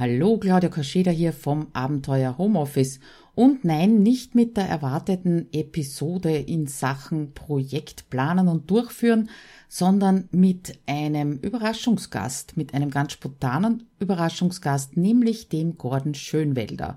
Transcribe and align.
Hallo, 0.00 0.38
Claudia 0.38 0.68
Kascheda 0.68 1.10
hier 1.10 1.32
vom 1.32 1.66
Abenteuer 1.72 2.38
Homeoffice. 2.38 3.00
Und 3.34 3.64
nein, 3.64 4.00
nicht 4.00 4.36
mit 4.36 4.56
der 4.56 4.68
erwarteten 4.68 5.48
Episode 5.50 6.36
in 6.36 6.68
Sachen 6.68 7.32
Projekt 7.34 8.08
planen 8.08 8.46
und 8.46 8.70
durchführen, 8.70 9.28
sondern 9.66 10.28
mit 10.30 10.78
einem 10.86 11.38
Überraschungsgast, 11.38 12.56
mit 12.56 12.74
einem 12.74 12.92
ganz 12.92 13.10
spontanen 13.14 13.88
Überraschungsgast, 13.98 14.96
nämlich 14.96 15.48
dem 15.48 15.78
Gordon 15.78 16.14
Schönwelder. 16.14 16.96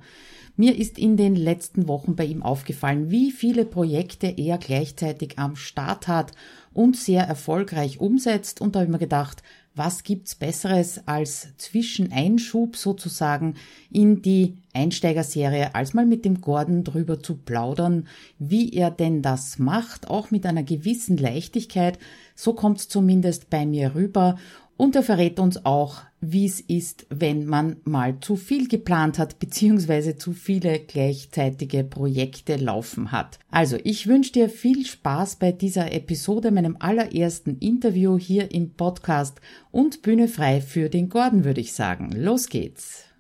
Mir 0.56 0.78
ist 0.78 1.00
in 1.00 1.18
den 1.18 1.36
letzten 1.36 1.88
Wochen 1.88 2.16
bei 2.16 2.26
ihm 2.26 2.44
aufgefallen, 2.44 3.10
wie 3.10 3.32
viele 3.32 3.66
Projekte 3.66 4.28
er 4.28 4.60
gleichzeitig 4.60 5.40
am 5.40 5.56
Start 5.56 6.08
hat 6.08 6.34
und 6.72 6.96
sehr 6.96 7.24
erfolgreich 7.24 8.00
umsetzt. 8.00 8.62
Und 8.62 8.76
da 8.76 8.82
habe 8.82 8.86
ich 8.86 8.92
mir 8.92 9.00
gedacht, 9.00 9.42
was 9.74 10.04
gibt's 10.04 10.36
Besseres 10.36 11.08
als 11.08 11.56
Zwischeneinschub 11.58 12.76
sozusagen 12.76 13.56
in 13.90 14.22
die 14.22 14.58
Einsteigerserie, 14.74 15.74
als 15.76 15.94
mal 15.94 16.06
mit 16.06 16.26
dem 16.26 16.42
Gordon 16.42 16.84
drüber 16.84 17.22
zu 17.22 17.36
plaudern, 17.38 18.08
wie 18.38 18.74
er 18.74 18.92
denn 18.92 19.22
das 19.22 19.60
macht, 19.60 20.10
auch 20.10 20.30
mit 20.30 20.46
einer 20.46 20.64
gewissen 20.64 21.18
Leichtigkeit. 21.18 22.00
So 22.36 22.54
kommt's 22.54 22.90
zumindest 22.90 23.50
bei 23.50 23.66
mir 23.66 23.96
rüber. 23.96 24.38
Und 24.82 24.96
er 24.96 25.04
verrät 25.04 25.40
uns 25.40 25.64
auch, 25.64 26.02
wie 26.22 26.48
es 26.48 26.60
ist, 26.60 27.06
wenn 27.12 27.46
man 27.46 27.76
mal 27.84 28.20
zu 28.20 28.36
viel 28.36 28.68
geplant 28.68 29.20
hat, 29.20 29.38
beziehungsweise 29.38 30.16
zu 30.16 30.34
viele 30.34 30.80
gleichzeitige 30.80 31.84
Projekte 31.84 32.56
laufen 32.56 33.12
hat. 33.12 33.38
Also, 33.52 33.78
ich 33.84 34.08
wünsche 34.08 34.32
dir 34.32 34.50
viel 34.50 34.84
Spaß 34.84 35.36
bei 35.36 35.52
dieser 35.52 35.92
Episode, 35.92 36.50
meinem 36.50 36.78
allerersten 36.80 37.60
Interview 37.60 38.18
hier 38.18 38.50
im 38.56 38.74
Podcast 38.74 39.40
und 39.70 40.02
Bühne 40.02 40.28
frei 40.28 40.62
für 40.62 40.90
den 40.90 41.10
Gordon, 41.10 41.44
würde 41.44 41.62
ich 41.62 41.74
sagen. 41.74 42.10
Los 42.16 42.48
geht's! 42.50 43.11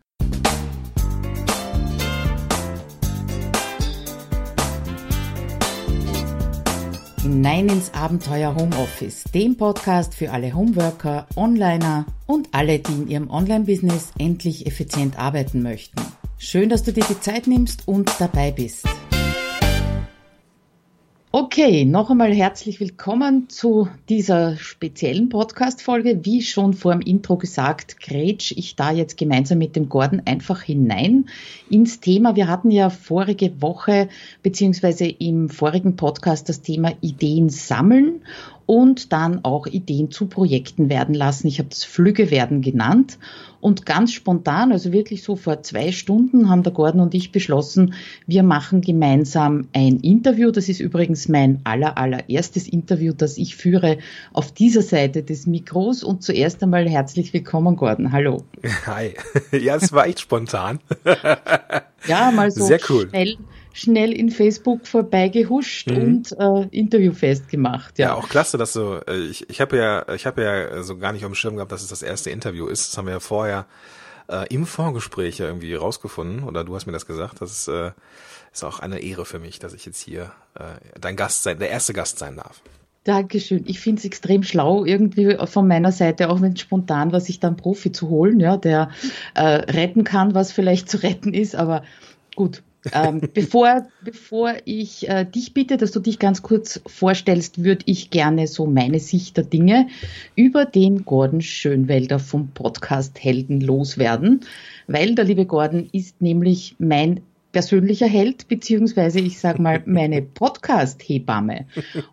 Hinein 7.32 7.70
ins 7.70 7.93
Abenteuer 7.93 8.54
Homeoffice, 8.55 9.24
dem 9.34 9.55
Podcast 9.55 10.13
für 10.15 10.32
alle 10.32 10.54
Homeworker, 10.54 11.27
Onliner 11.38 12.05
und 12.27 12.49
alle, 12.51 12.79
die 12.79 12.91
in 12.91 13.07
ihrem 13.07 13.29
Online-Business 13.29 14.12
endlich 14.20 14.68
effizient 14.68 15.18
arbeiten 15.18 15.62
möchten. 15.62 16.01
Schön, 16.38 16.68
dass 16.68 16.84
du 16.84 16.91
dir 16.91 17.05
die 17.07 17.20
Zeit 17.21 17.48
nimmst 17.48 17.88
und 17.88 18.12
dabei 18.20 18.51
bist. 18.51 18.85
Okay, 21.34 21.85
noch 21.85 22.10
einmal 22.10 22.34
herzlich 22.34 22.82
willkommen 22.82 23.48
zu 23.48 23.87
dieser 24.10 24.57
speziellen 24.57 25.29
Podcast-Folge. 25.29 26.26
Wie 26.26 26.41
schon 26.41 26.73
vor 26.73 26.91
dem 26.91 26.99
Intro 26.99 27.38
gesagt, 27.38 28.01
grätsch 28.01 28.51
ich 28.51 28.76
da 28.76 28.91
jetzt 28.91 29.15
gemeinsam 29.15 29.60
mit 29.60 29.77
dem 29.77 29.88
Gordon 29.88 30.23
einfach 30.26 30.62
hinein 30.62 31.27
ins 31.70 32.01
Thema. 32.01 32.35
Wir 32.35 32.49
hatten 32.49 32.70
ja 32.70 32.90
vorige 32.90 33.62
Woche 33.62 34.10
beziehungsweise 34.43 35.05
im 35.05 35.48
vorigen 35.48 35.96
Podcast 35.96 36.49
das 36.49 36.63
Thema 36.63 36.91
Ideen 36.99 37.48
sammeln 37.48 38.23
und 38.65 39.12
dann 39.12 39.43
auch 39.43 39.67
Ideen 39.67 40.12
zu 40.12 40.27
Projekten 40.27 40.90
werden 40.90 41.15
lassen. 41.15 41.48
Ich 41.48 41.59
habe 41.59 41.70
das 41.70 41.84
Flüge 41.84 42.31
werden 42.31 42.62
genannt. 42.62 43.17
Und 43.59 43.85
ganz 43.85 44.12
spontan, 44.12 44.71
also 44.71 44.91
wirklich 44.91 45.21
so 45.21 45.35
vor 45.35 45.62
zwei 45.62 45.91
Stunden, 45.91 46.49
haben 46.49 46.63
der 46.63 46.73
Gordon 46.73 47.01
und 47.01 47.13
ich 47.13 47.32
beschlossen, 47.32 47.93
wir 48.26 48.41
machen 48.41 48.82
gemeinsam 48.82 49.67
ein 49.73 49.99
Interview. 49.99 50.49
Das 50.49 50.67
ist 50.67 50.79
übrigens 50.79 51.27
mein 51.27 51.59
aller, 51.63 51.95
allererstes 51.98 52.67
Interview, 52.67 53.13
das 53.13 53.37
ich 53.37 53.55
führe 53.55 53.99
auf 54.34 54.51
dieser 54.51 54.82
Seite 54.82 55.21
des 55.21 55.45
Mikros. 55.45 56.04
Und 56.04 56.23
zuerst 56.23 56.63
einmal 56.63 56.89
herzlich 56.89 57.34
willkommen, 57.34 57.76
Gordon. 57.76 58.12
Hallo. 58.12 58.43
Hi. 58.87 59.13
Ja, 59.51 59.76
es 59.76 59.91
war 59.91 60.07
echt 60.07 60.21
spontan. 60.21 60.79
ja, 62.07 62.32
mal 62.32 62.49
so 62.51 62.65
Sehr 62.65 62.79
cool. 62.89 63.09
schnell 63.09 63.37
schnell 63.73 64.11
in 64.11 64.29
Facebook 64.29 64.88
vorbeigehuscht 64.88 65.89
mhm. 65.89 65.97
und 65.97 66.31
äh, 66.38 66.67
Interview 66.72 67.13
festgemacht. 67.13 67.99
Ja. 67.99 68.09
ja, 68.09 68.13
auch 68.15 68.29
klasse, 68.29 68.57
dass 68.57 68.73
du. 68.73 69.01
Äh, 69.07 69.19
ich 69.29 69.49
ich 69.49 69.61
habe 69.61 69.77
ja 69.77 70.13
ich 70.13 70.25
habe 70.25 70.43
ja 70.43 70.83
so 70.83 70.97
gar 70.97 71.13
nicht 71.13 71.23
auf 71.23 71.31
dem 71.31 71.35
Schirm 71.35 71.55
gehabt, 71.55 71.71
dass 71.71 71.81
es 71.81 71.89
das 71.89 72.01
erste 72.01 72.29
Interview 72.29 72.67
ist. 72.67 72.89
Das 72.89 72.97
haben 72.97 73.05
wir 73.05 73.13
ja 73.13 73.19
vorher 73.19 73.65
äh, 74.31 74.47
im 74.53 74.65
Vorgespräch 74.65 75.39
ja 75.39 75.47
irgendwie 75.47 75.73
rausgefunden 75.75 76.43
oder 76.43 76.63
du 76.63 76.75
hast 76.75 76.85
mir 76.85 76.93
das 76.93 77.05
gesagt. 77.05 77.41
Das 77.41 77.51
ist, 77.51 77.67
äh, 77.67 77.91
ist 78.51 78.63
auch 78.63 78.79
eine 78.79 78.99
Ehre 78.99 79.25
für 79.25 79.39
mich, 79.39 79.59
dass 79.59 79.73
ich 79.73 79.85
jetzt 79.85 79.99
hier 79.99 80.31
äh, 80.55 80.99
dein 80.99 81.15
Gast 81.15 81.43
sein, 81.43 81.59
der 81.59 81.69
erste 81.69 81.93
Gast 81.93 82.19
sein 82.19 82.37
darf. 82.37 82.61
Dankeschön. 83.03 83.63
Ich 83.65 83.79
finde 83.79 83.99
es 83.99 84.05
extrem 84.05 84.43
schlau, 84.43 84.85
irgendwie 84.85 85.35
von 85.47 85.67
meiner 85.67 85.91
Seite, 85.91 86.29
auch 86.29 86.39
wenn 86.39 86.55
spontan 86.55 87.11
war, 87.11 87.19
sich 87.19 87.39
dann 87.39 87.57
Profi 87.57 87.91
zu 87.91 88.09
holen, 88.09 88.39
ja, 88.39 88.57
der 88.57 88.91
äh, 89.33 89.41
retten 89.43 90.03
kann, 90.03 90.35
was 90.35 90.51
vielleicht 90.51 90.87
zu 90.87 91.01
retten 91.01 91.33
ist, 91.33 91.55
aber 91.55 91.83
gut, 92.35 92.61
ähm, 92.93 93.21
bevor, 93.33 93.87
bevor 94.03 94.55
ich 94.65 95.07
äh, 95.09 95.25
dich 95.25 95.53
bitte, 95.53 95.77
dass 95.77 95.91
du 95.91 95.99
dich 95.99 96.19
ganz 96.19 96.41
kurz 96.41 96.81
vorstellst, 96.85 97.63
würde 97.63 97.83
ich 97.85 98.09
gerne 98.09 98.47
so 98.47 98.65
meine 98.65 98.99
Sicht 98.99 99.37
der 99.37 99.43
Dinge 99.43 99.87
über 100.35 100.65
den 100.65 101.05
Gordon 101.05 101.41
Schönwelder 101.41 102.19
vom 102.19 102.49
Podcast 102.49 103.23
Helden 103.23 103.61
loswerden, 103.61 104.41
weil 104.87 105.15
der 105.15 105.25
liebe 105.25 105.45
Gordon 105.45 105.87
ist 105.91 106.21
nämlich 106.21 106.75
mein 106.79 107.21
persönlicher 107.51 108.07
Held, 108.07 108.47
beziehungsweise 108.47 109.19
ich 109.19 109.39
sage 109.39 109.62
mal 109.62 109.81
meine 109.85 110.22
Podcast-Hebamme. 110.22 111.66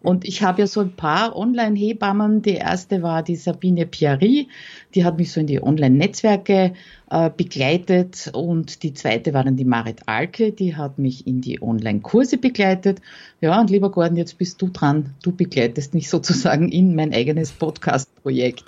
Und 0.02 0.24
ich 0.24 0.42
habe 0.42 0.60
ja 0.60 0.66
so 0.66 0.80
ein 0.80 0.96
paar 0.96 1.36
Online-Hebammen. 1.36 2.42
Die 2.42 2.54
erste 2.54 3.02
war 3.02 3.22
die 3.22 3.36
Sabine 3.36 3.86
Piari, 3.86 4.48
die 4.94 5.04
hat 5.04 5.18
mich 5.18 5.32
so 5.32 5.40
in 5.40 5.46
die 5.46 5.62
Online-Netzwerke 5.62 6.72
äh, 7.10 7.30
begleitet. 7.34 8.30
Und 8.32 8.82
die 8.82 8.94
zweite 8.94 9.34
war 9.34 9.44
dann 9.44 9.56
die 9.56 9.64
Marit 9.64 10.00
Alke, 10.06 10.52
die 10.52 10.76
hat 10.76 10.98
mich 10.98 11.26
in 11.26 11.40
die 11.40 11.62
Online-Kurse 11.62 12.38
begleitet. 12.38 13.00
Ja, 13.40 13.60
und 13.60 13.70
lieber 13.70 13.90
Gordon, 13.90 14.16
jetzt 14.16 14.38
bist 14.38 14.60
du 14.62 14.68
dran. 14.68 15.14
Du 15.22 15.32
begleitest 15.32 15.94
mich 15.94 16.10
sozusagen 16.10 16.70
in 16.70 16.94
mein 16.94 17.12
eigenes 17.14 17.52
Podcast-Projekt. 17.52 18.64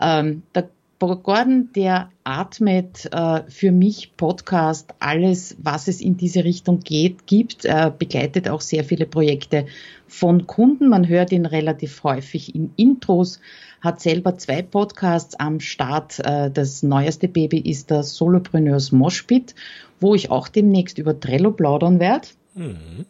Ähm, 0.00 0.42
der 0.54 0.68
Gordon, 0.98 1.70
der 1.74 2.10
atmet 2.24 3.12
äh, 3.12 3.42
für 3.48 3.72
mich 3.72 4.16
Podcast, 4.16 4.94
alles, 5.00 5.56
was 5.60 5.88
es 5.88 6.00
in 6.00 6.16
diese 6.16 6.44
Richtung 6.44 6.80
geht, 6.80 7.26
gibt, 7.26 7.64
äh, 7.64 7.92
begleitet 7.96 8.48
auch 8.48 8.60
sehr 8.60 8.84
viele 8.84 9.04
Projekte 9.04 9.66
von 10.06 10.46
Kunden. 10.46 10.88
Man 10.88 11.08
hört 11.08 11.32
ihn 11.32 11.46
relativ 11.46 12.02
häufig 12.04 12.54
in 12.54 12.72
Intros, 12.76 13.40
hat 13.80 14.00
selber 14.00 14.38
zwei 14.38 14.62
Podcasts 14.62 15.34
am 15.38 15.60
Start. 15.60 16.20
Äh, 16.20 16.50
das 16.50 16.82
neueste 16.82 17.28
Baby 17.28 17.58
ist 17.58 17.90
der 17.90 18.02
Solopreneurs 18.02 18.92
Moshpit, 18.92 19.54
wo 20.00 20.14
ich 20.14 20.30
auch 20.30 20.48
demnächst 20.48 20.98
über 20.98 21.18
Trello 21.18 21.50
plaudern 21.50 22.00
werde. 22.00 22.28
Mhm. 22.54 23.04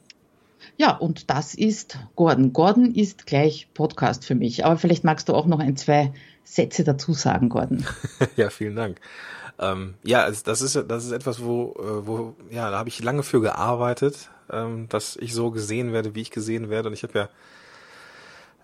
Ja, 0.76 0.96
und 0.96 1.30
das 1.30 1.54
ist 1.54 1.98
Gordon. 2.16 2.52
Gordon 2.52 2.94
ist 2.94 3.26
gleich 3.26 3.68
Podcast 3.74 4.24
für 4.24 4.34
mich. 4.34 4.64
Aber 4.64 4.76
vielleicht 4.76 5.04
magst 5.04 5.28
du 5.28 5.34
auch 5.34 5.46
noch 5.46 5.60
ein, 5.60 5.76
zwei 5.76 6.12
Sätze 6.44 6.84
dazu 6.84 7.14
sagen, 7.14 7.48
Gordon. 7.48 7.84
ja, 8.36 8.50
vielen 8.50 8.76
Dank. 8.76 9.00
Ähm, 9.58 9.94
ja, 10.02 10.30
das 10.30 10.62
ist 10.62 10.76
das 10.88 11.04
ist 11.04 11.12
etwas, 11.12 11.42
wo 11.42 11.74
äh, 11.78 12.06
wo 12.06 12.36
ja, 12.50 12.70
da 12.70 12.78
habe 12.78 12.88
ich 12.88 13.02
lange 13.02 13.22
für 13.22 13.40
gearbeitet, 13.40 14.30
ähm, 14.50 14.88
dass 14.88 15.16
ich 15.16 15.32
so 15.32 15.50
gesehen 15.50 15.92
werde, 15.92 16.14
wie 16.14 16.22
ich 16.22 16.30
gesehen 16.30 16.70
werde. 16.70 16.88
Und 16.88 16.94
ich 16.94 17.04
habe 17.04 17.18
ja 17.18 17.28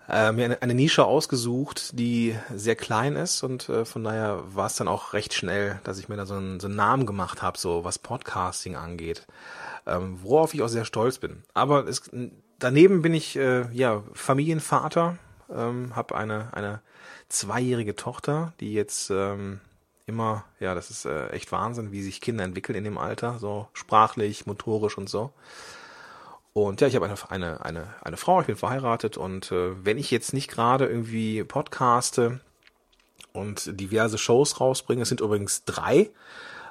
äh, 0.09 0.31
mir 0.33 0.45
eine, 0.45 0.61
eine, 0.61 0.73
Nische 0.73 1.05
ausgesucht, 1.05 1.97
die 1.97 2.35
sehr 2.53 2.75
klein 2.75 3.15
ist 3.15 3.43
und 3.43 3.69
äh, 3.69 3.85
von 3.85 4.03
daher 4.03 4.43
war 4.53 4.65
es 4.65 4.75
dann 4.75 4.89
auch 4.89 5.13
recht 5.13 5.33
schnell, 5.33 5.79
dass 5.85 5.99
ich 5.99 6.09
mir 6.09 6.17
da 6.17 6.25
so 6.25 6.33
einen, 6.33 6.59
so 6.59 6.67
einen 6.67 6.75
Namen 6.75 7.05
gemacht 7.05 7.41
habe, 7.41 7.57
so 7.57 7.85
was 7.85 7.97
Podcasting 7.97 8.75
angeht, 8.75 9.25
ähm, 9.85 10.19
worauf 10.21 10.53
ich 10.53 10.61
auch 10.61 10.67
sehr 10.67 10.85
stolz 10.85 11.19
bin. 11.19 11.43
Aber 11.53 11.87
es, 11.87 12.09
daneben 12.59 13.01
bin 13.01 13.13
ich 13.13 13.37
äh, 13.37 13.71
ja 13.71 14.03
Familienvater, 14.13 15.17
ähm, 15.49 15.95
habe 15.95 16.15
eine 16.15 16.53
eine 16.53 16.81
zweijährige 17.31 17.95
Tochter, 17.95 18.53
die 18.59 18.73
jetzt 18.73 19.09
ähm, 19.09 19.59
immer, 20.05 20.45
ja, 20.59 20.75
das 20.75 20.89
ist 20.89 21.05
äh, 21.05 21.29
echt 21.29 21.51
Wahnsinn, 21.51 21.91
wie 21.91 22.03
sich 22.03 22.21
Kinder 22.21 22.43
entwickeln 22.43 22.77
in 22.77 22.83
dem 22.83 22.97
Alter, 22.97 23.39
so 23.39 23.67
sprachlich, 23.73 24.45
motorisch 24.45 24.97
und 24.97 25.09
so. 25.09 25.31
Und 26.53 26.81
ja, 26.81 26.87
ich 26.87 26.95
habe 26.95 27.05
eine, 27.05 27.15
eine, 27.29 27.65
eine, 27.65 27.93
eine 28.01 28.17
Frau, 28.17 28.41
ich 28.41 28.47
bin 28.47 28.57
verheiratet 28.57 29.17
und 29.17 29.51
äh, 29.51 29.85
wenn 29.85 29.97
ich 29.97 30.11
jetzt 30.11 30.33
nicht 30.33 30.49
gerade 30.49 30.85
irgendwie 30.85 31.43
podcaste 31.45 32.41
und 33.31 33.79
diverse 33.79 34.17
Shows 34.17 34.59
rausbringe, 34.59 35.03
es 35.03 35.09
sind 35.09 35.21
übrigens 35.21 35.63
drei, 35.63 36.09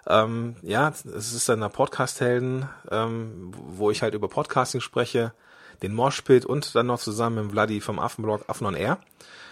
ähm, 0.06 0.56
ja, 0.62 0.88
es 0.88 1.04
ist 1.04 1.48
dann 1.48 1.60
der 1.60 1.68
Podcast-Helden, 1.70 2.68
ähm, 2.90 3.52
wo 3.54 3.90
ich 3.90 4.02
halt 4.02 4.14
über 4.14 4.28
Podcasting 4.28 4.80
spreche, 4.82 5.32
den 5.82 5.94
Moshpit 5.94 6.44
und 6.44 6.74
dann 6.74 6.86
noch 6.86 7.00
zusammen 7.00 7.44
mit 7.44 7.52
Vladi 7.52 7.80
vom 7.80 7.98
Affenblog 7.98 8.44
Affen 8.48 8.66
on 8.66 8.74
Air. 8.74 8.98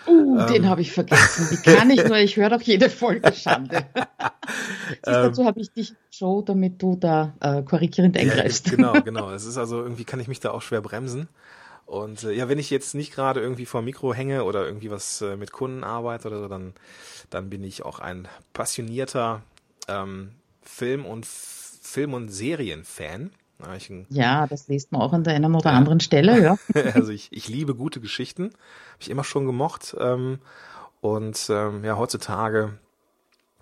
Uh, 0.07 0.39
ähm, 0.39 0.47
den 0.47 0.69
habe 0.69 0.81
ich 0.81 0.93
vergessen. 0.93 1.49
Wie 1.51 1.63
kann 1.63 1.91
ich 1.91 2.03
nur? 2.05 2.17
Ich 2.17 2.37
höre 2.37 2.51
doch 2.51 2.63
jede 2.63 2.89
Folge 2.89 3.33
Schande. 3.33 3.85
Siehst, 4.89 5.05
dazu 5.05 5.45
habe 5.45 5.61
ich 5.61 5.71
dich 5.73 5.93
Show, 6.11 6.43
damit 6.43 6.81
du 6.81 6.97
da 6.97 7.35
äh, 7.41 7.63
korrigierend 7.63 8.17
eingreifst. 8.17 8.69
Ja, 8.69 8.73
genau, 8.77 8.93
genau. 9.03 9.31
Es 9.31 9.45
ist 9.45 9.59
also 9.59 9.83
irgendwie 9.83 10.05
kann 10.05 10.21
ich 10.21 10.29
mich 10.29 10.41
da 10.41 10.51
auch 10.51 10.63
schwer 10.63 10.81
bremsen. 10.81 11.29
Und 11.85 12.25
äh, 12.25 12.33
ja, 12.33 12.49
wenn 12.49 12.59
ich 12.59 12.71
jetzt 12.71 12.95
nicht 12.95 13.15
gerade 13.15 13.41
irgendwie 13.41 13.67
vor 13.67 13.83
Mikro 13.83 14.13
hänge 14.13 14.45
oder 14.45 14.65
irgendwie 14.67 14.91
was 14.91 15.21
äh, 15.21 15.37
mit 15.37 15.53
Kunden 15.53 15.85
arbeite 15.85 16.29
oder 16.29 16.41
so, 16.41 16.49
dann, 16.49 16.75
dann 17.31 17.51
bin 17.51 17.65
ich 17.65 17.85
auch 17.85 17.99
ein 17.99 18.29
passionierter 18.53 19.43
ähm, 19.89 20.33
Film 20.63 21.05
und 21.07 21.27
Film 21.27 22.15
und 22.15 22.29
Serienfan. 22.29 23.31
Ja, 24.11 24.47
das 24.47 24.69
liest 24.69 24.93
man 24.93 25.01
auch 25.01 25.13
an 25.13 25.25
der 25.25 25.35
einen 25.35 25.55
oder 25.55 25.73
anderen 25.73 26.01
Stelle, 26.01 26.41
ja. 26.41 26.57
also 26.95 27.11
ich, 27.11 27.33
ich 27.33 27.49
liebe 27.49 27.75
gute 27.75 28.01
Geschichten, 28.01 28.45
habe 28.45 29.01
ich 29.01 29.11
immer 29.11 29.25
schon 29.25 29.47
gemocht. 29.47 29.97
Ähm, 29.99 30.39
und 31.01 31.49
ähm, 31.51 31.85
ja, 31.85 31.97
heutzutage 31.97 32.79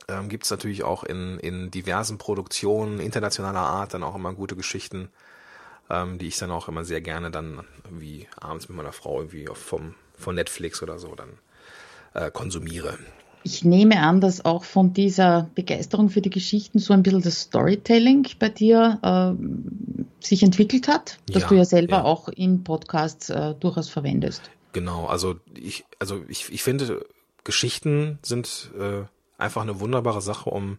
ähm, 0.09 0.29
gibt 0.29 0.45
es 0.45 0.51
natürlich 0.51 0.85
auch 0.85 1.05
in, 1.05 1.39
in 1.39 1.71
diversen 1.71 2.19
Produktionen 2.19 3.01
internationaler 3.01 3.61
Art 3.61 3.95
dann 3.95 4.03
auch 4.03 4.15
immer 4.15 4.33
gute 4.33 4.57
Geschichten, 4.57 5.11
ähm, 5.91 6.19
die 6.19 6.29
ich 6.29 6.39
dann 6.39 6.51
auch 6.51 6.69
immer 6.69 6.85
sehr 6.85 7.01
gerne 7.01 7.31
dann 7.31 7.65
wie 7.91 8.29
abends 8.41 8.69
mit 8.69 8.77
meiner 8.77 8.93
Frau 8.93 9.21
irgendwie 9.21 9.49
vom, 9.53 9.95
von 10.17 10.35
Netflix 10.35 10.83
oder 10.83 10.99
so 10.99 11.15
dann 11.15 11.39
äh, 12.15 12.31
konsumiere. 12.31 12.99
Ich 13.47 13.65
nehme 13.65 14.01
an, 14.01 14.21
dass 14.21 14.45
auch 14.45 14.65
von 14.65 14.93
dieser 14.93 15.49
Begeisterung 15.55 16.11
für 16.11 16.21
die 16.21 16.31
Geschichten 16.31 16.81
so 16.81 16.93
ein 16.93 17.05
bisschen 17.05 17.23
das 17.23 17.43
Storytelling 17.43 18.27
bei 18.41 18.49
dir 18.49 18.99
äh, 19.39 20.27
sich 20.27 20.43
entwickelt 20.43 20.89
hat, 20.89 21.21
dass 21.29 21.45
ja, 21.45 21.49
du 21.49 21.55
ja 21.55 21.65
selber 21.65 21.99
ja. 21.99 22.03
auch 22.03 22.27
in 22.29 22.65
Podcasts 22.65 23.31
äh, 23.31 23.55
durchaus 23.55 23.89
verwendest. 23.89 24.51
Genau, 24.73 25.07
also 25.07 25.37
ich, 25.55 25.85
also 26.01 26.25
ich, 26.27 26.53
ich 26.53 26.65
finde, 26.65 27.07
Geschichten 27.45 28.19
sind 28.23 28.73
äh, 28.77 29.05
einfach 29.39 29.63
eine 29.63 29.79
wunderbare 29.79 30.23
Sache, 30.23 30.51
um 30.51 30.79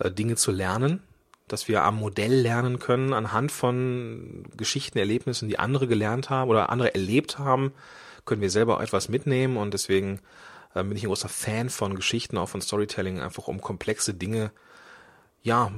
äh, 0.00 0.10
Dinge 0.10 0.34
zu 0.34 0.50
lernen, 0.50 1.00
dass 1.46 1.68
wir 1.68 1.84
am 1.84 2.00
Modell 2.00 2.34
lernen 2.34 2.80
können, 2.80 3.12
anhand 3.12 3.52
von 3.52 4.42
Geschichten, 4.56 4.98
Erlebnissen, 4.98 5.48
die 5.48 5.60
andere 5.60 5.86
gelernt 5.86 6.28
haben 6.28 6.50
oder 6.50 6.70
andere 6.70 6.92
erlebt 6.92 7.38
haben, 7.38 7.70
können 8.24 8.40
wir 8.42 8.50
selber 8.50 8.82
etwas 8.82 9.08
mitnehmen 9.08 9.56
und 9.56 9.74
deswegen 9.74 10.18
bin 10.74 10.96
ich 10.96 11.04
ein 11.04 11.08
großer 11.08 11.28
Fan 11.28 11.70
von 11.70 11.94
Geschichten, 11.94 12.38
auch 12.38 12.48
von 12.48 12.60
Storytelling, 12.60 13.20
einfach 13.20 13.48
um 13.48 13.60
komplexe 13.60 14.14
Dinge, 14.14 14.52
ja, 15.42 15.72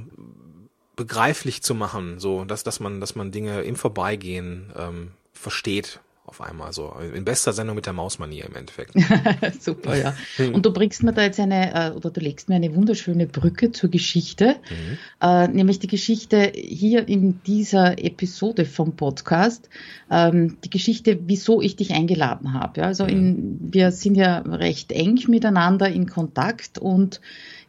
begreiflich 0.95 1.63
zu 1.63 1.73
machen, 1.73 2.19
so, 2.19 2.45
dass, 2.45 2.63
dass 2.63 2.79
man, 2.79 2.99
dass 2.99 3.15
man 3.15 3.31
Dinge 3.31 3.61
im 3.61 3.75
Vorbeigehen 3.75 4.71
ähm, 4.75 5.11
versteht 5.33 6.01
auf 6.25 6.39
einmal 6.39 6.71
so. 6.71 6.93
In 7.13 7.25
bester 7.25 7.51
Sendung 7.51 7.75
mit 7.75 7.85
der 7.85 7.93
Mausmanier 7.93 8.45
im 8.45 8.55
Endeffekt. 8.55 8.93
Super, 9.59 9.97
ja. 9.97 10.13
Und 10.53 10.65
du 10.65 10.71
bringst 10.71 11.03
mir 11.03 11.13
da 11.13 11.23
jetzt 11.23 11.39
eine, 11.39 11.73
äh, 11.73 11.91
oder 11.91 12.11
du 12.11 12.21
legst 12.21 12.47
mir 12.47 12.55
eine 12.55 12.73
wunderschöne 12.75 13.25
Brücke 13.25 13.71
zur 13.71 13.89
Geschichte, 13.89 14.57
mhm. 14.69 14.97
äh, 15.19 15.47
nämlich 15.47 15.79
die 15.79 15.87
Geschichte 15.87 16.51
hier 16.55 17.07
in 17.07 17.41
dieser 17.43 17.97
Episode 18.03 18.65
vom 18.65 18.95
Podcast, 18.95 19.69
ähm, 20.09 20.57
die 20.63 20.69
Geschichte, 20.69 21.19
wieso 21.25 21.61
ich 21.61 21.75
dich 21.75 21.91
eingeladen 21.91 22.53
habe. 22.53 22.81
Ja, 22.81 22.87
also 22.87 23.05
in, 23.05 23.27
mhm. 23.27 23.73
wir 23.73 23.91
sind 23.91 24.15
ja 24.15 24.39
recht 24.39 24.91
eng 24.91 25.19
miteinander 25.27 25.89
in 25.89 26.07
Kontakt 26.07 26.77
und 26.77 27.19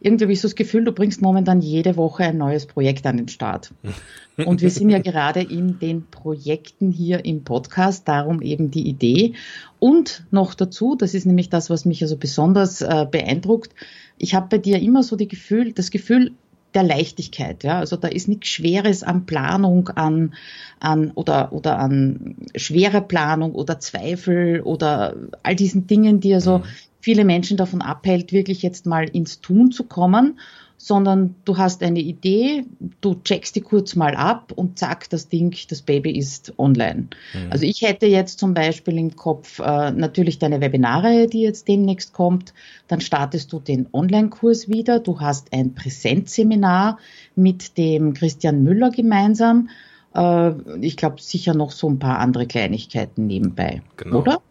irgendwie 0.03 0.25
habe 0.25 0.33
ich 0.33 0.41
so 0.41 0.47
das 0.47 0.55
Gefühl, 0.55 0.83
du 0.83 0.91
bringst 0.91 1.21
momentan 1.21 1.61
jede 1.61 1.95
Woche 1.95 2.23
ein 2.23 2.37
neues 2.37 2.65
Projekt 2.65 3.05
an 3.05 3.17
den 3.17 3.29
Start. 3.29 3.73
Und 4.37 4.61
wir 4.61 4.69
sind 4.69 4.89
ja 4.89 4.99
gerade 4.99 5.41
in 5.41 5.79
den 5.79 6.07
Projekten 6.07 6.91
hier 6.91 7.23
im 7.23 7.43
Podcast, 7.43 8.07
darum 8.07 8.41
eben 8.41 8.71
die 8.71 8.87
Idee. 8.87 9.33
Und 9.79 10.25
noch 10.31 10.55
dazu, 10.55 10.95
das 10.95 11.13
ist 11.13 11.25
nämlich 11.25 11.49
das, 11.49 11.69
was 11.69 11.85
mich 11.85 12.01
also 12.01 12.17
besonders 12.17 12.81
äh, 12.81 13.05
beeindruckt, 13.09 13.73
ich 14.17 14.35
habe 14.35 14.47
bei 14.49 14.57
dir 14.57 14.79
immer 14.79 15.03
so 15.03 15.15
die 15.15 15.27
Gefühl, 15.27 15.73
das 15.73 15.89
Gefühl, 15.89 16.33
der 16.73 16.83
Leichtigkeit, 16.83 17.63
ja. 17.63 17.79
Also 17.79 17.97
da 17.97 18.07
ist 18.07 18.27
nichts 18.27 18.47
Schweres 18.47 19.03
an 19.03 19.25
Planung, 19.25 19.89
an, 19.89 20.33
an 20.79 21.11
oder, 21.11 21.53
oder 21.53 21.77
an 21.77 22.35
schwerer 22.55 23.01
Planung 23.01 23.53
oder 23.53 23.79
Zweifel 23.79 24.61
oder 24.61 25.15
all 25.43 25.55
diesen 25.55 25.87
Dingen, 25.87 26.19
die 26.19 26.33
also 26.33 26.63
viele 27.03 27.25
Menschen 27.25 27.57
davon 27.57 27.81
abhält, 27.81 28.31
wirklich 28.31 28.61
jetzt 28.61 28.85
mal 28.85 29.09
ins 29.09 29.41
Tun 29.41 29.73
zu 29.73 29.83
kommen, 29.83 30.39
sondern 30.77 31.35
du 31.43 31.57
hast 31.57 31.83
eine 31.83 31.99
Idee, 31.99 32.63
du 33.01 33.15
checkst 33.15 33.57
die 33.57 33.61
kurz 33.61 33.97
mal 33.97 34.15
ab 34.15 34.53
und 34.55 34.79
zack, 34.79 35.09
das 35.09 35.27
Ding, 35.27 35.53
das 35.67 35.81
Baby 35.81 36.17
ist 36.17 36.53
online. 36.57 37.07
Mhm. 37.33 37.51
Also 37.51 37.65
ich 37.65 37.81
hätte 37.81 38.05
jetzt 38.05 38.39
zum 38.39 38.53
Beispiel 38.53 38.97
im 38.97 39.17
Kopf 39.17 39.59
äh, 39.59 39.91
natürlich 39.91 40.39
deine 40.39 40.61
Webinare, 40.61 41.27
die 41.27 41.41
jetzt 41.41 41.67
demnächst 41.67 42.13
kommt, 42.13 42.53
dann 42.87 43.01
startest 43.01 43.51
du 43.51 43.59
den 43.59 43.87
Online-Kurs 43.91 44.69
wieder, 44.69 44.99
du 44.99 45.19
hast 45.19 45.51
ein 45.51 45.75
Präsenzseminar 45.75 46.99
mit 47.35 47.77
dem 47.77 48.13
Christian 48.13 48.63
Müller 48.63 48.91
gemeinsam. 48.91 49.69
Äh, 50.15 50.51
ich 50.79 50.95
glaube 50.95 51.21
sicher 51.21 51.53
noch 51.53 51.71
so 51.71 51.89
ein 51.89 51.99
paar 51.99 52.19
andere 52.19 52.47
Kleinigkeiten 52.47 53.27
nebenbei, 53.27 53.81
genau. 53.97 54.19
oder? 54.19 54.41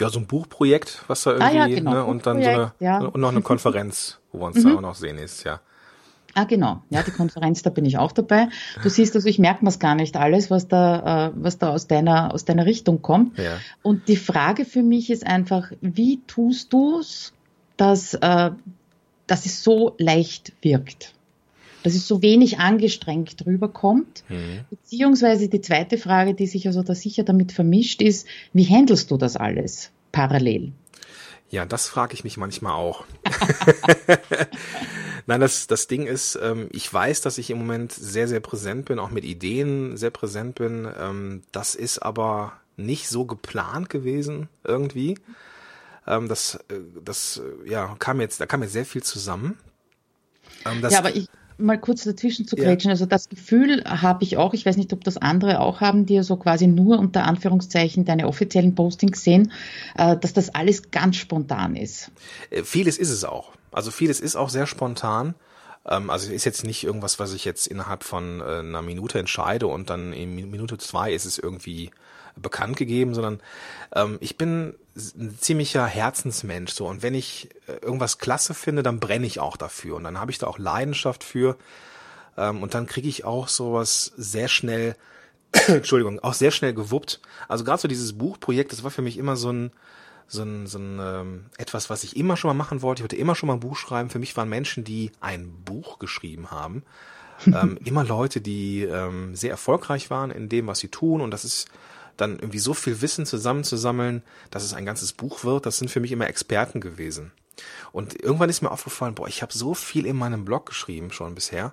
Ja, 0.00 0.08
so 0.08 0.18
ein 0.20 0.26
Buchprojekt, 0.26 1.04
was 1.06 1.22
da 1.22 1.32
irgendwie, 1.32 1.58
ah, 1.58 1.66
ja, 1.66 1.74
genau. 1.74 1.92
ne, 1.92 2.04
und 2.04 2.26
dann 2.26 2.42
so 2.42 2.48
eine, 2.48 2.72
ja. 2.80 2.98
und 2.98 3.20
noch 3.20 3.30
eine 3.30 3.42
Konferenz, 3.42 4.18
wo 4.32 4.40
wir 4.40 4.46
uns 4.46 4.62
mhm. 4.62 4.68
da 4.68 4.76
auch 4.76 4.80
noch 4.80 4.94
sehen 4.94 5.18
ist, 5.18 5.44
ja. 5.44 5.60
Ah, 6.34 6.44
genau. 6.44 6.82
Ja, 6.90 7.02
die 7.02 7.10
Konferenz, 7.10 7.62
da 7.62 7.70
bin 7.70 7.84
ich 7.84 7.98
auch 7.98 8.12
dabei. 8.12 8.48
Du 8.82 8.88
siehst 8.90 9.16
also, 9.16 9.28
ich 9.28 9.40
merke 9.40 9.64
mir's 9.64 9.80
gar 9.80 9.96
nicht 9.96 10.16
alles, 10.16 10.50
was 10.50 10.68
da, 10.68 11.28
äh, 11.28 11.32
was 11.34 11.58
da 11.58 11.70
aus 11.70 11.88
deiner, 11.88 12.32
aus 12.32 12.44
deiner 12.44 12.64
Richtung 12.64 13.02
kommt. 13.02 13.38
Ja. 13.38 13.58
Und 13.82 14.06
die 14.06 14.16
Frage 14.16 14.64
für 14.64 14.82
mich 14.82 15.10
ist 15.10 15.26
einfach, 15.26 15.72
wie 15.80 16.20
tust 16.28 16.72
du's, 16.72 17.32
dass, 17.76 18.14
äh, 18.14 18.50
dass 19.26 19.46
es 19.46 19.64
so 19.64 19.96
leicht 19.98 20.52
wirkt? 20.60 21.14
Dass 21.82 21.94
es 21.94 22.06
so 22.06 22.22
wenig 22.22 22.58
angestrengt 22.58 23.44
rüberkommt. 23.46 24.24
Mhm. 24.28 24.60
Beziehungsweise 24.70 25.48
die 25.48 25.60
zweite 25.60 25.98
Frage, 25.98 26.34
die 26.34 26.46
sich 26.46 26.66
also 26.66 26.82
da 26.82 26.94
sicher 26.94 27.22
damit 27.22 27.52
vermischt, 27.52 28.02
ist, 28.02 28.26
wie 28.52 28.66
handelst 28.66 29.10
du 29.10 29.16
das 29.16 29.36
alles 29.36 29.90
parallel? 30.12 30.72
Ja, 31.50 31.64
das 31.64 31.88
frage 31.88 32.14
ich 32.14 32.24
mich 32.24 32.36
manchmal 32.36 32.74
auch. 32.74 33.04
Nein, 35.26 35.40
das, 35.40 35.66
das 35.66 35.86
Ding 35.86 36.06
ist, 36.06 36.38
ähm, 36.42 36.68
ich 36.72 36.92
weiß, 36.92 37.20
dass 37.22 37.38
ich 37.38 37.50
im 37.50 37.58
Moment 37.58 37.92
sehr, 37.92 38.28
sehr 38.28 38.40
präsent 38.40 38.86
bin, 38.86 38.98
auch 38.98 39.10
mit 39.10 39.24
Ideen 39.24 39.96
sehr 39.96 40.10
präsent 40.10 40.56
bin. 40.56 40.88
Ähm, 40.98 41.42
das 41.52 41.74
ist 41.74 41.98
aber 41.98 42.52
nicht 42.76 43.08
so 43.08 43.24
geplant 43.24 43.90
gewesen 43.90 44.48
irgendwie. 44.64 45.18
Ähm, 46.06 46.28
das, 46.28 46.54
äh, 46.68 46.80
das, 47.04 47.42
äh, 47.64 47.70
ja, 47.70 47.96
kam 47.98 48.20
jetzt, 48.20 48.40
da 48.40 48.46
kam 48.46 48.62
jetzt 48.62 48.72
sehr 48.72 48.86
viel 48.86 49.02
zusammen. 49.02 49.58
Ja, 50.64 50.98
aber 50.98 51.14
ich, 51.14 51.28
mal 51.58 51.78
kurz 51.78 52.04
dazwischen 52.04 52.46
zu 52.46 52.56
grätschen. 52.56 52.88
Ja. 52.88 52.92
Also 52.92 53.06
das 53.06 53.28
Gefühl 53.28 53.84
habe 53.84 54.24
ich 54.24 54.36
auch, 54.36 54.54
ich 54.54 54.64
weiß 54.64 54.76
nicht, 54.76 54.92
ob 54.92 55.04
das 55.04 55.16
andere 55.16 55.60
auch 55.60 55.80
haben, 55.80 56.06
die 56.06 56.14
ja 56.14 56.22
so 56.22 56.36
quasi 56.36 56.66
nur 56.66 56.98
unter 56.98 57.24
Anführungszeichen 57.24 58.04
deine 58.04 58.26
offiziellen 58.26 58.74
Postings 58.74 59.22
sehen, 59.22 59.52
äh, 59.96 60.16
dass 60.16 60.32
das 60.32 60.54
alles 60.54 60.90
ganz 60.90 61.16
spontan 61.16 61.76
ist. 61.76 62.10
Äh, 62.50 62.62
vieles 62.62 62.98
ist 62.98 63.10
es 63.10 63.24
auch. 63.24 63.52
Also 63.72 63.90
vieles 63.90 64.20
ist 64.20 64.36
auch 64.36 64.48
sehr 64.48 64.66
spontan. 64.66 65.34
Ähm, 65.86 66.10
also 66.10 66.32
ist 66.32 66.44
jetzt 66.44 66.64
nicht 66.64 66.84
irgendwas, 66.84 67.18
was 67.18 67.34
ich 67.34 67.44
jetzt 67.44 67.66
innerhalb 67.66 68.04
von 68.04 68.40
äh, 68.40 68.60
einer 68.60 68.82
Minute 68.82 69.18
entscheide 69.18 69.66
und 69.66 69.90
dann 69.90 70.12
in 70.12 70.34
Minute 70.34 70.78
zwei 70.78 71.12
ist 71.12 71.24
es 71.24 71.38
irgendwie 71.38 71.90
bekannt 72.36 72.76
gegeben, 72.76 73.14
sondern 73.14 73.40
ähm, 73.94 74.18
ich 74.20 74.36
bin 74.36 74.74
ein 74.98 75.38
ziemlicher 75.38 75.86
Herzensmensch 75.86 76.72
so 76.72 76.86
und 76.86 77.02
wenn 77.02 77.14
ich 77.14 77.48
äh, 77.66 77.72
irgendwas 77.82 78.18
klasse 78.18 78.54
finde, 78.54 78.82
dann 78.82 79.00
brenne 79.00 79.26
ich 79.26 79.40
auch 79.40 79.56
dafür 79.56 79.96
und 79.96 80.04
dann 80.04 80.18
habe 80.18 80.30
ich 80.30 80.38
da 80.38 80.46
auch 80.46 80.58
Leidenschaft 80.58 81.24
für 81.24 81.56
ähm, 82.36 82.62
und 82.62 82.74
dann 82.74 82.86
kriege 82.86 83.08
ich 83.08 83.24
auch 83.24 83.48
sowas 83.48 84.12
sehr 84.16 84.48
schnell 84.48 84.96
Entschuldigung, 85.66 86.20
auch 86.20 86.34
sehr 86.34 86.50
schnell 86.50 86.74
gewuppt. 86.74 87.20
Also 87.48 87.64
gerade 87.64 87.80
so 87.80 87.88
dieses 87.88 88.18
Buchprojekt, 88.18 88.72
das 88.72 88.82
war 88.82 88.90
für 88.90 89.02
mich 89.02 89.16
immer 89.16 89.36
so 89.36 89.50
ein 89.50 89.72
so 90.30 90.42
ein, 90.42 90.66
so 90.66 90.78
ein 90.78 90.98
ähm, 91.00 91.46
etwas, 91.56 91.88
was 91.88 92.04
ich 92.04 92.14
immer 92.16 92.36
schon 92.36 92.48
mal 92.48 92.54
machen 92.54 92.82
wollte. 92.82 93.00
Ich 93.00 93.04
wollte 93.04 93.16
immer 93.16 93.34
schon 93.34 93.46
mal 93.46 93.54
ein 93.54 93.60
Buch 93.60 93.76
schreiben. 93.76 94.10
Für 94.10 94.18
mich 94.18 94.36
waren 94.36 94.48
Menschen, 94.48 94.84
die 94.84 95.10
ein 95.20 95.50
Buch 95.64 95.98
geschrieben 95.98 96.50
haben, 96.50 96.82
ähm, 97.46 97.78
immer 97.84 98.04
Leute, 98.04 98.42
die 98.42 98.82
ähm, 98.82 99.34
sehr 99.34 99.50
erfolgreich 99.50 100.10
waren 100.10 100.30
in 100.30 100.50
dem, 100.50 100.66
was 100.66 100.80
sie 100.80 100.88
tun. 100.88 101.22
Und 101.22 101.30
das 101.30 101.46
ist 101.46 101.68
dann 102.18 102.38
irgendwie 102.38 102.58
so 102.58 102.74
viel 102.74 103.00
Wissen 103.00 103.24
zusammenzusammeln, 103.24 104.22
dass 104.50 104.64
es 104.64 104.74
ein 104.74 104.84
ganzes 104.84 105.12
Buch 105.14 105.44
wird, 105.44 105.64
das 105.64 105.78
sind 105.78 105.90
für 105.90 106.00
mich 106.00 106.12
immer 106.12 106.26
Experten 106.26 106.80
gewesen. 106.80 107.32
Und 107.92 108.20
irgendwann 108.20 108.50
ist 108.50 108.60
mir 108.60 108.70
aufgefallen, 108.70 109.14
boah, 109.14 109.28
ich 109.28 109.42
habe 109.42 109.52
so 109.52 109.74
viel 109.74 110.04
in 110.04 110.16
meinem 110.16 110.44
Blog 110.44 110.66
geschrieben 110.66 111.10
schon 111.10 111.34
bisher. 111.34 111.72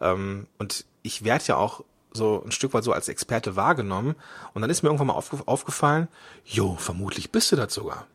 Ähm, 0.00 0.46
und 0.58 0.84
ich 1.02 1.24
werde 1.24 1.44
ja 1.46 1.56
auch 1.56 1.84
so 2.12 2.42
ein 2.44 2.52
Stück 2.52 2.74
weit 2.74 2.84
so 2.84 2.92
als 2.92 3.08
Experte 3.08 3.56
wahrgenommen. 3.56 4.16
Und 4.54 4.62
dann 4.62 4.70
ist 4.70 4.82
mir 4.82 4.88
irgendwann 4.88 5.06
mal 5.06 5.14
aufge 5.14 5.38
aufgefallen, 5.46 6.08
jo, 6.44 6.76
vermutlich 6.76 7.30
bist 7.30 7.52
du 7.52 7.56
das 7.56 7.72
sogar. 7.72 8.06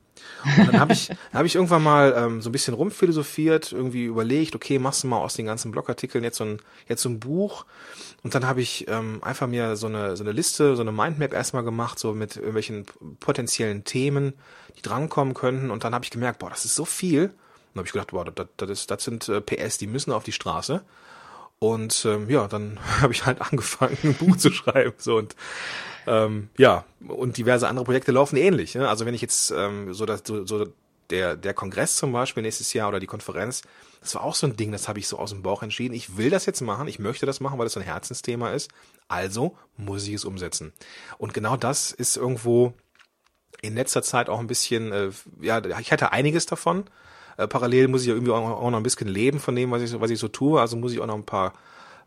Und 0.58 0.68
dann 0.68 0.80
habe 0.80 0.94
ich, 0.94 1.10
hab 1.34 1.46
ich 1.46 1.56
irgendwann 1.56 1.84
mal 1.84 2.14
ähm, 2.18 2.42
so 2.42 2.50
ein 2.50 2.52
bisschen 2.52 2.74
rumphilosophiert, 2.74 3.72
irgendwie 3.72 4.06
überlegt, 4.06 4.56
okay, 4.56 4.80
machst 4.80 5.04
du 5.04 5.08
mal 5.08 5.18
aus 5.18 5.36
den 5.36 5.46
ganzen 5.46 5.72
Blogartikeln 5.72 6.24
jetzt 6.24 6.38
so 6.38 6.46
ein, 6.46 6.60
jetzt 6.88 7.02
so 7.02 7.10
ein 7.10 7.20
Buch. 7.20 7.66
Und 8.24 8.36
dann 8.36 8.46
habe 8.46 8.62
ich 8.62 8.88
ähm, 8.88 9.20
einfach 9.24 9.48
mir 9.48 9.76
so 9.76 9.88
eine, 9.88 10.18
so 10.18 10.24
eine 10.24 10.32
Liste, 10.32 10.76
so 10.76 10.82
eine 10.82 10.92
Mindmap 10.92 11.34
erstmal 11.34 11.64
gemacht, 11.64 12.00
so 12.00 12.14
mit 12.14 12.36
irgendwelchen 12.36 12.86
potenziellen 13.20 13.84
Themen, 13.84 14.34
die 14.78 14.82
drankommen 14.82 15.34
könnten. 15.34 15.72
Und 15.72 15.84
dann 15.84 15.94
habe 15.94 16.06
ich 16.06 16.12
gemerkt, 16.12 16.40
boah, 16.40 16.50
das 16.50 16.66
ist 16.66 16.76
so 16.76 16.86
viel. 16.86 17.24
Und 17.24 17.32
dann 17.74 17.80
habe 17.80 17.88
ich 17.88 17.94
gedacht, 17.94 18.12
boah, 18.12 18.26
das, 18.26 18.48
das, 18.58 18.70
ist, 18.70 18.92
das 18.92 19.04
sind 19.04 19.30
äh, 19.30 19.42
PS, 19.42 19.78
die 19.78 19.88
müssen 19.88 20.12
auf 20.12 20.24
die 20.24 20.32
Straße. 20.32 20.84
Und 21.60 22.06
ähm, 22.06 22.30
ja, 22.30 22.48
dann 22.48 22.80
habe 23.02 23.14
ich 23.14 23.26
halt 23.26 23.42
angefangen, 23.42 23.98
ein 24.04 24.14
Buch 24.14 24.38
zu 24.38 24.52
schreiben. 24.52 24.94
So 24.98 25.18
und 25.18 25.36
ähm, 26.06 26.50
ja, 26.58 26.86
und 27.06 27.38
diverse 27.38 27.68
andere 27.68 27.86
Projekte 27.86 28.12
laufen 28.12 28.38
ähnlich. 28.38 28.76
Ne? 28.76 28.88
Also 28.88 29.06
wenn 29.06 29.14
ich 29.14 29.22
jetzt 29.22 29.52
ähm, 29.52 29.94
so, 29.94 30.06
das, 30.06 30.24
so, 30.26 30.46
so 30.46 30.68
der, 31.10 31.36
der 31.36 31.54
Kongress 31.54 31.98
zum 31.98 32.12
Beispiel 32.14 32.44
nächstes 32.44 32.74
Jahr 32.74 32.88
oder 32.88 33.00
die 33.00 33.08
Konferenz, 33.08 33.62
das 34.00 34.16
war 34.16 34.24
auch 34.24 34.36
so 34.36 34.48
ein 34.48 34.56
Ding, 34.56 34.72
das 34.72 34.88
habe 34.88 35.00
ich 35.00 35.08
so 35.08 35.18
aus 35.18 35.32
dem 35.32 35.44
Bauch 35.44 35.64
entschieden. 35.64 35.94
Ich 35.94 36.16
will 36.16 36.30
das 36.30 36.46
jetzt 36.46 36.62
machen, 36.62 36.88
ich 36.88 37.00
möchte 37.00 37.26
das 37.26 37.42
machen, 37.42 37.58
weil 37.60 37.66
das 37.66 37.74
so 37.74 37.80
ein 37.80 37.86
Herzensthema 37.86 38.52
ist. 38.52 38.72
Also 39.10 39.58
muss 39.76 40.08
ich 40.08 40.14
es 40.14 40.26
umsetzen. 40.26 40.72
Und 41.18 41.34
genau 41.34 41.58
das 41.58 41.92
ist 41.92 42.16
irgendwo 42.16 42.74
in 43.62 43.76
letzter 43.76 44.04
Zeit 44.04 44.30
auch 44.30 44.40
ein 44.40 44.48
bisschen, 44.48 44.92
äh, 44.92 45.12
ja, 45.42 45.62
ich 45.80 45.92
hatte 45.92 46.12
einiges 46.12 46.46
davon. 46.46 46.86
Äh, 47.38 47.48
parallel 47.48 47.88
muss 47.88 48.02
ich 48.02 48.08
ja 48.08 48.14
irgendwie 48.14 48.32
auch, 48.32 48.50
auch 48.50 48.70
noch 48.70 48.78
ein 48.78 48.84
bisschen 48.84 49.08
leben 49.08 49.40
von 49.40 49.56
dem, 49.56 49.72
was 49.72 49.82
ich, 49.82 49.90
so, 49.90 50.02
was 50.02 50.12
ich 50.12 50.20
so 50.20 50.28
tue. 50.28 50.60
Also 50.60 50.78
muss 50.78 50.92
ich 50.92 51.00
auch 51.00 51.08
noch 51.08 51.16
ein 51.16 51.26
paar 51.26 51.54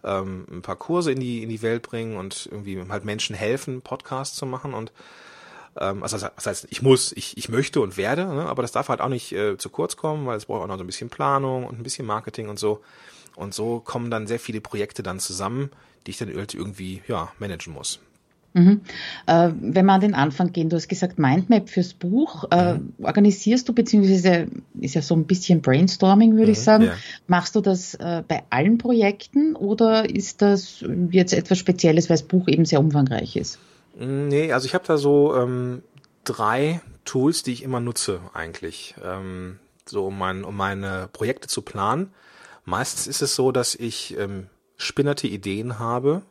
ähm, 0.02 0.46
ein 0.50 0.62
paar 0.62 0.76
Kurse 0.76 1.12
in 1.12 1.20
die 1.20 1.42
in 1.42 1.48
die 1.48 1.62
Welt 1.62 1.82
bringen 1.82 2.16
und 2.16 2.48
irgendwie 2.50 2.82
halt 2.88 3.04
Menschen 3.04 3.36
helfen, 3.36 3.82
Podcasts 3.82 4.36
zu 4.36 4.46
machen 4.46 4.74
und 4.74 4.92
ähm, 5.78 6.02
also 6.02 6.18
das 6.18 6.46
heißt, 6.46 6.68
ich 6.70 6.82
muss, 6.82 7.12
ich, 7.12 7.36
ich 7.36 7.48
möchte 7.48 7.80
und 7.80 7.96
werde, 7.96 8.26
ne? 8.26 8.46
aber 8.46 8.62
das 8.62 8.72
darf 8.72 8.88
halt 8.88 9.00
auch 9.00 9.08
nicht 9.08 9.32
äh, 9.32 9.56
zu 9.56 9.70
kurz 9.70 9.96
kommen, 9.96 10.26
weil 10.26 10.36
es 10.36 10.46
braucht 10.46 10.62
auch 10.62 10.66
noch 10.66 10.78
so 10.78 10.84
ein 10.84 10.86
bisschen 10.86 11.10
Planung 11.10 11.64
und 11.64 11.78
ein 11.78 11.82
bisschen 11.82 12.06
Marketing 12.06 12.48
und 12.48 12.58
so. 12.58 12.82
Und 13.36 13.54
so 13.54 13.80
kommen 13.80 14.10
dann 14.10 14.26
sehr 14.26 14.40
viele 14.40 14.60
Projekte 14.60 15.02
dann 15.02 15.20
zusammen, 15.20 15.70
die 16.06 16.10
ich 16.10 16.18
dann 16.18 16.34
halt 16.34 16.54
irgendwie 16.54 17.02
ja 17.06 17.30
managen 17.38 17.72
muss. 17.72 18.00
Mhm. 18.52 18.80
Äh, 19.26 19.50
wenn 19.60 19.86
wir 19.86 19.92
an 19.92 20.00
den 20.00 20.14
Anfang 20.14 20.52
gehen, 20.52 20.68
du 20.68 20.76
hast 20.76 20.88
gesagt 20.88 21.18
Mindmap 21.18 21.68
fürs 21.68 21.94
Buch. 21.94 22.44
Äh, 22.50 22.74
mhm. 22.74 22.94
Organisierst 23.02 23.68
du, 23.68 23.72
beziehungsweise 23.72 24.48
ist 24.80 24.94
ja 24.94 25.02
so 25.02 25.14
ein 25.14 25.24
bisschen 25.24 25.60
Brainstorming, 25.60 26.32
würde 26.32 26.46
mhm, 26.46 26.52
ich 26.52 26.60
sagen. 26.60 26.84
Ja. 26.84 26.96
Machst 27.28 27.54
du 27.54 27.60
das 27.60 27.94
äh, 27.94 28.22
bei 28.26 28.42
allen 28.50 28.78
Projekten 28.78 29.54
oder 29.54 30.08
ist 30.10 30.42
das 30.42 30.84
jetzt 31.10 31.32
etwas 31.32 31.58
Spezielles, 31.58 32.10
weil 32.10 32.16
das 32.16 32.26
Buch 32.26 32.48
eben 32.48 32.64
sehr 32.64 32.80
umfangreich 32.80 33.36
ist? 33.36 33.58
Nee, 33.98 34.52
also 34.52 34.66
ich 34.66 34.74
habe 34.74 34.84
da 34.86 34.96
so 34.96 35.36
ähm, 35.36 35.82
drei 36.24 36.80
Tools, 37.04 37.42
die 37.42 37.52
ich 37.52 37.62
immer 37.62 37.80
nutze 37.80 38.20
eigentlich, 38.34 38.94
ähm, 39.04 39.58
so 39.84 40.06
um, 40.06 40.18
mein, 40.18 40.44
um 40.44 40.56
meine 40.56 41.08
Projekte 41.12 41.48
zu 41.48 41.62
planen. 41.62 42.10
Meistens 42.64 43.06
ist 43.06 43.22
es 43.22 43.34
so, 43.34 43.52
dass 43.52 43.74
ich 43.74 44.16
ähm, 44.18 44.46
spinnerte 44.76 45.26
Ideen 45.26 45.78
habe 45.78 46.22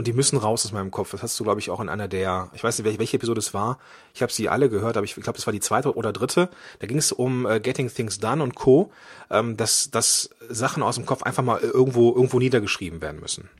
und 0.00 0.06
die 0.06 0.14
müssen 0.14 0.38
raus 0.38 0.64
aus 0.64 0.72
meinem 0.72 0.90
Kopf. 0.90 1.10
Das 1.10 1.22
hast 1.22 1.38
du, 1.38 1.44
glaube 1.44 1.60
ich, 1.60 1.68
auch 1.68 1.78
in 1.78 1.90
einer 1.90 2.08
der, 2.08 2.48
ich 2.54 2.64
weiß 2.64 2.78
nicht, 2.78 2.98
welche, 2.98 3.18
Episode 3.18 3.38
es 3.38 3.52
war. 3.52 3.78
Ich 4.14 4.22
habe 4.22 4.32
sie 4.32 4.48
alle 4.48 4.70
gehört, 4.70 4.96
aber 4.96 5.04
ich 5.04 5.14
glaube, 5.14 5.34
das 5.36 5.46
war 5.46 5.52
die 5.52 5.60
zweite 5.60 5.94
oder 5.94 6.10
dritte. 6.10 6.48
Da 6.78 6.86
ging 6.86 6.96
es 6.96 7.12
um 7.12 7.44
äh, 7.44 7.60
Getting 7.60 7.92
Things 7.92 8.18
Done 8.18 8.42
und 8.42 8.54
Co., 8.54 8.90
ähm, 9.30 9.58
dass, 9.58 9.90
dass 9.90 10.30
Sachen 10.48 10.82
aus 10.82 10.94
dem 10.94 11.04
Kopf 11.04 11.22
einfach 11.22 11.42
mal 11.42 11.60
irgendwo, 11.60 12.14
irgendwo 12.14 12.38
niedergeschrieben 12.38 13.02
werden 13.02 13.20
müssen. 13.20 13.50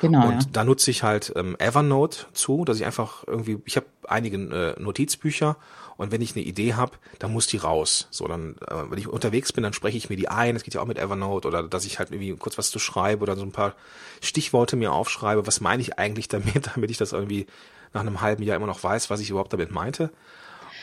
Genau. 0.00 0.26
Und 0.26 0.42
ja. 0.42 0.48
da 0.52 0.64
nutze 0.64 0.90
ich 0.90 1.02
halt 1.02 1.32
ähm, 1.36 1.56
Evernote 1.58 2.26
zu, 2.32 2.64
dass 2.64 2.78
ich 2.78 2.86
einfach 2.86 3.24
irgendwie, 3.26 3.60
ich 3.64 3.76
habe 3.76 3.86
einige 4.08 4.36
äh, 4.36 4.80
Notizbücher 4.80 5.56
und 6.00 6.12
wenn 6.12 6.22
ich 6.22 6.34
eine 6.34 6.44
Idee 6.44 6.72
habe, 6.74 6.92
dann 7.18 7.30
muss 7.30 7.46
die 7.46 7.58
raus. 7.58 8.08
So, 8.10 8.26
dann, 8.26 8.56
äh, 8.66 8.90
wenn 8.90 8.98
ich 8.98 9.06
unterwegs 9.06 9.52
bin, 9.52 9.62
dann 9.62 9.74
spreche 9.74 9.98
ich 9.98 10.08
mir 10.08 10.16
die 10.16 10.28
ein. 10.28 10.54
Das 10.54 10.62
geht 10.62 10.72
ja 10.72 10.80
auch 10.80 10.86
mit 10.86 10.98
Evernote 10.98 11.46
oder 11.46 11.62
dass 11.62 11.84
ich 11.84 11.98
halt 11.98 12.10
irgendwie 12.10 12.34
kurz 12.36 12.56
was 12.56 12.70
zu 12.70 12.78
schreibe 12.78 13.22
oder 13.22 13.36
so 13.36 13.42
ein 13.42 13.52
paar 13.52 13.74
Stichworte 14.22 14.76
mir 14.76 14.92
aufschreibe. 14.92 15.46
Was 15.46 15.60
meine 15.60 15.82
ich 15.82 15.98
eigentlich 15.98 16.28
damit, 16.28 16.70
damit 16.74 16.90
ich 16.90 16.96
das 16.96 17.12
irgendwie 17.12 17.46
nach 17.92 18.00
einem 18.00 18.22
halben 18.22 18.42
Jahr 18.42 18.56
immer 18.56 18.66
noch 18.66 18.82
weiß, 18.82 19.10
was 19.10 19.20
ich 19.20 19.28
überhaupt 19.28 19.52
damit 19.52 19.70
meinte. 19.70 20.10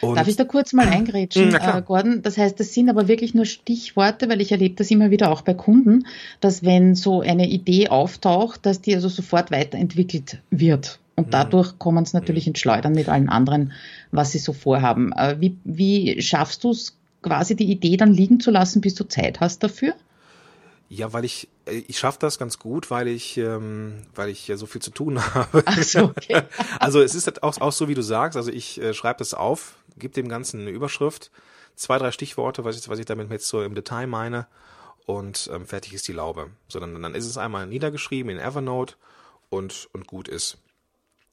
Und 0.01 0.15
Darf 0.15 0.27
ich 0.27 0.35
da 0.35 0.43
kurz 0.43 0.73
mal 0.73 0.87
eingrätschen, 0.87 1.53
äh, 1.55 1.81
Gordon? 1.85 2.21
Das 2.21 2.37
heißt, 2.37 2.59
das 2.59 2.73
sind 2.73 2.89
aber 2.89 3.07
wirklich 3.07 3.33
nur 3.33 3.45
Stichworte, 3.45 4.29
weil 4.29 4.41
ich 4.41 4.51
erlebe 4.51 4.75
das 4.75 4.91
immer 4.91 5.11
wieder 5.11 5.31
auch 5.31 5.41
bei 5.41 5.53
Kunden, 5.53 6.05
dass 6.39 6.63
wenn 6.63 6.95
so 6.95 7.21
eine 7.21 7.47
Idee 7.47 7.89
auftaucht, 7.89 8.65
dass 8.65 8.81
die 8.81 8.95
also 8.95 9.09
sofort 9.09 9.51
weiterentwickelt 9.51 10.39
wird. 10.49 10.99
Und 11.15 11.27
mhm. 11.27 11.31
dadurch 11.31 11.79
kommen 11.79 12.03
es 12.03 12.13
natürlich 12.13 12.47
ins 12.47 12.59
Schleudern 12.59 12.93
mit 12.93 13.09
allen 13.09 13.29
anderen, 13.29 13.73
was 14.11 14.31
sie 14.31 14.39
so 14.39 14.53
vorhaben. 14.53 15.11
Äh, 15.13 15.37
wie, 15.39 15.57
wie 15.63 16.21
schaffst 16.21 16.63
du 16.63 16.71
es 16.71 16.95
quasi 17.21 17.55
die 17.55 17.71
Idee 17.71 17.97
dann 17.97 18.13
liegen 18.13 18.39
zu 18.39 18.51
lassen, 18.51 18.81
bis 18.81 18.95
du 18.95 19.03
Zeit 19.03 19.39
hast 19.39 19.63
dafür? 19.63 19.93
Ja, 20.89 21.11
weil 21.11 21.25
ich 21.25 21.49
äh, 21.65 21.83
ich 21.87 21.99
schaffe 21.99 22.19
das 22.21 22.37
ganz 22.37 22.59
gut, 22.59 22.89
weil 22.91 23.07
ich 23.07 23.37
ähm, 23.37 23.93
weil 24.15 24.29
ich 24.29 24.47
ja 24.47 24.57
so 24.57 24.65
viel 24.65 24.81
zu 24.81 24.91
tun 24.91 25.19
habe. 25.33 25.63
Ach 25.65 25.83
so, 25.83 26.05
okay. 26.05 26.43
also 26.79 27.01
es 27.01 27.15
ist 27.15 27.27
halt 27.27 27.43
auch, 27.43 27.59
auch 27.59 27.71
so, 27.71 27.87
wie 27.87 27.95
du 27.95 28.01
sagst. 28.01 28.37
Also 28.37 28.51
ich 28.51 28.81
äh, 28.81 28.93
schreibe 28.93 29.19
das 29.19 29.33
auf, 29.33 29.76
gebe 29.99 30.13
dem 30.13 30.29
Ganzen 30.29 30.61
eine 30.61 30.69
Überschrift, 30.69 31.31
zwei 31.75 31.97
drei 31.97 32.11
Stichworte, 32.11 32.65
was 32.65 32.77
ich 32.77 32.89
was 32.89 32.99
ich 32.99 33.05
damit 33.05 33.29
jetzt 33.31 33.47
so 33.47 33.61
im 33.61 33.75
Detail 33.75 34.07
meine 34.07 34.47
und 35.05 35.49
ähm, 35.53 35.65
fertig 35.65 35.93
ist 35.93 36.07
die 36.07 36.13
Laube. 36.13 36.49
So 36.67 36.79
dann 36.79 37.01
dann 37.01 37.15
ist 37.15 37.25
es 37.25 37.37
einmal 37.37 37.67
niedergeschrieben 37.67 38.31
in 38.31 38.39
Evernote 38.39 38.95
und 39.49 39.89
und 39.93 40.07
gut 40.07 40.27
ist. 40.27 40.57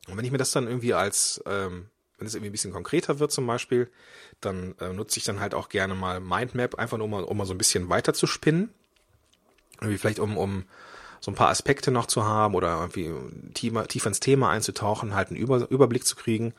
Und 0.09 0.17
wenn 0.17 0.25
ich 0.25 0.33
mir 0.33 0.39
das 0.39 0.53
dann 0.53 0.67
irgendwie 0.67 0.95
als 0.95 1.43
ähm, 1.47 1.87
wenn 2.19 2.27
es 2.27 2.35
irgendwie 2.35 2.51
ein 2.51 2.53
bisschen 2.53 2.73
konkreter 2.73 3.19
wird 3.19 3.33
zum 3.33 3.47
Beispiel, 3.47 3.91
dann 4.41 4.77
äh, 4.81 4.93
nutze 4.93 5.19
ich 5.19 5.25
dann 5.25 5.41
halt 5.41 5.55
auch 5.55 5.69
gerne 5.69 5.95
mal 5.95 6.21
Mindmap, 6.21 6.77
einfach 6.77 6.97
nur 6.97 7.07
um, 7.07 7.13
um 7.13 7.37
mal 7.37 7.47
so 7.47 7.55
ein 7.55 7.59
bisschen 7.59 7.89
weiter 7.89 8.15
zu 8.15 8.27
spinnen 8.27 8.71
irgendwie 9.81 9.99
vielleicht 9.99 10.19
um, 10.19 10.37
um 10.37 10.65
so 11.21 11.31
ein 11.31 11.35
paar 11.35 11.49
Aspekte 11.49 11.91
noch 11.91 12.07
zu 12.07 12.25
haben 12.25 12.55
oder 12.55 12.81
irgendwie 12.81 13.13
tiefer, 13.55 13.87
tiefer 13.87 14.09
ins 14.09 14.21
Thema 14.21 14.51
einzutauchen, 14.51 15.15
halt 15.15 15.29
einen 15.29 15.39
Über, 15.39 15.71
Überblick 15.71 16.07
zu 16.07 16.17
kriegen. 16.17 16.53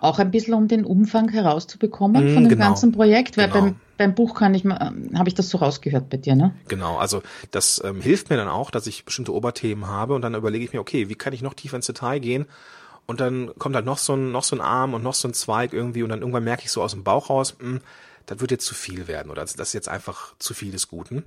Auch 0.00 0.18
ein 0.18 0.30
bisschen 0.30 0.54
um 0.54 0.68
den 0.68 0.84
Umfang 0.84 1.28
herauszubekommen 1.28 2.32
mm, 2.32 2.34
von 2.34 2.42
dem 2.44 2.48
genau, 2.48 2.66
ganzen 2.66 2.92
Projekt, 2.92 3.36
weil 3.36 3.48
genau. 3.48 3.60
beim, 3.60 3.76
beim 3.96 4.14
Buch 4.14 4.34
kann 4.34 4.54
ich 4.54 4.64
mal, 4.64 4.78
ähm, 4.80 5.18
habe 5.18 5.28
ich 5.28 5.34
das 5.34 5.48
so 5.48 5.58
rausgehört 5.58 6.08
bei 6.08 6.16
dir, 6.16 6.34
ne? 6.34 6.54
Genau, 6.68 6.96
also 6.98 7.22
das 7.50 7.82
ähm, 7.84 8.00
hilft 8.00 8.30
mir 8.30 8.36
dann 8.36 8.48
auch, 8.48 8.70
dass 8.70 8.86
ich 8.86 9.04
bestimmte 9.04 9.34
Oberthemen 9.34 9.86
habe 9.86 10.14
und 10.14 10.22
dann 10.22 10.34
überlege 10.34 10.64
ich 10.64 10.72
mir, 10.72 10.80
okay, 10.80 11.08
wie 11.08 11.14
kann 11.14 11.32
ich 11.32 11.42
noch 11.42 11.54
tiefer 11.54 11.76
ins 11.76 11.86
Detail 11.86 12.20
gehen? 12.20 12.46
Und 13.06 13.20
dann 13.20 13.50
kommt 13.58 13.74
halt 13.74 13.86
noch 13.86 13.98
so 13.98 14.14
ein, 14.14 14.32
noch 14.32 14.44
so 14.44 14.54
ein 14.54 14.60
Arm 14.60 14.94
und 14.94 15.02
noch 15.02 15.14
so 15.14 15.28
ein 15.28 15.34
Zweig 15.34 15.72
irgendwie 15.72 16.02
und 16.02 16.10
dann 16.10 16.20
irgendwann 16.20 16.44
merke 16.44 16.64
ich 16.64 16.70
so 16.70 16.82
aus 16.82 16.92
dem 16.92 17.04
Bauch 17.04 17.30
raus, 17.30 17.56
mh, 17.58 17.66
hm, 17.66 17.80
das 18.26 18.40
wird 18.40 18.50
jetzt 18.50 18.66
zu 18.66 18.74
viel 18.74 19.08
werden 19.08 19.30
oder 19.30 19.40
das 19.40 19.54
ist 19.54 19.72
jetzt 19.72 19.88
einfach 19.88 20.34
zu 20.38 20.52
viel 20.52 20.70
des 20.70 20.88
Guten. 20.88 21.24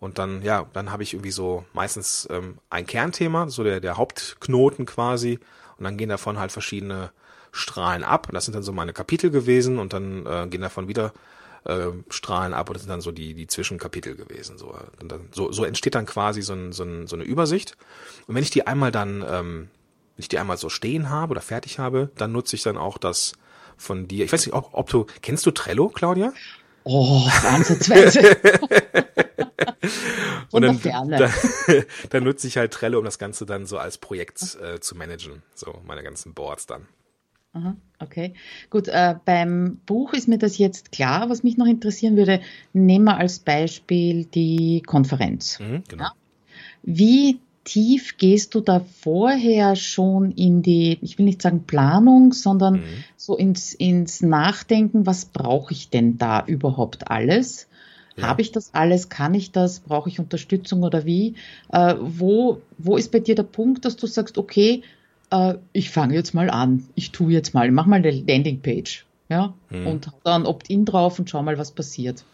Und 0.00 0.18
dann, 0.18 0.42
ja, 0.42 0.66
dann 0.72 0.92
habe 0.92 1.02
ich 1.02 1.14
irgendwie 1.14 1.30
so 1.30 1.64
meistens 1.72 2.28
ähm, 2.30 2.58
ein 2.70 2.86
Kernthema, 2.86 3.48
so 3.48 3.64
der, 3.64 3.80
der 3.80 3.96
Hauptknoten 3.96 4.86
quasi. 4.86 5.40
Und 5.76 5.84
dann 5.84 5.96
gehen 5.96 6.08
davon 6.08 6.38
halt 6.38 6.52
verschiedene 6.52 7.10
Strahlen 7.52 8.04
ab. 8.04 8.28
Und 8.28 8.34
das 8.34 8.44
sind 8.44 8.54
dann 8.54 8.62
so 8.62 8.72
meine 8.72 8.92
Kapitel 8.92 9.30
gewesen. 9.30 9.78
Und 9.78 9.92
dann 9.92 10.26
äh, 10.26 10.46
gehen 10.48 10.60
davon 10.60 10.88
wieder 10.88 11.12
äh, 11.64 11.88
Strahlen 12.10 12.54
ab. 12.54 12.68
Und 12.68 12.74
das 12.74 12.82
sind 12.82 12.90
dann 12.90 13.00
so 13.00 13.12
die, 13.12 13.34
die 13.34 13.46
Zwischenkapitel 13.46 14.14
gewesen. 14.14 14.58
So, 14.58 14.74
und 15.00 15.10
dann, 15.10 15.28
so, 15.32 15.52
so 15.52 15.64
entsteht 15.64 15.94
dann 15.94 16.06
quasi 16.06 16.42
so, 16.42 16.54
ein, 16.54 16.72
so, 16.72 16.84
ein, 16.84 17.06
so 17.06 17.16
eine 17.16 17.24
Übersicht. 17.24 17.76
Und 18.26 18.34
wenn 18.34 18.42
ich 18.42 18.50
die 18.50 18.66
einmal 18.66 18.92
dann, 18.92 19.24
ähm, 19.28 19.68
wenn 20.16 20.22
ich 20.22 20.28
die 20.28 20.38
einmal 20.38 20.56
so 20.56 20.68
stehen 20.68 21.10
habe 21.10 21.32
oder 21.32 21.40
fertig 21.40 21.78
habe, 21.78 22.10
dann 22.16 22.32
nutze 22.32 22.56
ich 22.56 22.62
dann 22.62 22.76
auch 22.76 22.98
das 22.98 23.34
von 23.76 24.08
dir. 24.08 24.24
Ich 24.24 24.32
weiß 24.32 24.46
nicht, 24.46 24.54
ob, 24.54 24.70
ob 24.72 24.90
du, 24.90 25.06
kennst 25.22 25.46
du 25.46 25.50
Trello, 25.50 25.88
Claudia? 25.88 26.32
Oh, 26.84 27.28
ansatzweise. 27.44 28.36
und 30.50 30.62
dann, 30.62 30.80
dann, 30.82 31.30
dann, 32.10 32.24
nutze 32.24 32.46
ich 32.46 32.56
halt 32.56 32.72
Trello, 32.72 32.98
um 32.98 33.04
das 33.04 33.18
Ganze 33.18 33.46
dann 33.46 33.66
so 33.66 33.78
als 33.78 33.98
Projekt 33.98 34.56
äh, 34.62 34.80
zu 34.80 34.96
managen. 34.96 35.42
So 35.54 35.80
meine 35.86 36.02
ganzen 36.02 36.34
Boards 36.34 36.66
dann. 36.66 36.86
Aha, 37.52 37.76
okay, 37.98 38.34
gut. 38.70 38.88
Äh, 38.88 39.16
beim 39.24 39.80
Buch 39.86 40.12
ist 40.12 40.28
mir 40.28 40.38
das 40.38 40.58
jetzt 40.58 40.92
klar. 40.92 41.30
Was 41.30 41.42
mich 41.42 41.56
noch 41.56 41.66
interessieren 41.66 42.16
würde, 42.16 42.40
nehmen 42.72 43.06
wir 43.06 43.16
als 43.16 43.38
Beispiel 43.38 44.26
die 44.26 44.82
Konferenz. 44.84 45.58
Mhm, 45.58 45.82
genau. 45.88 46.04
Ja? 46.04 46.12
Wie 46.82 47.40
tief 47.64 48.16
gehst 48.16 48.54
du 48.54 48.60
da 48.60 48.80
vorher 48.80 49.76
schon 49.76 50.32
in 50.32 50.62
die, 50.62 50.98
ich 51.02 51.18
will 51.18 51.26
nicht 51.26 51.42
sagen 51.42 51.64
Planung, 51.64 52.32
sondern 52.32 52.76
mhm. 52.76 53.04
so 53.16 53.36
ins, 53.36 53.74
ins 53.74 54.22
Nachdenken, 54.22 55.06
was 55.06 55.26
brauche 55.26 55.72
ich 55.72 55.90
denn 55.90 56.16
da 56.16 56.44
überhaupt 56.46 57.10
alles? 57.10 57.68
Ja. 58.16 58.28
Habe 58.28 58.42
ich 58.42 58.52
das 58.52 58.74
alles? 58.74 59.10
Kann 59.10 59.34
ich 59.34 59.52
das? 59.52 59.80
Brauche 59.80 60.08
ich 60.08 60.18
Unterstützung 60.18 60.82
oder 60.82 61.04
wie? 61.04 61.34
Äh, 61.70 61.94
wo, 62.00 62.62
wo 62.78 62.96
ist 62.96 63.12
bei 63.12 63.20
dir 63.20 63.34
der 63.34 63.42
Punkt, 63.44 63.84
dass 63.84 63.96
du 63.96 64.06
sagst, 64.06 64.38
okay, 64.38 64.82
äh, 65.30 65.54
ich 65.72 65.90
fange 65.90 66.14
jetzt 66.14 66.34
mal 66.34 66.50
an, 66.50 66.88
ich 66.94 67.12
tue 67.12 67.32
jetzt 67.32 67.54
mal, 67.54 67.70
mach 67.70 67.86
mal 67.86 67.96
eine 67.96 68.10
Landingpage, 68.10 69.06
ja, 69.28 69.54
hm. 69.68 69.86
und 69.86 70.10
dann 70.24 70.46
Opt-in 70.46 70.84
drauf 70.84 71.18
und 71.18 71.28
schau 71.28 71.42
mal, 71.42 71.58
was 71.58 71.72
passiert. 71.72 72.24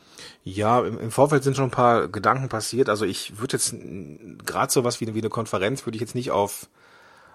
Ja, 0.44 0.80
im, 0.80 0.98
im, 0.98 1.10
Vorfeld 1.10 1.42
sind 1.42 1.56
schon 1.56 1.66
ein 1.66 1.70
paar 1.70 2.08
Gedanken 2.08 2.48
passiert. 2.48 2.88
Also 2.88 3.04
ich 3.04 3.38
würde 3.38 3.56
jetzt 3.56 3.74
gerade 4.44 4.72
so 4.72 4.84
was 4.84 5.00
wie, 5.00 5.14
wie 5.14 5.18
eine 5.18 5.28
Konferenz 5.28 5.86
würde 5.86 5.96
ich 5.96 6.00
jetzt 6.00 6.14
nicht 6.14 6.30
auf 6.30 6.68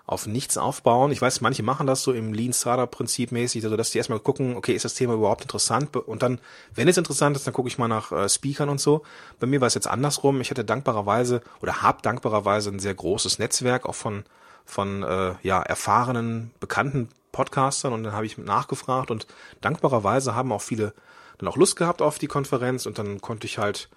auf 0.09 0.25
nichts 0.25 0.57
aufbauen. 0.57 1.11
Ich 1.11 1.21
weiß, 1.21 1.41
manche 1.41 1.61
machen 1.61 1.85
das 1.85 2.01
so 2.01 2.13
im 2.13 2.33
Lean 2.33 2.51
Startup 2.51 2.89
Prinzip 2.89 3.31
mäßig, 3.31 3.63
also 3.63 3.77
dass 3.77 3.91
die 3.91 3.99
erstmal 3.99 4.19
gucken, 4.19 4.55
okay, 4.55 4.73
ist 4.73 4.83
das 4.83 4.95
Thema 4.95 5.13
überhaupt 5.13 5.43
interessant? 5.43 5.95
Und 5.95 6.23
dann, 6.23 6.39
wenn 6.73 6.87
es 6.87 6.97
interessant 6.97 7.35
ist, 7.35 7.45
dann 7.45 7.53
gucke 7.53 7.67
ich 7.67 7.77
mal 7.77 7.87
nach 7.87 8.11
äh, 8.11 8.27
Speakern 8.27 8.69
und 8.69 8.81
so. 8.81 9.03
Bei 9.39 9.45
mir 9.45 9.61
war 9.61 9.67
es 9.67 9.75
jetzt 9.75 9.85
andersrum. 9.85 10.41
Ich 10.41 10.49
hatte 10.49 10.65
dankbarerweise 10.65 11.41
oder 11.61 11.83
habe 11.83 12.01
dankbarerweise 12.01 12.71
ein 12.71 12.79
sehr 12.79 12.95
großes 12.95 13.37
Netzwerk 13.37 13.85
auch 13.85 13.93
von 13.93 14.23
von 14.69 15.03
äh, 15.03 15.35
ja 15.43 15.61
erfahrenen, 15.61 16.51
bekannten 16.59 17.09
Podcastern 17.31 17.93
und 17.93 18.03
dann 18.03 18.13
habe 18.13 18.25
ich 18.25 18.37
nachgefragt 18.37 19.11
und 19.11 19.27
dankbarerweise 19.61 20.35
haben 20.35 20.51
auch 20.51 20.61
viele 20.61 20.93
dann 21.37 21.47
auch 21.47 21.57
Lust 21.57 21.75
gehabt 21.75 22.01
auf 22.01 22.19
die 22.19 22.27
Konferenz 22.27 22.85
und 22.85 22.99
dann 22.99 23.21
konnte 23.21 23.47
ich 23.47 23.57
halt 23.57 23.89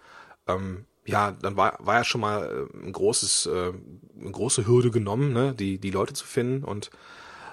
ähm, 0.47 0.85
ja, 1.05 1.33
dann 1.33 1.57
war, 1.57 1.76
war 1.81 1.97
ja 1.97 2.05
schon 2.05 2.21
mal 2.21 2.69
äh, 2.73 2.87
ein 2.87 2.93
großes, 2.93 3.47
äh, 3.47 3.73
eine 4.21 4.31
große 4.31 4.67
Hürde 4.67 4.91
genommen, 4.91 5.33
ne, 5.33 5.55
die, 5.55 5.79
die 5.79 5.91
Leute 5.91 6.14
zu 6.14 6.26
finden. 6.26 6.64
Und 6.64 6.91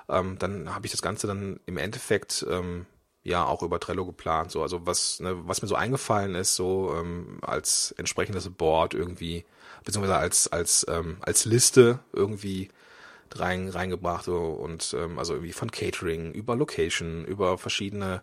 ähm, 0.08 0.38
dann 0.40 0.74
habe 0.74 0.86
ich 0.86 0.92
das 0.92 1.02
Ganze 1.02 1.28
dann 1.28 1.60
im 1.66 1.78
Endeffekt 1.78 2.46
ähm, 2.50 2.86
ja 3.24 3.46
auch 3.46 3.64
über 3.64 3.80
Trello 3.80 4.06
geplant. 4.06 4.52
So, 4.52 4.62
also 4.62 4.86
was, 4.86 5.20
ne, 5.20 5.36
was 5.48 5.62
mir 5.62 5.68
so 5.68 5.76
eingefallen 5.76 6.36
ist, 6.36 6.56
so 6.56 6.94
ähm, 6.96 7.40
als 7.42 7.92
entsprechendes 7.98 8.50
Board 8.50 8.94
irgendwie, 8.94 9.46
beziehungsweise 9.84 10.18
als 10.18 10.48
als 10.52 10.86
ähm, 10.90 11.18
als 11.22 11.46
Liste 11.46 12.00
irgendwie 12.14 12.70
rein, 13.38 13.70
reingebracht 13.70 14.26
so, 14.26 14.38
und 14.38 14.96
ähm, 14.98 15.20
also 15.20 15.34
irgendwie 15.34 15.54
von 15.54 15.72
Catering 15.72 16.34
über 16.34 16.56
Location, 16.56 17.26
über 17.26 17.58
verschiedene 17.58 18.22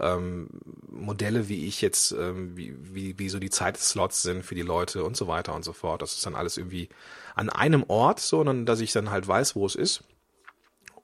ähm, 0.00 0.48
Modelle, 0.88 1.48
wie 1.48 1.66
ich 1.66 1.82
jetzt, 1.82 2.12
ähm, 2.12 2.56
wie, 2.56 2.74
wie, 2.94 3.18
wie 3.18 3.28
so 3.28 3.38
die 3.38 3.50
Zeitslots 3.50 4.22
sind 4.22 4.44
für 4.44 4.54
die 4.54 4.62
Leute 4.62 5.04
und 5.04 5.16
so 5.16 5.28
weiter 5.28 5.54
und 5.54 5.64
so 5.64 5.72
fort. 5.72 6.02
Das 6.02 6.14
ist 6.14 6.24
dann 6.24 6.34
alles 6.34 6.56
irgendwie 6.56 6.88
an 7.34 7.50
einem 7.50 7.84
Ort, 7.88 8.20
sondern 8.20 8.66
dass 8.66 8.80
ich 8.80 8.92
dann 8.92 9.10
halt 9.10 9.28
weiß, 9.28 9.54
wo 9.56 9.66
es 9.66 9.74
ist. 9.74 10.02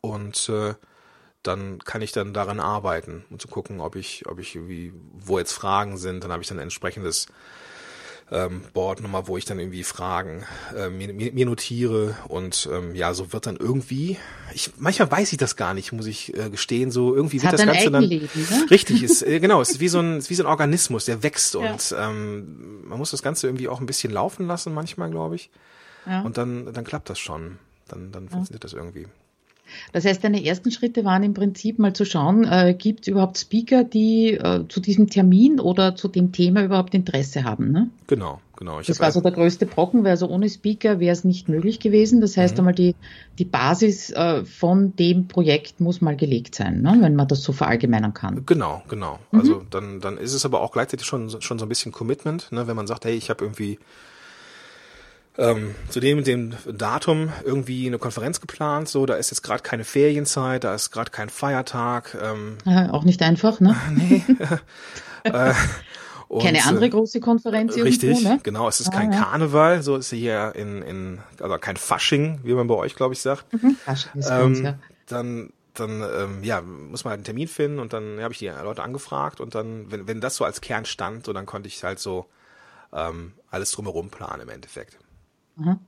Und 0.01 0.49
äh, 0.49 0.75
dann 1.43 1.79
kann 1.79 2.03
ich 2.03 2.13
dann 2.13 2.33
daran 2.33 2.61
arbeiten 2.61 3.25
und 3.31 3.41
zu 3.41 3.49
gucken, 3.49 3.81
ob 3.81 3.97
ich, 3.97 4.27
ob 4.27 4.39
ich 4.39 4.55
irgendwie, 4.55 4.93
wo 5.13 5.39
jetzt 5.39 5.53
Fragen 5.53 5.97
sind, 5.97 6.25
dann 6.25 6.33
habe 6.33 6.43
ich 6.43 6.49
dann 6.49 6.59
entsprechendes 6.59 7.27
ähm, 8.31 8.63
Board 8.73 9.01
nochmal, 9.03 9.29
wo 9.29 9.37
ich 9.37 9.45
dann 9.45 9.61
irgendwie 9.61 9.85
Fragen 9.85 10.45
äh, 10.77 10.89
mir, 10.89 11.13
mir, 11.13 11.47
notiere 11.47 12.17
und 12.29 12.69
ähm, 12.73 12.95
ja, 12.95 13.15
so 13.15 13.33
wird 13.33 13.47
dann 13.47 13.57
irgendwie, 13.57 14.17
ich 14.53 14.73
manchmal 14.79 15.11
weiß 15.11 15.31
ich 15.33 15.39
das 15.39 15.55
gar 15.55 15.75
nicht, 15.75 15.93
muss 15.93 16.07
ich 16.07 16.37
äh, 16.37 16.51
gestehen, 16.51 16.91
so 16.91 17.15
irgendwie 17.15 17.41
wird 17.43 17.53
das 17.53 17.65
Ganze 17.65 17.91
dann 17.91 18.09
ne? 18.09 18.29
richtig 18.71 19.03
ist 19.05 19.23
äh, 19.23 19.39
genau, 19.39 19.61
es 19.61 19.71
ist 19.71 19.81
wie 19.81 19.89
so 19.89 20.01
ein 20.01 20.19
ist 20.19 20.29
wie 20.29 20.35
so 20.35 20.43
ein 20.43 20.49
Organismus, 20.49 21.05
der 21.05 21.23
wächst 21.23 21.55
ja. 21.55 21.61
und 21.61 21.95
ähm, 21.97 22.89
man 22.89 22.99
muss 22.99 23.13
das 23.13 23.23
Ganze 23.23 23.47
irgendwie 23.47 23.69
auch 23.69 23.81
ein 23.81 23.87
bisschen 23.87 24.13
laufen 24.13 24.47
lassen 24.47 24.75
manchmal, 24.75 25.11
glaube 25.11 25.37
ich. 25.37 25.51
Ja. 26.05 26.23
Und 26.23 26.37
dann 26.37 26.73
dann 26.73 26.85
klappt 26.85 27.09
das 27.11 27.21
schon, 27.21 27.59
dann 27.87 28.11
dann 28.11 28.29
funktioniert 28.29 28.65
ja. 28.65 28.69
das 28.69 28.73
irgendwie. 28.73 29.07
Das 29.93 30.05
heißt, 30.05 30.23
deine 30.23 30.45
ersten 30.45 30.71
Schritte 30.71 31.05
waren 31.05 31.23
im 31.23 31.35
Prinzip 31.35 31.79
mal 31.79 31.93
zu 31.93 32.05
schauen, 32.05 32.45
äh, 32.45 32.75
gibt 32.77 33.03
es 33.03 33.09
überhaupt 33.09 33.39
Speaker, 33.39 33.85
die 33.85 34.33
äh, 34.33 34.65
zu 34.69 34.81
diesem 34.81 35.09
Termin 35.09 35.61
oder 35.61 35.97
zu 35.97 36.09
dem 36.09 36.33
Thema 36.33 36.65
überhaupt 36.65 36.95
Interesse 36.95 37.45
haben? 37.45 37.73
Ne? 37.73 37.91
Genau, 38.07 38.41
genau. 38.57 38.81
Ich 38.81 38.87
das 38.87 39.01
war 39.01 39.11
so 39.13 39.21
der 39.21 39.33
größte 39.33 39.67
Brocken, 39.67 40.05
weil 40.05 40.13
also 40.13 40.29
ohne 40.29 40.49
Speaker 40.49 41.01
wäre 41.01 41.13
es 41.13 41.25
nicht 41.25 41.49
möglich 41.49 41.81
gewesen. 41.81 42.21
Das 42.21 42.37
heißt 42.37 42.55
mhm. 42.55 42.61
einmal, 42.61 42.75
die, 42.75 42.95
die 43.39 43.45
Basis 43.45 44.11
äh, 44.11 44.45
von 44.45 44.95
dem 44.97 45.29
Projekt 45.29 45.81
muss 45.81 46.01
mal 46.01 46.17
gelegt 46.17 46.55
sein, 46.55 46.83
ne? 46.83 46.97
wenn 47.01 47.15
man 47.15 47.29
das 47.29 47.43
so 47.43 47.53
verallgemeinern 47.53 48.15
kann. 48.15 48.45
Genau, 48.47 48.83
genau. 48.89 49.19
Mhm. 49.33 49.41
Also 49.41 49.63
dann, 49.71 50.01
dann 50.01 50.19
ist 50.19 50.35
es 50.35 50.45
aber 50.45 50.61
auch 50.61 50.73
gleichzeitig 50.73 51.07
schon, 51.07 51.41
schon 51.41 51.59
so 51.59 51.67
ein 51.67 51.69
bisschen 51.69 51.93
Commitment, 51.93 52.53
ne? 52.53 52.67
wenn 52.67 52.77
man 52.77 52.87
sagt, 52.87 53.05
hey, 53.05 53.15
ich 53.15 53.31
habe 53.31 53.45
irgendwie 53.45 53.79
ähm, 55.39 55.75
zu 55.89 56.01
dem 56.01 56.25
dem 56.25 56.55
Datum 56.67 57.33
irgendwie 57.45 57.87
eine 57.87 57.99
Konferenz 57.99 58.41
geplant. 58.41 58.89
So, 58.89 59.07
da 59.07 59.15
ist 59.15 59.31
jetzt 59.31 59.43
gerade 59.43 59.63
keine 59.63 59.85
Ferienzeit, 59.85 60.65
da 60.65 60.75
ist 60.75 60.91
gerade 60.91 61.11
kein 61.11 61.29
Feiertag. 61.29 62.17
Ähm, 62.21 62.59
äh, 62.65 62.89
auch 62.89 63.05
nicht 63.05 63.23
einfach, 63.23 63.61
ne? 63.61 63.77
nee. 63.91 64.25
äh, 65.25 65.53
und, 66.29 66.43
Keine 66.43 66.65
andere 66.65 66.91
große 66.91 67.21
Konferenz 67.21 67.77
irgendwo, 67.77 67.89
Richtig, 67.89 68.25
ne? 68.25 68.41
genau. 68.43 68.67
Es 68.67 68.81
ist 68.81 68.89
ah, 68.89 68.97
kein 68.97 69.13
ja. 69.13 69.23
Karneval, 69.23 69.83
so 69.83 69.95
ist 69.95 70.11
hier 70.11 70.55
in, 70.57 70.83
in, 70.83 71.21
also 71.41 71.57
kein 71.59 71.77
Fasching, 71.77 72.41
wie 72.43 72.53
man 72.55 72.67
bei 72.67 72.75
euch, 72.75 72.97
glaube 72.97 73.15
ich, 73.15 73.21
sagt. 73.21 73.53
Mhm. 73.53 73.77
Fasching 73.77 74.21
ist 74.21 74.31
ähm, 74.31 74.47
uns, 74.47 74.61
ja. 74.61 74.77
Dann, 75.07 75.53
dann, 75.75 76.03
ähm, 76.03 76.43
ja, 76.43 76.63
muss 76.63 77.05
man 77.05 77.13
halt 77.13 77.19
einen 77.19 77.25
Termin 77.25 77.47
finden 77.47 77.79
und 77.79 77.93
dann 77.93 78.21
habe 78.21 78.33
ich 78.33 78.41
die 78.41 78.49
Leute 78.49 78.83
angefragt 78.83 79.41
und 79.41 79.55
dann, 79.55 79.89
wenn, 79.93 80.09
wenn 80.09 80.21
das 80.21 80.35
so 80.35 80.45
als 80.45 80.61
Kern 80.61 80.85
stand, 80.85 81.27
so 81.27 81.33
dann 81.33 81.47
konnte 81.47 81.69
ich 81.69 81.85
halt 81.85 82.01
so 82.01 82.27
ähm, 82.93 83.33
alles 83.53 83.71
drumherum 83.71 84.11
planen 84.11 84.43
im 84.43 84.49
Endeffekt. 84.49 84.99
Aha. 85.59 85.79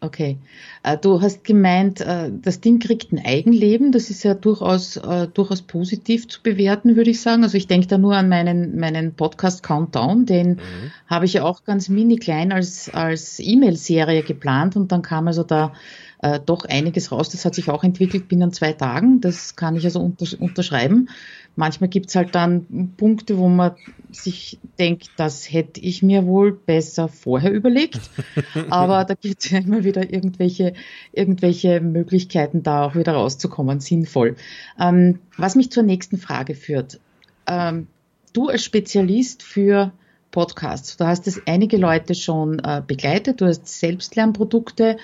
Okay. 0.00 0.38
Äh, 0.84 0.96
du 0.96 1.20
hast 1.20 1.42
gemeint, 1.42 2.00
äh, 2.00 2.30
das 2.32 2.60
Ding 2.60 2.78
kriegt 2.78 3.12
ein 3.12 3.24
Eigenleben. 3.24 3.90
Das 3.90 4.10
ist 4.10 4.22
ja 4.22 4.34
durchaus, 4.34 4.96
äh, 4.96 5.26
durchaus 5.26 5.62
positiv 5.62 6.28
zu 6.28 6.40
bewerten, 6.42 6.94
würde 6.94 7.10
ich 7.10 7.20
sagen. 7.20 7.42
Also 7.42 7.56
ich 7.56 7.66
denke 7.66 7.88
da 7.88 7.98
nur 7.98 8.14
an 8.14 8.28
meinen, 8.28 8.78
meinen 8.78 9.14
Podcast 9.14 9.62
Countdown. 9.64 10.24
Den 10.24 10.50
mhm. 10.50 10.92
habe 11.08 11.24
ich 11.24 11.34
ja 11.34 11.42
auch 11.42 11.64
ganz 11.64 11.88
mini 11.88 12.16
klein 12.16 12.52
als, 12.52 12.88
als 12.90 13.40
E-Mail-Serie 13.40 14.22
geplant 14.22 14.76
und 14.76 14.92
dann 14.92 15.02
kam 15.02 15.26
also 15.26 15.42
da 15.42 15.72
äh, 16.20 16.40
doch 16.44 16.64
einiges 16.64 17.12
raus. 17.12 17.28
Das 17.28 17.44
hat 17.44 17.54
sich 17.54 17.70
auch 17.70 17.84
entwickelt 17.84 18.28
binnen 18.28 18.52
zwei 18.52 18.72
Tagen. 18.72 19.20
Das 19.20 19.56
kann 19.56 19.76
ich 19.76 19.84
also 19.84 20.00
untersch 20.00 20.34
unterschreiben. 20.34 21.08
Manchmal 21.56 21.88
gibt's 21.88 22.14
halt 22.14 22.34
dann 22.34 22.94
Punkte, 22.96 23.36
wo 23.38 23.48
man 23.48 23.72
sich 24.10 24.58
denkt, 24.78 25.10
das 25.16 25.52
hätte 25.52 25.80
ich 25.80 26.02
mir 26.02 26.26
wohl 26.26 26.52
besser 26.52 27.08
vorher 27.08 27.52
überlegt. 27.52 28.00
Aber 28.70 29.04
da 29.04 29.14
gibt's 29.14 29.50
ja 29.50 29.58
immer 29.58 29.84
wieder 29.84 30.12
irgendwelche, 30.12 30.74
irgendwelche 31.12 31.80
Möglichkeiten, 31.80 32.62
da 32.62 32.84
auch 32.84 32.94
wieder 32.94 33.12
rauszukommen, 33.12 33.80
sinnvoll. 33.80 34.36
Ähm, 34.80 35.20
was 35.36 35.56
mich 35.56 35.70
zur 35.72 35.82
nächsten 35.82 36.18
Frage 36.18 36.54
führt. 36.54 37.00
Ähm, 37.48 37.88
du 38.32 38.48
als 38.48 38.62
Spezialist 38.62 39.42
für 39.42 39.92
Podcasts, 40.30 40.96
du 40.96 41.06
hast 41.06 41.26
es 41.26 41.42
einige 41.46 41.76
Leute 41.76 42.14
schon 42.14 42.58
äh, 42.60 42.82
begleitet, 42.86 43.40
du 43.40 43.46
hast 43.46 43.66
Selbstlernprodukte. 43.66 44.98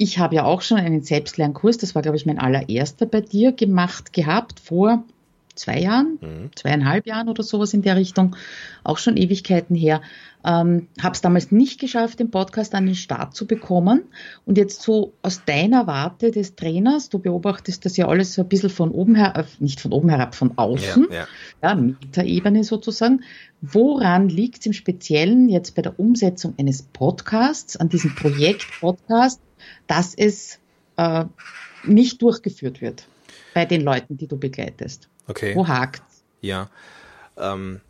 Ich 0.00 0.20
habe 0.20 0.36
ja 0.36 0.44
auch 0.44 0.62
schon 0.62 0.78
einen 0.78 1.02
Selbstlernkurs, 1.02 1.76
das 1.76 1.96
war, 1.96 2.02
glaube 2.02 2.16
ich, 2.16 2.24
mein 2.24 2.38
allererster 2.38 3.04
bei 3.04 3.20
dir 3.20 3.50
gemacht 3.50 4.12
gehabt 4.12 4.60
vor 4.60 5.02
zwei 5.56 5.80
Jahren, 5.80 6.18
mhm. 6.20 6.50
zweieinhalb 6.54 7.04
Jahren 7.04 7.28
oder 7.28 7.42
sowas 7.42 7.74
in 7.74 7.82
der 7.82 7.96
Richtung, 7.96 8.36
auch 8.84 8.98
schon 8.98 9.16
Ewigkeiten 9.16 9.74
her. 9.74 10.00
Ähm, 10.44 10.86
habe 11.02 11.14
es 11.14 11.20
damals 11.20 11.50
nicht 11.50 11.80
geschafft, 11.80 12.20
den 12.20 12.30
Podcast 12.30 12.76
an 12.76 12.86
den 12.86 12.94
Start 12.94 13.34
zu 13.34 13.48
bekommen. 13.48 14.04
Und 14.46 14.56
jetzt 14.56 14.82
so 14.82 15.14
aus 15.20 15.44
deiner 15.44 15.88
Warte 15.88 16.30
des 16.30 16.54
Trainers, 16.54 17.08
du 17.08 17.18
beobachtest 17.18 17.84
das 17.84 17.96
ja 17.96 18.06
alles 18.06 18.34
so 18.34 18.42
ein 18.42 18.48
bisschen 18.48 18.70
von 18.70 18.92
oben 18.92 19.16
herab, 19.16 19.46
äh, 19.46 19.64
nicht 19.64 19.80
von 19.80 19.92
oben 19.92 20.10
herab, 20.10 20.36
von 20.36 20.56
außen, 20.56 21.08
ja, 21.10 21.16
ja. 21.16 21.26
ja 21.62 21.74
Metaebene 21.74 22.62
sozusagen. 22.62 23.24
Woran 23.62 24.28
liegt 24.28 24.60
es 24.60 24.66
im 24.66 24.72
Speziellen 24.74 25.48
jetzt 25.48 25.74
bei 25.74 25.82
der 25.82 25.98
Umsetzung 25.98 26.54
eines 26.56 26.82
Podcasts, 26.82 27.76
an 27.76 27.88
diesem 27.88 28.14
Projekt 28.14 28.64
Podcast, 28.78 29.40
dass 29.86 30.14
es 30.14 30.58
äh, 30.96 31.24
nicht 31.84 32.20
durchgeführt 32.22 32.80
wird 32.80 33.06
bei 33.54 33.64
den 33.64 33.82
Leuten, 33.82 34.16
die 34.16 34.26
du 34.26 34.36
begleitest? 34.36 35.08
Okay. 35.26 35.54
Wo 35.54 35.66
hakt? 35.66 36.02
Ja. 36.40 36.70
Ähm, 37.36 37.80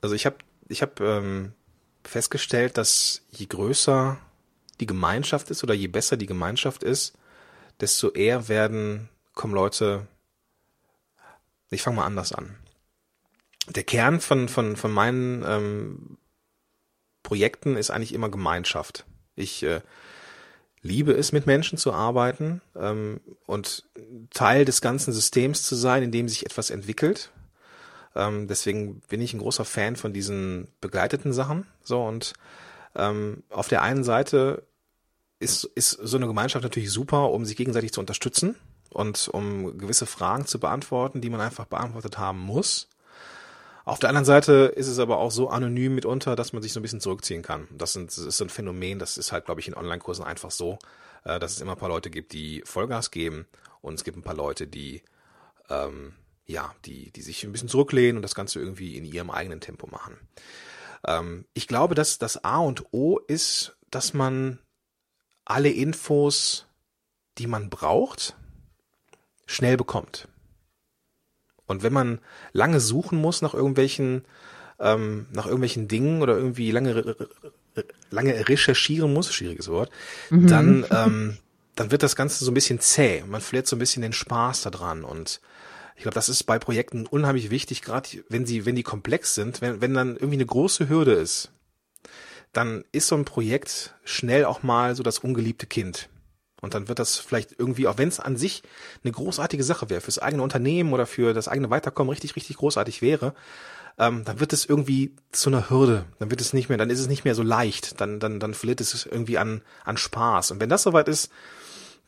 also 0.00 0.14
ich 0.14 0.26
habe 0.26 0.36
ich 0.68 0.82
hab, 0.82 1.00
ähm, 1.00 1.52
festgestellt, 2.04 2.78
dass 2.78 3.22
je 3.30 3.46
größer 3.46 4.18
die 4.80 4.86
Gemeinschaft 4.86 5.50
ist 5.50 5.62
oder 5.62 5.74
je 5.74 5.88
besser 5.88 6.16
die 6.16 6.26
Gemeinschaft 6.26 6.82
ist, 6.82 7.16
desto 7.80 8.10
eher 8.10 8.48
werden, 8.48 9.08
kommen 9.34 9.54
Leute, 9.54 10.06
ich 11.70 11.82
fange 11.82 11.96
mal 11.96 12.06
anders 12.06 12.32
an. 12.32 12.56
Der 13.68 13.82
Kern 13.82 14.20
von, 14.20 14.48
von, 14.48 14.76
von 14.76 14.92
meinen 14.92 15.42
ähm, 15.44 16.18
Projekten 17.22 17.76
ist 17.76 17.90
eigentlich 17.90 18.14
immer 18.14 18.28
Gemeinschaft. 18.28 19.04
Ich 19.34 19.62
äh, 19.64 19.80
liebe 20.82 21.12
es, 21.12 21.32
mit 21.32 21.46
Menschen 21.46 21.78
zu 21.78 21.92
arbeiten 21.92 22.60
ähm, 22.76 23.20
und 23.46 23.84
Teil 24.32 24.64
des 24.64 24.80
ganzen 24.80 25.12
Systems 25.12 25.62
zu 25.62 25.74
sein, 25.74 26.02
in 26.02 26.12
dem 26.12 26.28
sich 26.28 26.46
etwas 26.46 26.70
entwickelt. 26.70 27.30
Ähm, 28.14 28.48
deswegen 28.48 29.00
bin 29.08 29.20
ich 29.20 29.34
ein 29.34 29.40
großer 29.40 29.64
Fan 29.64 29.96
von 29.96 30.12
diesen 30.12 30.68
begleiteten 30.80 31.32
Sachen. 31.32 31.66
So 31.82 32.02
und 32.02 32.34
ähm, 32.94 33.42
auf 33.50 33.68
der 33.68 33.82
einen 33.82 34.04
Seite 34.04 34.62
ist, 35.38 35.64
ist 35.64 35.90
so 35.90 36.16
eine 36.16 36.26
Gemeinschaft 36.26 36.62
natürlich 36.62 36.90
super, 36.90 37.30
um 37.30 37.44
sich 37.44 37.56
gegenseitig 37.56 37.92
zu 37.92 38.00
unterstützen 38.00 38.56
und 38.90 39.28
um 39.28 39.76
gewisse 39.76 40.06
Fragen 40.06 40.46
zu 40.46 40.58
beantworten, 40.58 41.20
die 41.20 41.30
man 41.30 41.40
einfach 41.40 41.66
beantwortet 41.66 42.18
haben 42.18 42.40
muss. 42.40 42.88
Auf 43.86 44.00
der 44.00 44.10
anderen 44.10 44.24
Seite 44.24 44.72
ist 44.74 44.88
es 44.88 44.98
aber 44.98 45.18
auch 45.18 45.30
so 45.30 45.48
anonym 45.48 45.94
mitunter, 45.94 46.36
dass 46.36 46.52
man 46.52 46.60
sich 46.60 46.72
so 46.72 46.80
ein 46.80 46.82
bisschen 46.82 47.00
zurückziehen 47.00 47.42
kann. 47.42 47.68
Das, 47.70 47.96
ist 47.96 48.16
so 48.16 48.44
ein 48.44 48.50
Phänomen, 48.50 48.98
das 48.98 49.16
ist 49.16 49.32
halt, 49.32 49.46
glaube 49.46 49.60
ich, 49.60 49.68
in 49.68 49.74
Online-Kursen 49.74 50.24
einfach 50.24 50.50
so, 50.50 50.78
äh, 51.24 51.38
dass 51.38 51.52
es 51.52 51.60
immer 51.60 51.72
ein 51.72 51.78
paar 51.78 51.88
Leute 51.88 52.10
gibt, 52.10 52.32
die 52.32 52.62
Vollgas 52.66 53.12
geben 53.12 53.46
und 53.80 53.94
es 53.94 54.04
gibt 54.04 54.18
ein 54.18 54.24
paar 54.24 54.34
Leute, 54.34 54.66
die 54.66 55.02
ähm, 55.70 56.14
ja, 56.46 56.74
die, 56.84 57.10
die 57.12 57.22
sich 57.22 57.44
ein 57.44 57.52
bisschen 57.52 57.68
zurücklehnen 57.68 58.16
und 58.16 58.22
das 58.22 58.34
Ganze 58.34 58.60
irgendwie 58.60 58.96
in 58.96 59.04
ihrem 59.04 59.30
eigenen 59.30 59.60
Tempo 59.60 59.86
machen. 59.86 60.16
Ähm, 61.06 61.44
ich 61.54 61.68
glaube, 61.68 61.94
dass 61.94 62.18
das 62.18 62.44
A 62.44 62.58
und 62.58 62.92
O 62.92 63.18
ist, 63.18 63.76
dass 63.90 64.14
man 64.14 64.58
alle 65.44 65.70
Infos, 65.70 66.66
die 67.38 67.46
man 67.46 67.70
braucht, 67.70 68.36
schnell 69.46 69.76
bekommt. 69.76 70.28
Und 71.66 71.82
wenn 71.82 71.92
man 71.92 72.20
lange 72.52 72.80
suchen 72.80 73.18
muss 73.18 73.42
nach 73.42 73.54
irgendwelchen, 73.54 74.24
ähm, 74.78 75.26
nach 75.32 75.46
irgendwelchen 75.46 75.88
Dingen 75.88 76.22
oder 76.22 76.36
irgendwie 76.36 76.70
lange, 76.70 77.16
lange 78.10 78.48
recherchieren 78.48 79.12
muss, 79.12 79.32
schwieriges 79.32 79.68
Wort, 79.68 79.90
mhm. 80.30 80.46
dann, 80.46 80.86
ähm, 80.90 81.38
dann 81.74 81.90
wird 81.90 82.02
das 82.02 82.16
Ganze 82.16 82.44
so 82.44 82.50
ein 82.50 82.54
bisschen 82.54 82.80
zäh. 82.80 83.22
Man 83.26 83.40
verliert 83.40 83.66
so 83.66 83.76
ein 83.76 83.80
bisschen 83.80 84.02
den 84.02 84.12
Spaß 84.12 84.62
daran 84.62 85.04
und 85.04 85.40
ich 85.96 86.02
glaube, 86.02 86.14
das 86.14 86.28
ist 86.28 86.44
bei 86.44 86.58
Projekten 86.58 87.06
unheimlich 87.06 87.50
wichtig, 87.50 87.80
gerade 87.80 88.08
wenn 88.28 88.44
sie, 88.44 88.66
wenn 88.66 88.76
die 88.76 88.82
komplex 88.82 89.34
sind, 89.34 89.62
wenn, 89.62 89.80
wenn 89.80 89.94
dann 89.94 90.14
irgendwie 90.14 90.34
eine 90.34 90.46
große 90.46 90.90
Hürde 90.90 91.12
ist, 91.12 91.50
dann 92.52 92.84
ist 92.92 93.08
so 93.08 93.16
ein 93.16 93.24
Projekt 93.24 93.94
schnell 94.04 94.44
auch 94.44 94.62
mal 94.62 94.94
so 94.94 95.02
das 95.02 95.18
ungeliebte 95.20 95.66
Kind. 95.66 96.08
Und 96.60 96.74
dann 96.74 96.88
wird 96.88 96.98
das 96.98 97.16
vielleicht 97.16 97.54
irgendwie, 97.58 97.86
auch 97.86 97.98
wenn 97.98 98.08
es 98.08 98.20
an 98.20 98.36
sich 98.36 98.62
eine 99.04 99.12
großartige 99.12 99.62
Sache 99.62 99.90
wäre, 99.90 100.00
fürs 100.00 100.18
eigene 100.18 100.42
Unternehmen 100.42 100.92
oder 100.92 101.06
für 101.06 101.34
das 101.34 101.48
eigene 101.48 101.70
Weiterkommen 101.70 102.10
richtig, 102.10 102.34
richtig 102.34 102.56
großartig 102.56 103.02
wäre, 103.02 103.34
ähm, 103.98 104.24
dann 104.24 104.40
wird 104.40 104.52
es 104.52 104.64
irgendwie 104.64 105.14
zu 105.32 105.50
einer 105.50 105.70
Hürde. 105.70 106.04
Dann 106.18 106.30
wird 106.30 106.40
es 106.40 106.52
nicht 106.52 106.68
mehr, 106.68 106.78
dann 106.78 106.90
ist 106.90 107.00
es 107.00 107.08
nicht 107.08 107.24
mehr 107.24 107.34
so 107.34 107.42
leicht. 107.42 108.00
Dann, 108.00 108.20
dann, 108.20 108.40
dann 108.40 108.54
verliert 108.54 108.80
es 108.80 109.06
irgendwie 109.06 109.38
an, 109.38 109.62
an 109.84 109.96
Spaß. 109.96 110.50
Und 110.50 110.60
wenn 110.60 110.68
das 110.68 110.82
soweit 110.82 111.08
ist, 111.08 111.30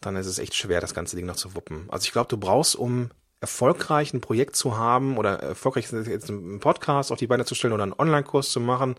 dann 0.01 0.17
ist 0.17 0.27
es 0.27 0.39
echt 0.39 0.55
schwer, 0.55 0.81
das 0.81 0.95
ganze 0.95 1.17
Ding 1.17 1.27
noch 1.27 1.37
zu 1.37 1.55
wuppen. 1.55 1.87
Also 1.89 2.05
ich 2.05 2.13
glaube, 2.13 2.29
du 2.29 2.37
brauchst, 2.37 2.77
um 2.77 3.11
erfolgreich 3.41 4.13
ein 4.13 4.21
Projekt 4.21 4.57
zu 4.57 4.77
haben 4.77 5.17
oder 5.17 5.41
erfolgreich 5.41 5.91
jetzt 5.93 6.29
einen 6.29 6.61
Podcast 6.61 7.13
auf 7.13 7.19
die 7.19 7.27
Beine 7.27 7.45
zu 7.45 7.55
stellen 7.55 7.73
oder 7.73 7.85
einen 7.85 7.93
Online-Kurs 7.93 8.51
zu 8.51 8.61
machen 8.61 8.97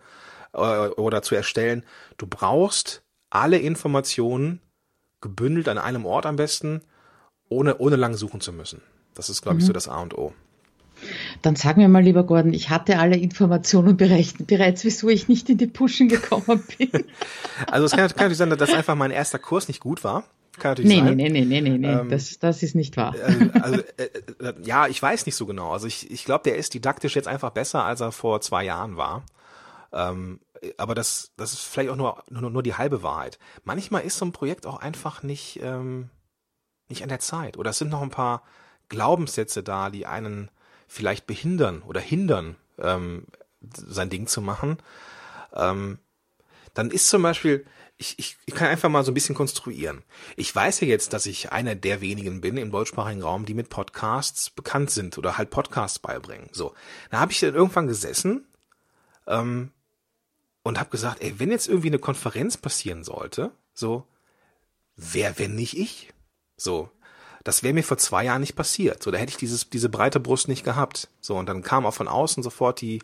äh, 0.54 0.60
oder 0.60 1.22
zu 1.22 1.36
erstellen, 1.36 1.84
du 2.18 2.26
brauchst 2.26 3.04
alle 3.30 3.58
Informationen 3.58 4.62
gebündelt 5.22 5.68
an 5.68 5.78
einem 5.78 6.06
Ort 6.06 6.26
am 6.26 6.36
besten, 6.36 6.82
ohne, 7.50 7.78
ohne 7.78 7.96
lang 7.96 8.16
suchen 8.16 8.42
zu 8.42 8.54
müssen. 8.54 8.82
Das 9.16 9.30
ist, 9.30 9.42
glaube 9.42 9.56
mhm. 9.56 9.60
ich, 9.60 9.66
so 9.66 9.74
das 9.74 9.88
A 9.88 10.02
und 10.02 10.18
O. 10.18 10.34
Dann 11.42 11.56
sag 11.56 11.78
mir 11.78 11.88
mal, 11.88 12.04
lieber 12.04 12.24
Gordon, 12.24 12.54
ich 12.54 12.70
hatte 12.70 13.00
alle 13.00 13.18
Informationen 13.18 13.98
bereits, 13.98 14.34
bereits 14.38 14.84
wieso 14.84 15.10
ich 15.10 15.28
nicht 15.28 15.50
in 15.50 15.58
die 15.58 15.68
Pushen 15.68 16.10
gekommen 16.10 16.64
bin. 16.78 16.90
Also 17.68 17.86
es 17.86 17.92
kann, 17.92 18.00
kann 18.00 18.16
natürlich 18.16 18.38
sein, 18.38 18.50
dass 18.50 18.74
einfach 18.74 18.96
mein 18.96 19.12
erster 19.12 19.38
Kurs 19.38 19.68
nicht 19.68 19.82
gut 19.82 20.06
war. 20.06 20.24
Kann 20.58 20.72
natürlich 20.72 20.92
nee, 20.92 20.98
sein. 21.00 21.18
Nee, 21.18 21.30
nee, 21.30 21.44
nee, 21.44 21.62
nee, 21.62 21.78
nee, 21.78 21.88
ähm, 21.88 22.10
das, 22.10 22.40
das 22.40 22.64
ist 22.64 22.74
nicht 22.74 22.96
wahr. 22.96 23.14
Also, 23.22 23.52
also 23.62 23.80
äh, 23.98 24.04
äh, 24.48 24.54
ja, 24.64 24.88
ich 24.88 25.02
weiß 25.02 25.26
nicht 25.26 25.36
so 25.36 25.46
genau. 25.46 25.72
Also 25.72 25.88
ich, 25.88 26.10
ich 26.10 26.24
glaube, 26.24 26.44
der 26.46 26.56
ist 26.56 26.74
didaktisch 26.74 27.16
jetzt 27.16 27.28
einfach 27.28 27.50
besser, 27.50 27.84
als 27.84 28.00
er 28.00 28.14
vor 28.14 28.40
zwei 28.40 28.64
Jahren 28.64 28.96
war. 28.96 29.24
Ähm, 29.92 30.40
aber 30.78 30.96
das, 30.96 31.32
das 31.38 31.54
ist 31.54 31.62
vielleicht 31.62 31.90
auch 31.90 31.96
nur, 31.96 32.24
nur, 32.30 32.50
nur 32.50 32.64
die 32.64 32.76
halbe 32.76 33.04
Wahrheit. 33.04 33.40
Manchmal 33.64 34.04
ist 34.04 34.18
so 34.18 34.26
ein 34.26 34.32
Projekt 34.32 34.66
auch 34.66 34.78
einfach 34.78 35.24
nicht, 35.24 35.60
ähm, 35.62 36.10
nicht 36.88 37.04
an 37.04 37.10
der 37.10 37.20
Zeit. 37.20 37.58
Oder 37.58 37.72
es 37.72 37.78
sind 37.78 37.90
noch 37.90 38.02
ein 38.02 38.10
paar 38.10 38.44
Glaubenssätze 38.90 39.64
da, 39.64 39.90
die 39.90 40.06
einen 40.06 40.50
vielleicht 40.88 41.28
behindern 41.28 41.82
oder 41.84 42.00
hindern, 42.00 42.56
ähm, 42.80 43.26
sein 43.62 44.10
Ding 44.10 44.28
zu 44.28 44.42
machen. 44.42 44.78
Ähm, 45.54 46.00
dann 46.74 46.92
ist 46.92 47.10
zum 47.10 47.22
Beispiel, 47.22 47.66
ich, 47.98 48.18
ich, 48.18 48.38
ich 48.46 48.56
kann 48.56 48.70
einfach 48.70 48.90
mal 48.90 49.04
so 49.04 49.12
ein 49.12 49.14
bisschen 49.14 49.36
konstruieren. 49.36 50.04
Ich 50.38 50.56
weiß 50.56 50.80
ja 50.80 50.88
jetzt, 50.88 51.14
dass 51.14 51.26
ich 51.26 51.52
einer 51.52 51.76
der 51.76 52.02
wenigen 52.02 52.42
bin 52.42 52.58
im 52.58 52.72
deutschsprachigen 52.72 53.22
Raum, 53.22 53.46
die 53.46 53.54
mit 53.54 53.70
Podcasts 53.70 54.50
bekannt 54.50 54.90
sind 54.90 55.18
oder 55.18 55.38
halt 55.38 55.50
Podcasts 55.50 56.00
beibringen. 56.00 56.50
So, 56.54 56.74
da 57.12 57.20
habe 57.20 57.32
ich 57.32 57.40
dann 57.40 57.54
irgendwann 57.54 57.88
gesessen 57.88 58.48
ähm, 59.28 59.72
und 60.64 60.80
habe 60.80 60.90
gesagt, 60.90 61.22
ey, 61.22 61.40
wenn 61.40 61.52
jetzt 61.52 61.68
irgendwie 61.68 61.88
eine 61.88 62.00
Konferenz 62.00 62.58
passieren 62.58 63.04
sollte, 63.04 63.52
so, 63.74 64.06
wer, 64.96 65.40
wenn 65.40 65.56
nicht 65.56 65.78
ich? 65.78 66.14
So, 66.58 66.90
das 67.44 67.64
wäre 67.64 67.74
mir 67.74 67.84
vor 67.84 67.98
zwei 67.98 68.26
Jahren 68.26 68.42
nicht 68.42 68.56
passiert. 68.56 69.02
So, 69.02 69.12
da 69.12 69.18
hätte 69.18 69.32
ich 69.32 69.38
dieses, 69.38 69.70
diese 69.70 69.90
breite 69.90 70.20
Brust 70.20 70.48
nicht 70.48 70.64
gehabt. 70.64 71.10
So, 71.22 71.36
und 71.38 71.48
dann 71.48 71.64
kam 71.64 71.86
auch 71.86 71.94
von 71.94 72.08
außen 72.08 72.44
sofort 72.44 72.82
die, 72.82 73.02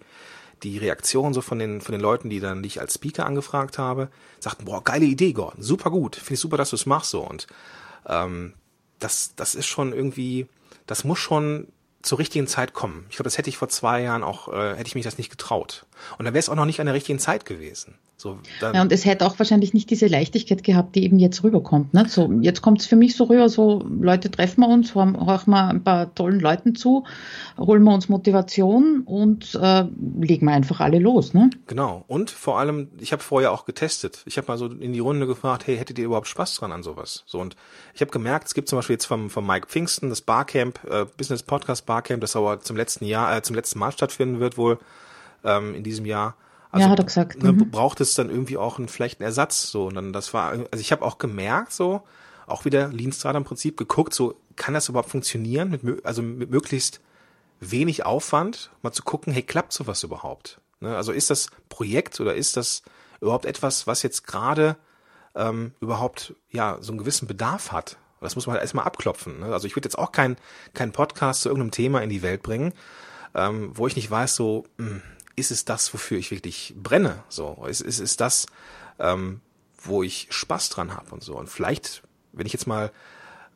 die 0.63 0.78
Reaktion 0.78 1.34
so 1.34 1.41
von 1.41 1.60
den, 1.60 1.82
von 1.82 1.94
den 1.94 2.02
Leuten, 2.02 2.30
die 2.30 2.39
dann 2.39 2.63
dich 2.63 2.82
als 2.82 2.96
Speaker 2.96 3.26
angefragt 3.26 3.78
habe, 3.78 4.10
sagten, 4.39 4.65
boah, 4.65 4.84
geile 4.84 5.06
Idee, 5.06 5.34
Gordon, 5.34 5.62
super 5.62 5.89
gut, 5.89 6.15
finde 6.15 6.34
ich 6.36 6.39
super, 6.39 6.58
dass 6.58 6.72
du 6.72 6.76
es 6.76 6.86
machst 6.86 7.12
so. 7.12 7.22
Und 7.22 7.48
ähm, 8.06 8.54
das, 9.00 9.36
das 9.36 9.56
ist 9.56 9.68
schon 9.68 9.94
irgendwie, 9.94 10.48
das 10.86 11.04
muss 11.04 11.20
schon 11.20 11.68
zur 12.06 12.20
richtigen 12.20 12.48
Zeit 12.48 12.74
kommen. 12.74 13.06
Ich 13.10 13.15
glaube, 13.15 13.26
das 13.26 13.38
hätte 13.38 13.50
ich 13.50 13.58
vor 13.58 13.70
zwei 13.70 14.02
Jahren 14.02 14.24
auch, 14.24 14.54
äh, 14.54 14.76
hätte 14.76 14.88
ich 14.88 14.96
mich 14.96 15.04
das 15.04 15.18
nicht 15.18 15.30
getraut. 15.30 15.86
Und 16.18 16.26
dann 16.26 16.34
wäre 16.34 16.39
es 16.39 16.50
auch 16.50 16.56
noch 16.56 16.65
nicht 16.65 16.80
an 16.80 16.86
der 16.86 16.96
richtigen 16.96 17.20
Zeit 17.20 17.46
gewesen. 17.46 17.98
So, 18.17 18.39
ja, 18.62 18.82
und 18.82 18.93
es 18.93 19.04
hätte 19.04 19.25
auch 19.25 19.38
wahrscheinlich 19.39 19.73
nicht 19.73 19.89
diese 19.89 20.08
Leichtigkeit 20.08 20.63
gehabt, 20.63 20.95
die 20.95 21.04
eben 21.04 21.19
jetzt 21.19 21.43
rüberkommt. 21.43 21.93
Ne? 21.93 22.08
So, 22.08 22.32
jetzt 22.39 22.62
kommt 22.62 22.80
es 22.80 22.88
für 22.88 22.95
mich 22.95 23.15
so 23.17 23.25
rüber, 23.25 23.49
so 23.49 23.86
Leute 23.99 24.32
treffen 24.32 24.62
wir 24.62 24.69
uns, 24.69 24.95
horchen 24.95 25.51
wir 25.51 25.67
ein 25.67 25.84
paar 25.84 26.15
tollen 26.15 26.39
Leuten 26.39 26.75
zu, 26.75 27.06
holen 27.58 27.84
wir 27.84 27.93
uns 27.93 28.08
Motivation 28.08 29.01
und 29.01 29.56
äh, 29.56 29.86
legen 30.21 30.45
wir 30.45 30.54
einfach 30.54 30.80
alle 30.80 30.99
los. 30.99 31.34
Ne? 31.34 31.49
Genau. 31.67 32.06
Und 32.08 32.32
vor 32.32 32.58
allem, 32.58 32.88
ich 32.99 33.12
habe 33.12 33.21
vorher 33.21 33.51
auch 33.51 33.65
getestet. 33.65 34.23
Ich 34.25 34.38
habe 34.38 34.47
mal 34.47 34.58
so 34.58 34.67
in 34.67 34.93
die 34.93 34.99
Runde 34.99 35.28
gefragt, 35.28 35.67
hey, 35.67 35.78
hättet 35.78 35.99
ihr 35.99 36.06
überhaupt 36.06 36.28
Spaß 36.28 36.56
dran 36.56 36.71
an 36.71 36.84
sowas? 36.84 37.23
So 37.25 37.39
und 37.39 37.58
ich 37.93 37.99
habe 37.99 38.12
gemerkt, 38.12 38.47
es 38.47 38.54
gibt 38.54 38.69
zum 38.69 38.78
Beispiel 38.80 38.93
jetzt 38.93 39.06
vom, 39.06 39.30
vom 39.30 39.45
Mike 39.45 39.67
Pfingsten 39.67 40.10
das 40.10 40.21
Barcamp, 40.21 40.80
äh, 40.89 41.06
Business 41.17 41.43
Podcast 41.43 41.86
Barcamp, 41.86 42.21
das 42.21 42.38
aber 42.38 42.62
zum 42.62 42.78
letzten 42.78 43.04
Jahr, 43.04 43.36
äh, 43.36 43.41
zum 43.41 43.58
letzten 43.58 43.80
Mal 43.80 43.91
stattfinden 43.91 44.39
wird 44.39 44.58
wohl 44.58 44.80
ähm, 45.43 45.75
in 45.75 45.84
diesem 45.84 46.06
Jahr. 46.06 46.36
Also, 46.75 46.88
ja, 46.88 46.91
hat 46.91 46.99
er 46.99 47.05
gesagt. 47.05 47.41
Ne, 47.41 47.53
mhm. 47.53 47.71
braucht 47.71 48.01
es 48.01 48.15
dann 48.15 48.29
irgendwie 48.29 48.57
auch 48.57 48.79
einen 48.79 48.89
vielleicht 48.89 49.21
einen 49.21 49.27
Ersatz 49.27 49.71
so 49.71 49.88
und 49.88 49.95
dann 49.95 50.11
das 50.11 50.33
war 50.33 50.49
also 50.49 50.67
ich 50.77 50.91
habe 50.91 51.05
auch 51.05 51.17
gemerkt 51.17 51.71
so 51.71 52.01
auch 52.47 52.65
wieder 52.65 52.89
Lean 52.89 53.13
Startup 53.13 53.39
im 53.39 53.45
Prinzip 53.45 53.77
geguckt 53.77 54.13
so 54.13 54.35
kann 54.57 54.73
das 54.73 54.89
überhaupt 54.89 55.09
funktionieren 55.09 55.69
mit 55.69 56.05
also 56.05 56.21
mit 56.21 56.49
möglichst 56.49 56.99
wenig 57.61 58.05
Aufwand 58.05 58.71
mal 58.81 58.91
zu 58.91 59.03
gucken 59.03 59.31
hey 59.31 59.41
klappt 59.41 59.71
sowas 59.71 60.03
überhaupt 60.03 60.59
ne? 60.81 60.97
also 60.97 61.13
ist 61.13 61.29
das 61.29 61.47
Projekt 61.69 62.19
oder 62.19 62.35
ist 62.35 62.57
das 62.57 62.81
überhaupt 63.21 63.45
etwas 63.45 63.88
was 63.88 64.03
jetzt 64.03 64.27
gerade 64.27 64.75
ähm, 65.33 65.71
überhaupt 65.79 66.35
ja 66.51 66.77
so 66.81 66.91
einen 66.91 66.99
gewissen 66.99 67.25
Bedarf 67.25 67.71
hat 67.71 67.95
das 68.19 68.35
muss 68.35 68.47
man 68.47 68.55
halt 68.55 68.63
erstmal 68.63 68.85
abklopfen 68.85 69.39
ne? 69.39 69.53
also 69.53 69.65
ich 69.65 69.77
würde 69.77 69.88
jetzt 69.88 69.97
auch 69.97 70.11
keinen 70.11 70.35
kein 70.73 70.91
Podcast 70.91 71.43
zu 71.43 71.47
irgendeinem 71.47 71.71
Thema 71.71 72.03
in 72.03 72.09
die 72.09 72.21
Welt 72.21 72.43
bringen 72.43 72.73
ähm, 73.33 73.71
wo 73.73 73.88
ich 73.88 73.95
nicht 73.95 74.11
weiß 74.11 74.35
so 74.35 74.65
mh, 74.75 74.89
hm, 74.89 75.01
ist 75.36 75.52
es 75.52 75.65
das, 75.65 75.93
wofür 75.93 76.17
ich 76.17 76.32
wirklich 76.32 76.74
brenne? 76.78 77.24
So, 77.30 77.65
ist, 77.67 77.82
ist, 77.82 78.00
ist 78.00 78.21
das, 78.21 78.45
ähm, 79.00 79.41
wo 79.78 80.04
ich 80.04 80.28
Spaß 80.30 80.69
dran 80.69 80.95
habe 80.95 81.12
und 81.12 81.24
so. 81.24 81.38
Und 81.38 81.50
vielleicht, 81.50 82.04
wenn 82.32 82.45
ich 82.45 82.54
jetzt 82.54 82.67
mal 82.67 82.91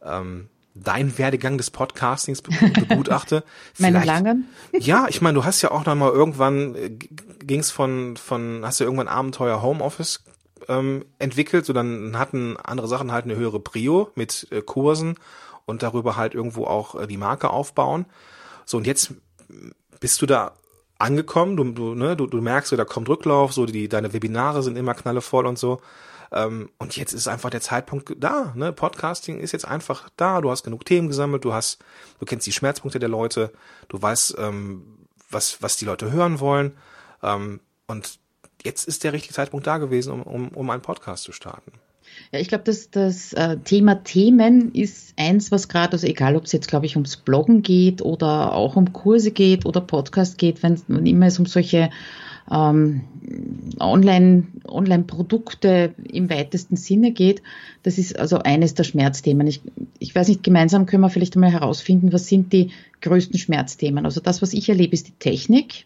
ähm, 0.03 0.49
deinen 0.75 1.17
Werdegang 1.17 1.57
des 1.57 1.71
Podcastings 1.71 2.41
begutachte. 2.87 3.43
Meine 3.77 4.03
langen? 4.03 4.47
ja, 4.73 5.07
ich 5.09 5.21
meine, 5.21 5.35
du 5.35 5.45
hast 5.45 5.61
ja 5.61 5.71
auch 5.71 5.85
noch 5.85 5.95
mal 5.95 6.11
irgendwann 6.11 6.75
äh, 6.75 6.89
ging's 6.89 7.71
von 7.71 8.17
von 8.17 8.61
hast 8.63 8.79
du 8.79 8.83
irgendwann 8.83 9.07
Abenteuer 9.07 9.61
Homeoffice 9.61 10.23
ähm, 10.67 11.05
entwickelt, 11.17 11.65
so 11.65 11.73
dann 11.73 12.17
hatten 12.17 12.57
andere 12.57 12.87
Sachen 12.87 13.11
halt 13.11 13.25
eine 13.25 13.35
höhere 13.35 13.59
Prio 13.59 14.11
mit 14.15 14.47
äh, 14.51 14.61
Kursen 14.61 15.15
und 15.65 15.83
darüber 15.83 16.15
halt 16.15 16.33
irgendwo 16.35 16.65
auch 16.65 16.95
äh, 16.95 17.07
die 17.07 17.17
Marke 17.17 17.49
aufbauen. 17.49 18.05
So 18.65 18.77
und 18.77 18.85
jetzt 18.87 19.13
bist 19.99 20.21
du 20.21 20.25
da 20.25 20.53
angekommen, 20.99 21.57
du, 21.57 21.63
du, 21.71 21.95
ne, 21.95 22.15
du, 22.15 22.27
du 22.27 22.41
merkst, 22.41 22.71
da 22.73 22.85
kommt 22.85 23.09
Rücklauf, 23.09 23.53
so 23.53 23.65
die, 23.65 23.89
deine 23.89 24.13
Webinare 24.13 24.61
sind 24.61 24.77
immer 24.77 24.93
knallevoll 24.93 25.47
und 25.47 25.57
so. 25.57 25.81
Ähm, 26.31 26.69
und 26.77 26.95
jetzt 26.95 27.13
ist 27.13 27.27
einfach 27.27 27.49
der 27.49 27.61
Zeitpunkt 27.61 28.13
da. 28.17 28.53
Ne? 28.55 28.71
Podcasting 28.71 29.39
ist 29.39 29.51
jetzt 29.51 29.67
einfach 29.67 30.09
da. 30.17 30.41
Du 30.41 30.51
hast 30.51 30.63
genug 30.63 30.85
Themen 30.85 31.07
gesammelt, 31.07 31.43
du 31.43 31.53
hast, 31.53 31.79
du 32.19 32.25
kennst 32.25 32.45
die 32.45 32.51
Schmerzpunkte 32.51 32.99
der 32.99 33.09
Leute, 33.09 33.51
du 33.87 33.99
weißt, 33.99 34.35
ähm, 34.37 35.07
was, 35.29 35.61
was 35.61 35.77
die 35.77 35.85
Leute 35.85 36.11
hören 36.11 36.39
wollen. 36.39 36.77
Ähm, 37.23 37.61
und 37.87 38.19
jetzt 38.63 38.87
ist 38.87 39.03
der 39.03 39.13
richtige 39.13 39.33
Zeitpunkt 39.33 39.65
da 39.65 39.77
gewesen, 39.77 40.13
um, 40.13 40.21
um, 40.23 40.49
um 40.49 40.69
einen 40.69 40.81
Podcast 40.81 41.23
zu 41.23 41.31
starten. 41.31 41.71
Ja, 42.31 42.39
ich 42.39 42.47
glaube, 42.47 42.63
dass 42.63 42.91
das 42.91 43.33
äh, 43.33 43.57
Thema 43.57 44.03
Themen 44.03 44.73
ist 44.73 45.13
eins, 45.17 45.51
was 45.51 45.67
gerade, 45.67 45.93
also 45.93 46.07
egal 46.07 46.35
ob 46.35 46.45
es 46.45 46.51
jetzt, 46.51 46.67
glaube 46.67 46.85
ich, 46.85 46.95
ums 46.95 47.17
Bloggen 47.17 47.61
geht 47.61 48.01
oder 48.01 48.53
auch 48.53 48.75
um 48.75 48.93
Kurse 48.93 49.31
geht 49.31 49.65
oder 49.65 49.81
Podcast 49.81 50.37
geht, 50.37 50.61
wenn, 50.63 50.79
wenn 50.87 51.05
immer 51.05 51.27
es 51.27 51.39
um 51.39 51.45
solche 51.45 51.89
ähm, 52.51 53.01
Online, 53.79 54.47
Online-Produkte 54.67 55.93
im 56.11 56.29
weitesten 56.29 56.75
Sinne 56.75 57.11
geht. 57.11 57.41
Das 57.83 57.97
ist 57.97 58.17
also 58.17 58.39
eines 58.39 58.73
der 58.73 58.83
Schmerzthemen. 58.83 59.47
Ich, 59.47 59.61
ich 59.99 60.15
weiß 60.15 60.27
nicht, 60.27 60.43
gemeinsam 60.43 60.85
können 60.85 61.03
wir 61.03 61.09
vielleicht 61.09 61.35
einmal 61.35 61.51
herausfinden, 61.51 62.11
was 62.11 62.27
sind 62.27 62.51
die 62.53 62.71
größten 63.01 63.37
Schmerzthemen. 63.37 64.05
Also 64.05 64.19
das, 64.19 64.41
was 64.41 64.53
ich 64.53 64.69
erlebe, 64.69 64.93
ist 64.93 65.07
die 65.07 65.19
Technik. 65.19 65.85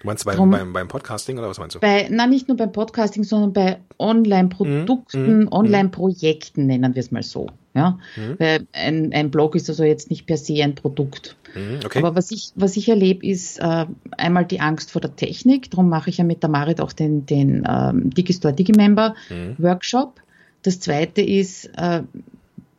Du 0.00 0.06
meinst 0.06 0.24
beim, 0.24 0.36
Drum, 0.36 0.50
beim, 0.50 0.72
beim 0.72 0.88
Podcasting 0.88 1.38
oder 1.38 1.48
was 1.48 1.58
meinst 1.58 1.74
du? 1.74 1.80
Bei, 1.80 2.08
na, 2.10 2.26
nicht 2.26 2.48
nur 2.48 2.56
beim 2.56 2.72
Podcasting, 2.72 3.24
sondern 3.24 3.52
bei 3.52 3.78
Online-Produkten, 3.98 5.44
mm, 5.44 5.48
Online-Projekten, 5.50 6.66
nennen 6.66 6.94
wir 6.94 7.00
es 7.00 7.10
mal 7.10 7.22
so. 7.22 7.48
Ja? 7.74 7.98
Mm. 8.16 8.38
Weil 8.38 8.66
ein, 8.72 9.12
ein 9.12 9.30
Blog 9.30 9.54
ist 9.54 9.70
also 9.70 9.84
jetzt 9.84 10.10
nicht 10.10 10.26
per 10.26 10.36
se 10.36 10.62
ein 10.62 10.74
Produkt. 10.74 11.36
Mm, 11.54 11.84
okay. 11.84 11.98
Aber 11.98 12.14
was 12.14 12.30
ich, 12.30 12.52
was 12.56 12.76
ich 12.76 12.88
erlebe, 12.88 13.26
ist 13.26 13.58
äh, 13.58 13.86
einmal 14.18 14.44
die 14.44 14.60
Angst 14.60 14.90
vor 14.90 15.00
der 15.00 15.16
Technik. 15.16 15.70
Darum 15.70 15.88
mache 15.88 16.10
ich 16.10 16.18
ja 16.18 16.24
mit 16.24 16.42
der 16.42 16.50
Marit 16.50 16.80
auch 16.80 16.92
den, 16.92 17.24
den 17.24 17.66
ähm, 17.68 18.10
Digistore 18.10 18.52
Digimember 18.52 19.14
Workshop. 19.58 20.20
Das 20.62 20.80
zweite 20.80 21.22
ist 21.22 21.70
äh, 21.76 22.02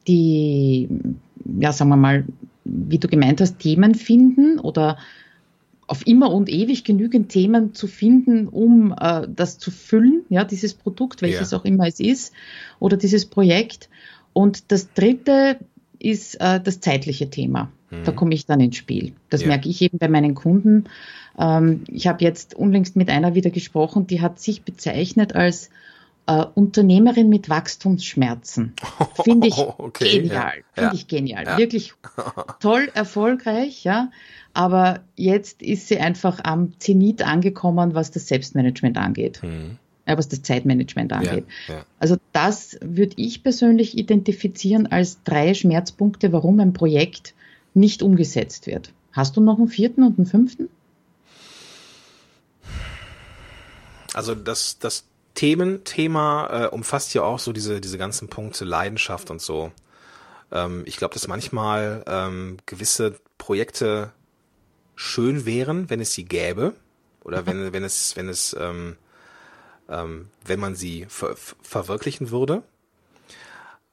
die, 0.08 0.88
ja, 1.60 1.72
sagen 1.72 1.90
wir 1.90 1.98
mal, 1.98 2.26
wie 2.64 2.98
du 2.98 3.08
gemeint 3.08 3.42
hast, 3.42 3.60
Themen 3.60 3.96
finden 3.96 4.60
oder 4.60 4.98
auf 5.88 6.06
immer 6.06 6.32
und 6.32 6.50
ewig 6.50 6.84
genügend 6.84 7.30
Themen 7.30 7.74
zu 7.74 7.88
finden, 7.88 8.48
um 8.48 8.94
äh, 9.00 9.28
das 9.34 9.58
zu 9.58 9.72
füllen, 9.72 10.24
ja, 10.30 10.44
dieses 10.44 10.74
Produkt, 10.74 11.22
welches 11.22 11.52
ja. 11.52 11.58
auch 11.58 11.66
immer 11.66 11.88
es 11.88 12.00
ist, 12.00 12.34
oder 12.80 12.98
dieses 12.98 13.26
Projekt. 13.26 13.90
Und 14.34 14.72
das 14.72 14.94
dritte 14.94 15.58
ist 15.98 16.36
äh, 16.36 16.60
das 16.60 16.82
zeitliche 16.82 17.30
Thema. 17.30 17.72
Mhm. 17.90 18.04
Da 18.04 18.12
komme 18.12 18.34
ich 18.34 18.46
dann 18.46 18.60
ins 18.60 18.76
Spiel. 18.76 19.14
Das 19.30 19.42
ja. 19.42 19.48
merke 19.48 19.70
ich 19.70 19.82
eben 19.82 19.98
bei 19.98 20.10
meinen 20.10 20.36
Kunden. 20.36 20.86
Ähm, 21.40 21.84
ich 21.88 22.08
habe 22.08 22.24
jetzt 22.24 22.54
unlängst 22.54 22.96
mit 22.96 23.10
einer 23.10 23.34
wieder 23.34 23.50
gesprochen, 23.50 24.08
die 24.08 24.22
hat 24.22 24.40
sich 24.40 24.64
bezeichnet 24.64 25.36
als 25.36 25.70
äh, 26.28 26.46
Unternehmerin 26.54 27.30
mit 27.30 27.50
Wachstumsschmerzen. 27.50 28.74
Finde 29.24 29.48
ich 29.48 29.58
Okay, 29.58 30.22
genial. 30.22 30.36
ja, 30.36 30.52
Finde 30.74 30.90
ja, 30.90 30.94
ich 30.94 31.08
genial. 31.08 31.46
ja. 31.46 31.58
Wirklich 31.58 31.94
toll, 32.60 32.90
erfolgreich, 32.94 33.84
ja. 33.84 34.12
Aber 34.54 35.02
jetzt 35.16 35.62
ist 35.62 35.88
sie 35.88 36.00
einfach 36.00 36.40
am 36.44 36.80
Zenit 36.80 37.22
angekommen, 37.26 37.94
was 37.94 38.12
das 38.12 38.28
Selbstmanagement 38.28 38.98
angeht. 38.98 39.42
Hm, 39.42 39.78
Ja, 40.08 40.18
was 40.18 40.28
das 40.30 40.42
Zeitmanagement 40.42 41.14
angeht. 41.14 41.46
Also 42.00 42.18
das 42.34 42.78
würde 42.82 43.14
ich 43.18 43.44
persönlich 43.44 43.98
identifizieren 43.98 44.88
als 44.88 45.22
drei 45.24 45.54
Schmerzpunkte, 45.54 46.32
warum 46.34 46.60
ein 46.60 46.74
Projekt 46.74 47.36
nicht 47.74 48.02
umgesetzt 48.02 48.66
wird. 48.68 48.94
Hast 49.12 49.38
du 49.38 49.42
noch 49.42 49.58
einen 49.60 49.68
vierten 49.68 50.04
und 50.04 50.18
einen 50.18 50.26
fünften? 50.26 50.70
Also 54.14 54.34
das, 54.34 54.80
das 54.80 55.04
Thementhema 55.38 56.66
äh, 56.66 56.68
umfasst 56.70 57.14
ja 57.14 57.22
auch 57.22 57.38
so 57.38 57.54
diese, 57.54 57.80
diese 57.80 58.00
ganzen 58.00 58.28
Punkte 58.28 58.66
Leidenschaft 58.66 59.30
und 59.30 59.40
so. 59.40 59.72
Ähm, 60.52 60.82
ich 60.88 60.98
glaube, 60.98 61.14
dass 61.14 61.28
manchmal 61.28 62.04
ähm, 62.08 62.58
gewisse 62.66 63.20
Projekte 63.38 64.12
schön 64.96 65.46
wären, 65.46 65.92
wenn 65.92 66.02
es 66.02 66.14
sie 66.14 66.26
gäbe. 66.26 66.74
Oder 67.24 67.46
wenn, 67.46 67.72
wenn 67.72 67.84
es, 67.84 68.16
wenn 68.16 68.30
es, 68.30 68.56
ähm, 68.60 68.96
ähm, 69.90 70.30
wenn 70.44 70.60
man 70.60 70.76
sie 70.76 71.06
ver 71.08 71.36
verwirklichen 71.36 72.32
würde. 72.32 72.64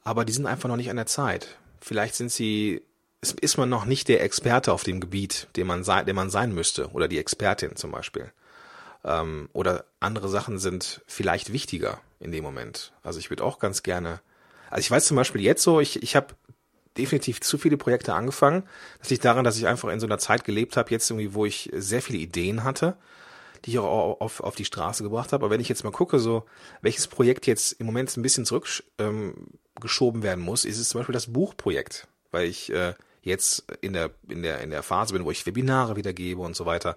Aber 0.02 0.24
die 0.24 0.32
sind 0.32 0.46
einfach 0.46 0.70
noch 0.70 0.76
nicht 0.76 0.88
an 0.88 0.96
der 0.96 1.04
Zeit. 1.04 1.58
Vielleicht 1.78 2.14
sind 2.14 2.32
sie, 2.32 2.80
ist, 3.20 3.58
man 3.58 3.68
noch 3.68 3.84
nicht 3.84 4.08
der 4.08 4.22
Experte 4.22 4.72
auf 4.72 4.82
dem 4.82 4.98
Gebiet, 4.98 5.48
den 5.56 5.66
man 5.66 5.84
sein, 5.84 6.06
der 6.06 6.14
man 6.14 6.30
sein 6.30 6.54
müsste. 6.54 6.88
Oder 6.92 7.06
die 7.06 7.18
Expertin 7.18 7.76
zum 7.76 7.90
Beispiel 7.90 8.32
ähm, 9.04 9.48
oder 9.52 9.84
andere 10.00 10.28
Sachen 10.28 10.58
sind 10.58 11.02
vielleicht 11.06 11.52
wichtiger 11.52 12.00
in 12.20 12.32
dem 12.32 12.42
Moment. 12.42 12.92
Also 13.02 13.18
ich 13.18 13.30
würde 13.30 13.44
auch 13.44 13.58
ganz 13.58 13.82
gerne, 13.82 14.20
also 14.70 14.80
ich 14.80 14.90
weiß 14.90 15.06
zum 15.06 15.16
Beispiel 15.16 15.42
jetzt 15.42 15.62
so, 15.62 15.80
ich, 15.80 16.02
ich 16.02 16.16
habe 16.16 16.34
definitiv 16.96 17.40
zu 17.40 17.58
viele 17.58 17.76
Projekte 17.76 18.14
angefangen. 18.14 18.64
Das 19.00 19.10
liegt 19.10 19.24
daran, 19.24 19.44
dass 19.44 19.56
ich 19.56 19.66
einfach 19.66 19.88
in 19.90 20.00
so 20.00 20.06
einer 20.06 20.18
Zeit 20.18 20.44
gelebt 20.44 20.76
habe, 20.76 20.90
jetzt 20.90 21.10
irgendwie, 21.10 21.34
wo 21.34 21.44
ich 21.44 21.70
sehr 21.74 22.02
viele 22.02 22.18
Ideen 22.18 22.64
hatte, 22.64 22.96
die 23.64 23.70
ich 23.70 23.78
auch 23.78 24.20
auf, 24.20 24.40
auf 24.40 24.54
die 24.54 24.64
Straße 24.64 25.02
gebracht 25.02 25.32
habe. 25.32 25.44
Aber 25.44 25.52
wenn 25.52 25.60
ich 25.60 25.68
jetzt 25.68 25.84
mal 25.84 25.90
gucke, 25.90 26.18
so 26.18 26.44
welches 26.82 27.08
Projekt 27.08 27.46
jetzt 27.46 27.72
im 27.72 27.86
Moment 27.86 28.16
ein 28.16 28.22
bisschen 28.22 28.46
zurückgeschoben 28.46 30.20
ähm, 30.20 30.22
werden 30.22 30.44
muss, 30.44 30.64
ist 30.64 30.78
es 30.78 30.88
zum 30.88 31.00
Beispiel 31.00 31.14
das 31.14 31.32
Buchprojekt, 31.32 32.06
weil 32.30 32.46
ich 32.46 32.72
äh, 32.72 32.94
jetzt 33.22 33.64
in 33.80 33.94
der 33.94 34.10
in 34.28 34.42
der 34.42 34.60
in 34.60 34.70
der 34.70 34.82
Phase 34.82 35.14
bin, 35.14 35.24
wo 35.24 35.30
ich 35.30 35.46
Webinare 35.46 35.96
wiedergebe 35.96 36.42
und 36.42 36.54
so 36.54 36.66
weiter. 36.66 36.96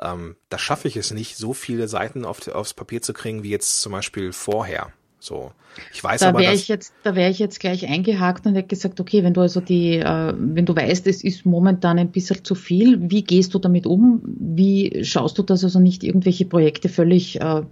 Ähm, 0.00 0.36
da 0.48 0.58
schaffe 0.58 0.88
ich 0.88 0.96
es 0.96 1.12
nicht, 1.12 1.36
so 1.36 1.52
viele 1.52 1.88
Seiten 1.88 2.24
auf, 2.24 2.46
aufs 2.48 2.74
Papier 2.74 3.02
zu 3.02 3.12
kriegen 3.12 3.42
wie 3.42 3.50
jetzt 3.50 3.82
zum 3.82 3.92
Beispiel 3.92 4.32
vorher. 4.32 4.92
So, 5.22 5.52
ich 5.92 6.02
weiß 6.02 6.20
Da 6.20 6.30
aber, 6.30 6.40
wäre 6.40 6.50
dass 6.50 6.62
ich 6.62 6.68
jetzt, 6.68 6.94
da 7.04 7.14
wäre 7.14 7.30
ich 7.30 7.38
jetzt 7.38 7.60
gleich 7.60 7.88
eingehakt 7.88 8.44
und 8.44 8.56
hätte 8.56 8.66
gesagt, 8.66 8.98
okay, 8.98 9.22
wenn 9.22 9.34
du 9.34 9.40
also 9.40 9.60
die, 9.60 9.98
äh, 9.98 10.34
wenn 10.36 10.66
du 10.66 10.74
weißt, 10.74 11.06
es 11.06 11.22
ist 11.22 11.46
momentan 11.46 12.00
ein 12.00 12.10
bisschen 12.10 12.44
zu 12.44 12.56
viel, 12.56 12.98
wie 13.08 13.22
gehst 13.22 13.54
du 13.54 13.60
damit 13.60 13.86
um? 13.86 14.20
Wie 14.24 15.04
schaust 15.04 15.38
du, 15.38 15.44
dass 15.44 15.62
also 15.62 15.78
nicht 15.78 16.02
irgendwelche 16.02 16.44
Projekte 16.44 16.88
völlig 16.88 17.40
äh, 17.40 17.62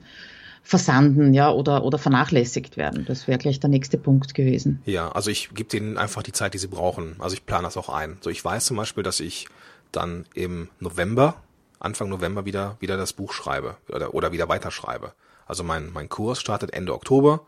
versanden, 0.63 1.35
ja, 1.35 1.51
oder, 1.51 1.83
oder 1.83 1.99
vernachlässigt 1.99 2.77
werden? 2.77 3.05
Das 3.05 3.27
wäre 3.27 3.39
gleich 3.39 3.59
der 3.59 3.71
nächste 3.71 3.99
Punkt 3.99 4.35
gewesen. 4.35 4.81
Ja, 4.87 5.11
also 5.11 5.33
ich 5.33 5.51
gebe 5.53 5.69
denen 5.69 5.99
einfach 5.99 6.23
die 6.23 6.33
Zeit, 6.33 6.55
die 6.55 6.59
sie 6.59 6.69
brauchen. 6.69 7.17
Also 7.19 7.35
ich 7.35 7.47
plane 7.47 7.65
das 7.65 7.77
auch 7.77 7.89
ein. 7.89 8.19
So, 8.21 8.31
ich 8.31 8.45
weiß 8.45 8.65
zum 8.65 8.77
Beispiel, 8.77 9.03
dass 9.03 9.19
ich 9.19 9.49
dann 9.91 10.25
im 10.35 10.69
November, 10.79 11.35
Anfang 11.81 12.09
November 12.09 12.45
wieder, 12.45 12.77
wieder 12.79 12.97
das 12.97 13.13
Buch 13.15 13.33
schreibe 13.33 13.77
oder, 13.89 14.15
oder 14.15 14.33
wieder 14.33 14.49
weiterschreibe. 14.49 15.13
Also 15.47 15.65
mein, 15.65 15.91
mein 15.93 16.09
Kurs 16.09 16.41
startet 16.41 16.73
Ende 16.73 16.95
Oktober. 16.95 17.47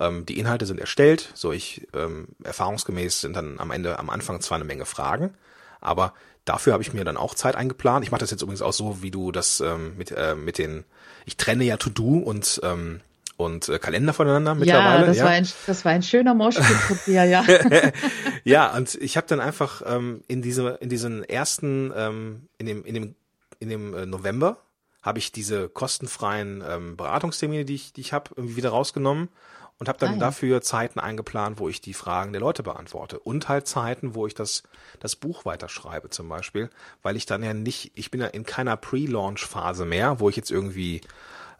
Ähm, 0.00 0.26
die 0.26 0.38
Inhalte 0.38 0.66
sind 0.66 0.80
erstellt. 0.80 1.30
So, 1.34 1.52
ich, 1.52 1.86
ähm, 1.94 2.28
erfahrungsgemäß 2.42 3.20
sind 3.20 3.36
dann 3.36 3.60
am 3.60 3.70
Ende, 3.70 3.98
am 3.98 4.10
Anfang 4.10 4.40
zwar 4.40 4.56
eine 4.56 4.64
Menge 4.64 4.86
Fragen, 4.86 5.34
aber 5.80 6.12
dafür 6.44 6.72
habe 6.72 6.82
ich 6.82 6.92
mir 6.92 7.04
dann 7.04 7.16
auch 7.16 7.34
Zeit 7.34 7.54
eingeplant. 7.54 8.04
Ich 8.04 8.10
mache 8.10 8.20
das 8.20 8.30
jetzt 8.30 8.42
übrigens 8.42 8.62
auch 8.62 8.72
so, 8.72 9.02
wie 9.02 9.10
du 9.10 9.30
das 9.30 9.60
ähm, 9.60 9.96
mit, 9.96 10.10
äh, 10.10 10.34
mit 10.34 10.58
den, 10.58 10.84
ich 11.26 11.36
trenne 11.36 11.64
ja 11.64 11.76
To-Do 11.76 12.18
und, 12.18 12.60
ähm, 12.64 13.00
und 13.36 13.68
äh, 13.68 13.78
Kalender 13.78 14.12
voneinander 14.12 14.54
mittlerweile. 14.54 15.02
Ja, 15.02 15.06
das, 15.06 15.20
War 15.20 15.30
ein, 15.30 15.48
das 15.66 15.84
war 15.84 15.92
ein 15.92 16.02
schöner 16.02 16.34
Moschpit 16.34 16.64
von 16.64 16.98
dir, 17.06 17.24
ja. 17.24 17.44
ja, 18.44 18.74
und 18.74 18.94
ich 18.94 19.16
habe 19.16 19.26
dann 19.26 19.40
einfach 19.40 19.82
ähm, 19.86 20.22
in 20.28 20.40
diese 20.40 20.78
in 20.80 20.88
diesen 20.88 21.22
ersten 21.22 21.92
ähm, 21.94 22.48
in 22.58 22.66
dem 22.66 22.84
in 22.84 22.94
dem 22.94 23.14
in 23.58 23.68
dem 23.68 23.94
äh, 23.94 24.06
November 24.06 24.58
habe 25.02 25.18
ich 25.18 25.32
diese 25.32 25.68
kostenfreien 25.68 26.62
ähm, 26.66 26.96
Beratungstermine, 26.96 27.64
die 27.64 27.74
ich 27.76 27.92
die 27.92 28.00
ich 28.00 28.12
habe, 28.12 28.30
irgendwie 28.36 28.56
wieder 28.56 28.70
rausgenommen 28.70 29.28
und 29.78 29.88
habe 29.88 29.98
dann 29.98 30.14
Ah, 30.14 30.16
ja. 30.16 30.18
dafür 30.18 30.62
Zeiten 30.62 30.98
eingeplant, 30.98 31.58
wo 31.58 31.68
ich 31.68 31.80
die 31.80 31.94
Fragen 31.94 32.32
der 32.32 32.40
Leute 32.40 32.62
beantworte 32.62 33.18
und 33.20 33.48
halt 33.48 33.66
Zeiten, 33.68 34.14
wo 34.14 34.26
ich 34.26 34.34
das 34.34 34.62
das 35.00 35.16
Buch 35.16 35.44
weiterschreibe 35.44 36.10
zum 36.10 36.28
Beispiel, 36.28 36.70
weil 37.02 37.16
ich 37.16 37.26
dann 37.26 37.42
ja 37.42 37.54
nicht, 37.54 37.92
ich 37.94 38.10
bin 38.10 38.20
ja 38.20 38.26
in 38.28 38.44
keiner 38.44 38.76
Pre-Launch-Phase 38.76 39.84
mehr, 39.84 40.18
wo 40.20 40.28
ich 40.28 40.36
jetzt 40.36 40.50
irgendwie 40.50 41.02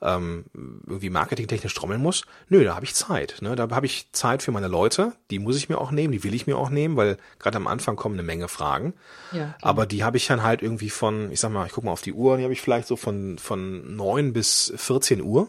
ähm, 0.02 0.44
irgendwie 0.86 1.10
marketingtechnisch 1.10 1.74
trommeln 1.74 2.02
muss. 2.02 2.24
Nö, 2.48 2.64
da 2.64 2.74
habe 2.74 2.84
ich 2.84 2.94
Zeit. 2.94 3.36
Ne? 3.40 3.56
Da 3.56 3.68
habe 3.70 3.86
ich 3.86 4.10
Zeit 4.12 4.42
für 4.42 4.52
meine 4.52 4.68
Leute. 4.68 5.12
Die 5.30 5.38
muss 5.38 5.56
ich 5.56 5.68
mir 5.68 5.78
auch 5.78 5.90
nehmen, 5.90 6.12
die 6.12 6.24
will 6.24 6.34
ich 6.34 6.46
mir 6.46 6.56
auch 6.56 6.70
nehmen, 6.70 6.96
weil 6.96 7.16
gerade 7.38 7.56
am 7.56 7.66
Anfang 7.66 7.96
kommen 7.96 8.14
eine 8.14 8.22
Menge 8.22 8.48
Fragen. 8.48 8.94
ja 9.32 9.38
genau. 9.38 9.54
Aber 9.60 9.86
die 9.86 10.04
habe 10.04 10.16
ich 10.16 10.26
dann 10.26 10.42
halt 10.42 10.62
irgendwie 10.62 10.90
von, 10.90 11.30
ich 11.30 11.40
sag 11.40 11.50
mal, 11.50 11.66
ich 11.66 11.72
guck 11.72 11.84
mal 11.84 11.92
auf 11.92 12.02
die 12.02 12.12
Uhr, 12.12 12.36
die 12.36 12.42
habe 12.42 12.52
ich 12.52 12.60
vielleicht 12.60 12.88
so 12.88 12.96
von, 12.96 13.38
von 13.38 13.96
neun 13.96 14.32
bis 14.32 14.72
14 14.76 15.22
Uhr. 15.22 15.48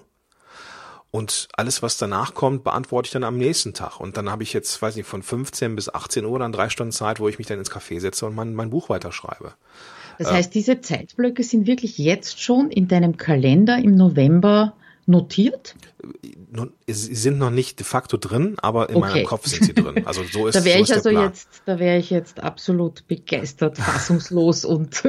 Und 1.10 1.47
alles, 1.53 1.81
was 1.81 1.97
danach 1.97 2.33
kommt, 2.33 2.63
beantworte 2.63 3.07
ich 3.07 3.12
dann 3.13 3.23
am 3.23 3.38
nächsten 3.38 3.73
Tag. 3.73 3.99
Und 3.99 4.17
dann 4.17 4.29
habe 4.29 4.43
ich 4.43 4.51
jetzt, 4.53 4.81
weiß 4.81 4.95
nicht, 4.97 5.07
von 5.07 5.23
15 5.23 5.75
bis 5.75 5.89
18 5.89 6.25
Uhr 6.25 6.38
dann 6.38 6.51
drei 6.51 6.69
Stunden 6.69 6.91
Zeit, 6.91 7.19
wo 7.19 7.29
ich 7.29 7.38
mich 7.38 7.47
dann 7.47 7.60
ins 7.60 7.71
Café 7.71 7.99
setze 7.99 8.25
und 8.25 8.36
mein, 8.36 8.53
mein 8.53 8.69
Buch 8.69 8.89
weiterschreibe. 8.89 9.53
Das 10.17 10.32
heißt, 10.32 10.53
diese 10.56 10.82
Zeitblöcke 10.82 11.43
sind 11.43 11.67
wirklich 11.67 11.97
jetzt 11.97 12.41
schon 12.41 12.69
in 12.71 12.88
deinem 12.88 13.17
Kalender 13.17 13.77
im 13.77 13.95
November 13.95 14.73
notiert? 15.06 15.75
Nun, 16.51 16.73
Sie 16.86 17.15
sind 17.15 17.38
noch 17.38 17.49
nicht 17.49 17.80
de 17.80 17.86
facto 17.86 18.17
drin, 18.17 18.58
aber 18.62 18.89
in 18.89 18.97
Okay. 18.97 19.10
meinem 19.13 19.25
Kopf 19.25 19.47
sind 19.47 19.63
sie 19.63 19.73
drin. 19.73 20.06
Also 20.06 20.23
so 20.23 20.47
ist, 20.47 20.56
Da 20.56 20.65
wäre 20.65 20.80
so 20.80 20.84
ich 20.84 20.93
also 20.93 21.10
Plan. 21.10 21.25
jetzt, 21.27 21.62
da 21.65 21.80
wäre 21.80 21.97
ich 21.97 22.10
jetzt 22.10 22.41
absolut 22.41 23.08
begeistert, 23.08 23.77
fassungslos 23.77 24.65
und 24.65 25.01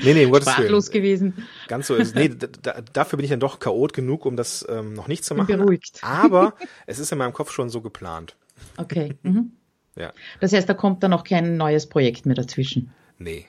Nee, 0.00 0.14
nee, 0.14 0.26
sprachlos 0.26 0.90
gewesen. 0.90 1.34
Ganz 1.66 1.88
so 1.88 1.96
ist. 1.96 2.14
Nee, 2.14 2.28
da, 2.28 2.46
da, 2.62 2.80
dafür 2.92 3.16
bin 3.16 3.24
ich 3.24 3.30
dann 3.30 3.40
doch 3.40 3.58
chaot 3.58 3.92
genug, 3.92 4.26
um 4.26 4.36
das 4.36 4.64
ähm, 4.68 4.94
noch 4.94 5.08
nicht 5.08 5.24
zu 5.24 5.34
Bin 5.34 5.44
machen. 5.44 5.58
beruhigt. 5.58 5.98
Aber 6.02 6.54
es 6.86 6.98
ist 7.00 7.10
in 7.10 7.18
meinem 7.18 7.32
Kopf 7.32 7.50
schon 7.52 7.68
so 7.68 7.80
geplant. 7.80 8.36
Okay. 8.76 9.14
Mhm. 9.22 9.52
Ja. 9.96 10.12
Das 10.40 10.52
heißt, 10.52 10.68
da 10.68 10.74
kommt 10.74 11.02
dann 11.02 11.12
auch 11.12 11.24
kein 11.24 11.56
neues 11.56 11.88
Projekt 11.88 12.26
mehr 12.26 12.36
dazwischen. 12.36 12.92
Nee. 13.18 13.46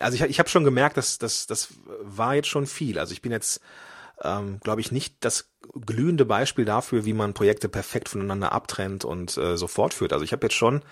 Also 0.00 0.16
ich, 0.16 0.22
ich 0.22 0.38
habe 0.38 0.48
schon 0.48 0.64
gemerkt, 0.64 0.96
dass 0.96 1.18
das, 1.18 1.46
das 1.46 1.68
war 2.02 2.34
jetzt 2.34 2.48
schon 2.48 2.66
viel. 2.66 2.98
Also 2.98 3.12
ich 3.12 3.22
bin 3.22 3.32
jetzt, 3.32 3.60
ähm, 4.22 4.58
glaube 4.62 4.80
ich, 4.80 4.92
nicht 4.92 5.14
das 5.20 5.50
glühende 5.86 6.24
Beispiel 6.24 6.64
dafür, 6.64 7.04
wie 7.04 7.12
man 7.12 7.34
Projekte 7.34 7.68
perfekt 7.68 8.08
voneinander 8.08 8.52
abtrennt 8.52 9.04
und 9.04 9.36
äh, 9.36 9.56
so 9.56 9.66
fortführt. 9.66 10.12
Also 10.12 10.24
ich 10.24 10.32
habe 10.32 10.46
jetzt 10.46 10.56
schon, 10.56 10.82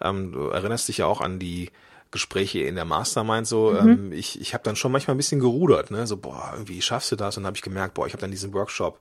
ähm, 0.00 0.32
du 0.32 0.48
erinnerst 0.48 0.88
dich 0.88 0.98
ja 0.98 1.06
auch 1.06 1.20
an 1.20 1.38
die 1.38 1.70
Gespräche 2.10 2.60
in 2.60 2.76
der 2.76 2.84
Mastermind 2.84 3.46
so, 3.46 3.76
ähm, 3.76 4.12
ich, 4.12 4.40
ich 4.40 4.54
habe 4.54 4.64
dann 4.64 4.76
schon 4.76 4.92
manchmal 4.92 5.14
ein 5.14 5.18
bisschen 5.18 5.40
gerudert, 5.40 5.90
ne? 5.90 6.06
So, 6.06 6.16
boah, 6.16 6.50
irgendwie 6.54 6.80
schaffst 6.80 7.12
du 7.12 7.16
das? 7.16 7.36
Und 7.36 7.42
dann 7.42 7.48
habe 7.48 7.56
ich 7.56 7.62
gemerkt, 7.62 7.94
boah, 7.94 8.06
ich 8.06 8.12
habe 8.12 8.20
dann 8.20 8.30
diesen 8.30 8.54
Workshop 8.54 9.00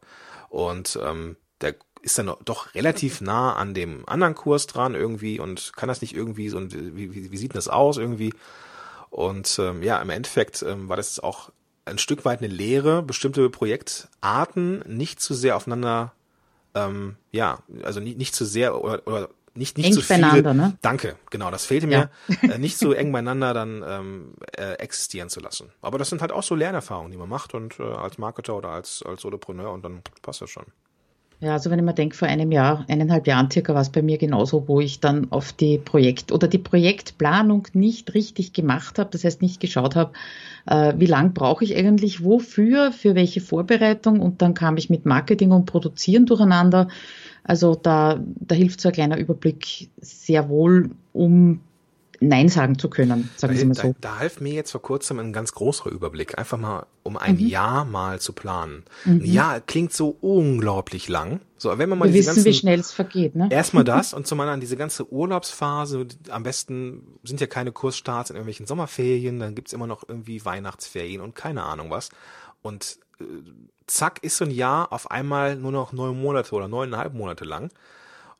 und 0.49 0.99
ähm, 1.01 1.37
der 1.61 1.75
ist 2.01 2.17
dann 2.19 2.31
doch 2.43 2.75
relativ 2.75 3.21
nah 3.21 3.55
an 3.55 3.73
dem 3.73 4.07
anderen 4.07 4.35
Kurs 4.35 4.67
dran 4.67 4.95
irgendwie 4.95 5.39
und 5.39 5.73
kann 5.75 5.87
das 5.87 6.01
nicht 6.01 6.15
irgendwie 6.15 6.49
so 6.49 6.57
und 6.57 6.73
wie, 6.73 7.13
wie, 7.13 7.31
wie 7.31 7.37
sieht 7.37 7.53
denn 7.53 7.57
das 7.57 7.67
aus 7.67 7.97
irgendwie? 7.97 8.33
Und 9.15 9.59
ähm, 9.59 9.81
ja, 9.81 10.01
im 10.01 10.09
Endeffekt 10.09 10.61
ähm, 10.61 10.89
war 10.89 10.97
das 10.97 11.21
auch 11.21 11.49
ein 11.85 11.97
Stück 11.97 12.25
weit 12.25 12.39
eine 12.39 12.49
Lehre, 12.49 13.01
bestimmte 13.01 13.49
Projektarten 13.49 14.79
nicht 14.87 15.21
zu 15.21 15.33
sehr 15.33 15.55
aufeinander, 15.55 16.11
ähm, 16.73 17.15
ja, 17.31 17.59
also 17.83 18.01
nicht, 18.01 18.17
nicht 18.17 18.35
zu 18.35 18.43
sehr 18.43 18.83
oder, 18.83 19.07
oder 19.07 19.29
nicht, 19.53 19.77
nicht 19.77 19.87
Eng 19.87 19.93
zu 19.93 20.01
viele. 20.01 20.19
beieinander, 20.19 20.53
ne? 20.53 20.77
Danke, 20.81 21.15
genau, 21.29 21.49
das 21.49 21.65
fehlte 21.65 21.87
mir, 21.87 22.09
äh, 22.41 22.57
nicht 22.57 22.77
so 22.77 22.91
eng 22.91 23.13
beieinander 23.13 23.53
dann 23.53 23.85
ähm, 23.87 24.33
äh, 24.57 24.73
existieren 24.79 25.29
zu 25.29 25.39
lassen. 25.39 25.71
Aber 25.81 25.97
das 25.97 26.09
sind 26.09 26.19
halt 26.19 26.33
auch 26.33 26.43
so 26.43 26.53
Lernerfahrungen, 26.53 27.13
die 27.13 27.17
man 27.17 27.29
macht 27.29 27.53
und 27.53 27.79
äh, 27.79 27.83
als 27.83 28.17
Marketer 28.17 28.57
oder 28.57 28.71
als, 28.71 29.01
als 29.01 29.21
Solopreneur 29.21 29.71
und 29.71 29.85
dann 29.85 30.01
passt 30.23 30.41
das 30.41 30.49
schon. 30.49 30.65
Ja, 31.41 31.53
also 31.53 31.69
wenn 31.69 31.79
ich 31.79 31.85
mir 31.85 31.93
denke, 31.93 32.15
vor 32.15 32.29
einem 32.29 32.51
Jahr, 32.51 32.85
eineinhalb 32.87 33.27
Jahren 33.27 33.51
circa 33.51 33.73
war 33.73 33.81
es 33.81 33.89
bei 33.89 34.01
mir 34.01 34.17
genauso, 34.17 34.67
wo 34.67 34.79
ich 34.79 35.01
dann 35.01 35.31
auf 35.31 35.51
die 35.51 35.77
Projekt- 35.77 36.31
oder 36.31 36.47
die 36.47 36.57
Projektplanung 36.57 37.67
nicht 37.73 38.13
richtig 38.13 38.53
gemacht 38.53 38.97
habe, 38.97 39.09
das 39.11 39.25
heißt 39.25 39.41
nicht 39.41 39.59
geschaut 39.59 39.95
habe, 39.95 40.13
äh, 40.65 40.93
wie 40.97 41.05
lang 41.07 41.33
brauche 41.33 41.65
ich 41.65 41.75
eigentlich 41.75 42.23
wofür, 42.23 42.93
für 42.93 43.15
welche 43.15 43.41
Vorbereitung 43.41 44.21
und 44.21 44.41
dann 44.41 44.53
kam 44.53 44.77
ich 44.77 44.89
mit 44.89 45.05
Marketing 45.05 45.51
und 45.51 45.65
Produzieren 45.65 46.25
durcheinander. 46.25 46.87
Also 47.43 47.75
da, 47.75 48.19
da 48.39 48.55
hilft 48.55 48.79
so 48.79 48.89
ein 48.89 48.93
kleiner 48.93 49.17
Überblick 49.17 49.89
sehr 49.97 50.47
wohl, 50.47 50.91
um 51.11 51.59
Nein 52.19 52.49
sagen 52.49 52.77
zu 52.77 52.89
können, 52.89 53.29
sagen 53.35 53.55
Sie 53.55 53.65
mal 53.65 53.73
so. 53.73 53.95
Da, 53.99 54.09
da 54.09 54.19
half 54.19 54.41
mir 54.41 54.53
jetzt 54.53 54.71
vor 54.71 54.81
kurzem 54.81 55.19
ein 55.19 55.33
ganz 55.33 55.53
großer 55.53 55.89
Überblick, 55.89 56.37
einfach 56.37 56.57
mal 56.57 56.85
um 57.03 57.17
ein 57.17 57.35
mhm. 57.35 57.47
Jahr 57.47 57.85
mal 57.85 58.19
zu 58.19 58.33
planen. 58.33 58.83
Mhm. 59.05 59.13
Ein 59.13 59.25
Jahr 59.25 59.61
klingt 59.61 59.93
so 59.93 60.17
unglaublich 60.21 61.07
lang. 61.07 61.41
So, 61.57 61.77
wenn 61.77 61.89
man 61.89 61.99
mal 61.99 62.05
Wir 62.09 62.15
wissen, 62.15 62.27
ganzen, 62.27 62.45
wie 62.45 62.53
schnell 62.53 62.79
es 62.79 62.91
vergeht, 62.91 63.35
ne? 63.35 63.47
Erstmal 63.51 63.83
das 63.85 64.13
und 64.13 64.27
zum 64.27 64.39
anderen 64.39 64.59
diese 64.59 64.77
ganze 64.77 65.11
Urlaubsphase. 65.11 66.07
Am 66.29 66.43
besten 66.43 67.19
sind 67.23 67.41
ja 67.41 67.47
keine 67.47 67.71
Kursstarts 67.71 68.29
in 68.29 68.35
irgendwelchen 68.35 68.67
Sommerferien, 68.67 69.39
dann 69.39 69.55
gibt's 69.55 69.73
immer 69.73 69.87
noch 69.87 70.07
irgendwie 70.07 70.43
Weihnachtsferien 70.43 71.21
und 71.21 71.35
keine 71.35 71.63
Ahnung 71.63 71.89
was. 71.89 72.09
Und 72.61 72.97
äh, 73.19 73.23
zack 73.87 74.23
ist 74.23 74.37
so 74.37 74.45
ein 74.45 74.51
Jahr 74.51 74.91
auf 74.91 75.11
einmal 75.11 75.55
nur 75.55 75.71
noch 75.71 75.93
neun 75.93 76.19
Monate 76.19 76.55
oder 76.55 76.67
neuneinhalb 76.67 77.13
Monate 77.13 77.45
lang. 77.45 77.69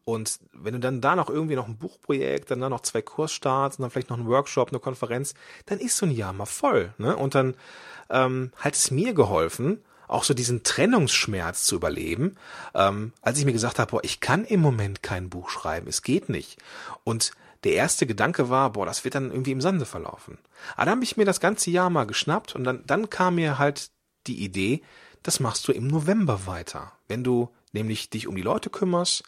Und 0.05 0.39
wenn 0.53 0.73
du 0.75 0.79
dann 0.79 1.01
da 1.01 1.15
noch 1.15 1.29
irgendwie 1.29 1.55
noch 1.55 1.67
ein 1.67 1.77
Buchprojekt, 1.77 2.51
dann 2.51 2.61
da 2.61 2.69
noch 2.69 2.81
zwei 2.81 3.01
Kursstarts 3.01 3.77
und 3.77 3.81
dann 3.81 3.91
vielleicht 3.91 4.11
noch 4.11 4.19
ein 4.19 4.27
Workshop, 4.27 4.69
eine 4.69 4.79
Konferenz, 4.79 5.33
dann 5.65 5.79
ist 5.79 5.97
so 5.97 6.05
ein 6.05 6.11
Jahr 6.11 6.31
mal 6.31 6.45
voll. 6.45 6.93
Ne? 6.99 7.15
Und 7.15 7.33
dann 7.33 7.55
ähm, 8.11 8.51
hat 8.57 8.75
es 8.75 8.91
mir 8.91 9.15
geholfen, 9.15 9.83
auch 10.07 10.23
so 10.23 10.35
diesen 10.35 10.61
Trennungsschmerz 10.61 11.63
zu 11.63 11.75
überleben, 11.75 12.37
ähm, 12.75 13.13
als 13.21 13.39
ich 13.39 13.45
mir 13.45 13.53
gesagt 13.53 13.79
habe, 13.79 13.89
boah, 13.89 14.03
ich 14.03 14.19
kann 14.19 14.45
im 14.45 14.61
Moment 14.61 15.01
kein 15.01 15.29
Buch 15.29 15.49
schreiben, 15.49 15.87
es 15.87 16.03
geht 16.03 16.29
nicht. 16.29 16.59
Und 17.03 17.31
der 17.63 17.73
erste 17.73 18.05
Gedanke 18.05 18.51
war, 18.51 18.73
boah, 18.73 18.85
das 18.85 19.03
wird 19.03 19.15
dann 19.15 19.31
irgendwie 19.31 19.51
im 19.51 19.61
Sande 19.61 19.87
verlaufen. 19.87 20.37
Aber 20.75 20.85
dann 20.85 20.95
habe 20.97 21.03
ich 21.03 21.17
mir 21.17 21.25
das 21.25 21.39
ganze 21.39 21.71
Jahr 21.71 21.89
mal 21.89 22.05
geschnappt 22.05 22.55
und 22.55 22.63
dann, 22.63 22.83
dann 22.85 23.09
kam 23.09 23.35
mir 23.35 23.57
halt 23.57 23.89
die 24.27 24.43
Idee, 24.43 24.83
das 25.23 25.39
machst 25.39 25.67
du 25.67 25.71
im 25.71 25.87
November 25.87 26.45
weiter. 26.45 26.91
Wenn 27.07 27.23
du 27.23 27.49
nämlich 27.71 28.11
dich 28.11 28.27
um 28.27 28.35
die 28.35 28.43
Leute 28.43 28.69
kümmerst, 28.69 29.23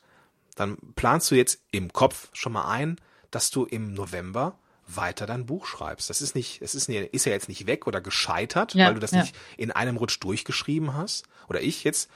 dann 0.57 0.77
planst 0.95 1.31
du 1.31 1.35
jetzt 1.35 1.61
im 1.71 1.93
Kopf 1.93 2.29
schon 2.33 2.51
mal 2.51 2.67
ein, 2.69 2.99
dass 3.31 3.51
du 3.51 3.63
im 3.63 3.93
November 3.93 4.57
weiter 4.87 5.25
dein 5.25 5.45
Buch 5.45 5.65
schreibst. 5.65 6.09
Das 6.09 6.21
ist 6.21 6.33
nicht, 6.33 6.61
es 6.61 6.73
ist, 6.73 6.89
ist 6.89 7.25
ja 7.25 7.31
jetzt 7.31 7.47
nicht 7.47 7.67
weg 7.67 7.87
oder 7.87 8.01
gescheitert, 8.01 8.73
ja, 8.73 8.87
weil 8.87 8.95
du 8.95 8.99
das 8.99 9.11
ja. 9.11 9.21
nicht 9.21 9.35
in 9.55 9.71
einem 9.71 9.97
Rutsch 9.97 10.17
durchgeschrieben 10.19 10.95
hast. 10.95 11.25
Oder 11.47 11.61
ich 11.61 11.83
jetzt. 11.83 12.09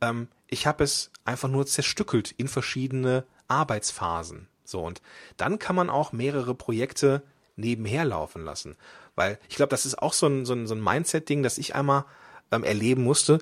Ähm, 0.00 0.28
ich 0.46 0.66
habe 0.66 0.84
es 0.84 1.10
einfach 1.24 1.48
nur 1.48 1.66
zerstückelt 1.66 2.30
in 2.30 2.48
verschiedene 2.48 3.24
Arbeitsphasen. 3.48 4.48
So, 4.64 4.84
und 4.84 5.02
dann 5.36 5.58
kann 5.58 5.74
man 5.74 5.90
auch 5.90 6.12
mehrere 6.12 6.54
Projekte 6.54 7.22
nebenher 7.56 8.04
laufen 8.04 8.44
lassen. 8.44 8.76
Weil 9.16 9.38
ich 9.48 9.56
glaube, 9.56 9.70
das 9.70 9.84
ist 9.84 9.98
auch 9.98 10.12
so 10.12 10.26
ein, 10.26 10.44
so 10.46 10.52
ein, 10.52 10.66
so 10.66 10.74
ein 10.74 10.82
Mindset-Ding, 10.82 11.42
das 11.42 11.58
ich 11.58 11.74
einmal 11.74 12.04
ähm, 12.52 12.62
erleben 12.62 13.02
musste. 13.02 13.40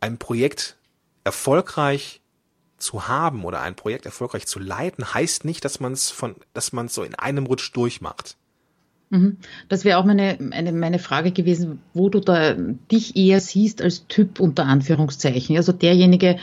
Ein 0.00 0.18
Projekt 0.18 0.76
erfolgreich 1.24 2.22
zu 2.78 3.08
haben 3.08 3.44
oder 3.44 3.60
ein 3.60 3.74
Projekt 3.74 4.06
erfolgreich 4.06 4.46
zu 4.46 4.58
leiten, 4.58 5.14
heißt 5.14 5.44
nicht, 5.44 5.64
dass 5.64 5.80
man 5.80 5.92
es 5.92 6.10
von, 6.10 6.36
dass 6.54 6.72
man 6.72 6.86
es 6.86 6.94
so 6.94 7.02
in 7.02 7.14
einem 7.14 7.46
Rutsch 7.46 7.72
durchmacht. 7.74 8.36
Mhm. 9.10 9.38
Das 9.68 9.84
wäre 9.84 9.98
auch 9.98 10.04
meine, 10.04 10.36
meine, 10.38 10.72
meine 10.72 10.98
Frage 10.98 11.32
gewesen, 11.32 11.80
wo 11.94 12.08
du 12.10 12.20
da 12.20 12.54
dich 12.54 13.16
eher 13.16 13.40
siehst 13.40 13.80
als 13.80 14.06
Typ 14.06 14.38
unter 14.38 14.66
Anführungszeichen. 14.66 15.56
Also 15.56 15.72
derjenige, 15.72 16.36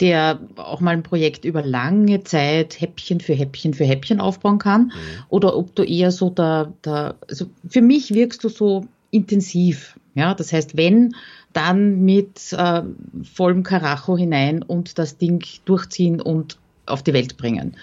der 0.00 0.40
auch 0.56 0.80
mal 0.80 0.92
ein 0.92 1.02
Projekt 1.02 1.44
über 1.44 1.62
lange 1.62 2.22
Zeit 2.24 2.80
Häppchen 2.80 3.20
für 3.20 3.34
Häppchen 3.34 3.74
für 3.74 3.84
Häppchen 3.84 4.20
aufbauen 4.20 4.58
kann. 4.58 4.86
Mhm. 4.86 4.92
Oder 5.28 5.56
ob 5.56 5.74
du 5.74 5.82
eher 5.82 6.10
so 6.10 6.30
da, 6.30 6.72
da, 6.82 7.14
also 7.28 7.46
für 7.66 7.82
mich 7.82 8.12
wirkst 8.12 8.44
du 8.44 8.48
so 8.48 8.86
intensiv. 9.10 9.98
Ja, 10.14 10.34
das 10.34 10.52
heißt, 10.52 10.76
wenn 10.76 11.14
dann 11.52 12.04
mit 12.04 12.52
äh, 12.52 12.82
vollem 13.22 13.62
Karacho 13.62 14.16
hinein 14.16 14.62
und 14.62 14.98
das 14.98 15.18
Ding 15.18 15.44
durchziehen 15.64 16.20
und 16.20 16.58
auf 16.86 17.02
die 17.02 17.12
Welt 17.12 17.36
bringen. 17.36 17.76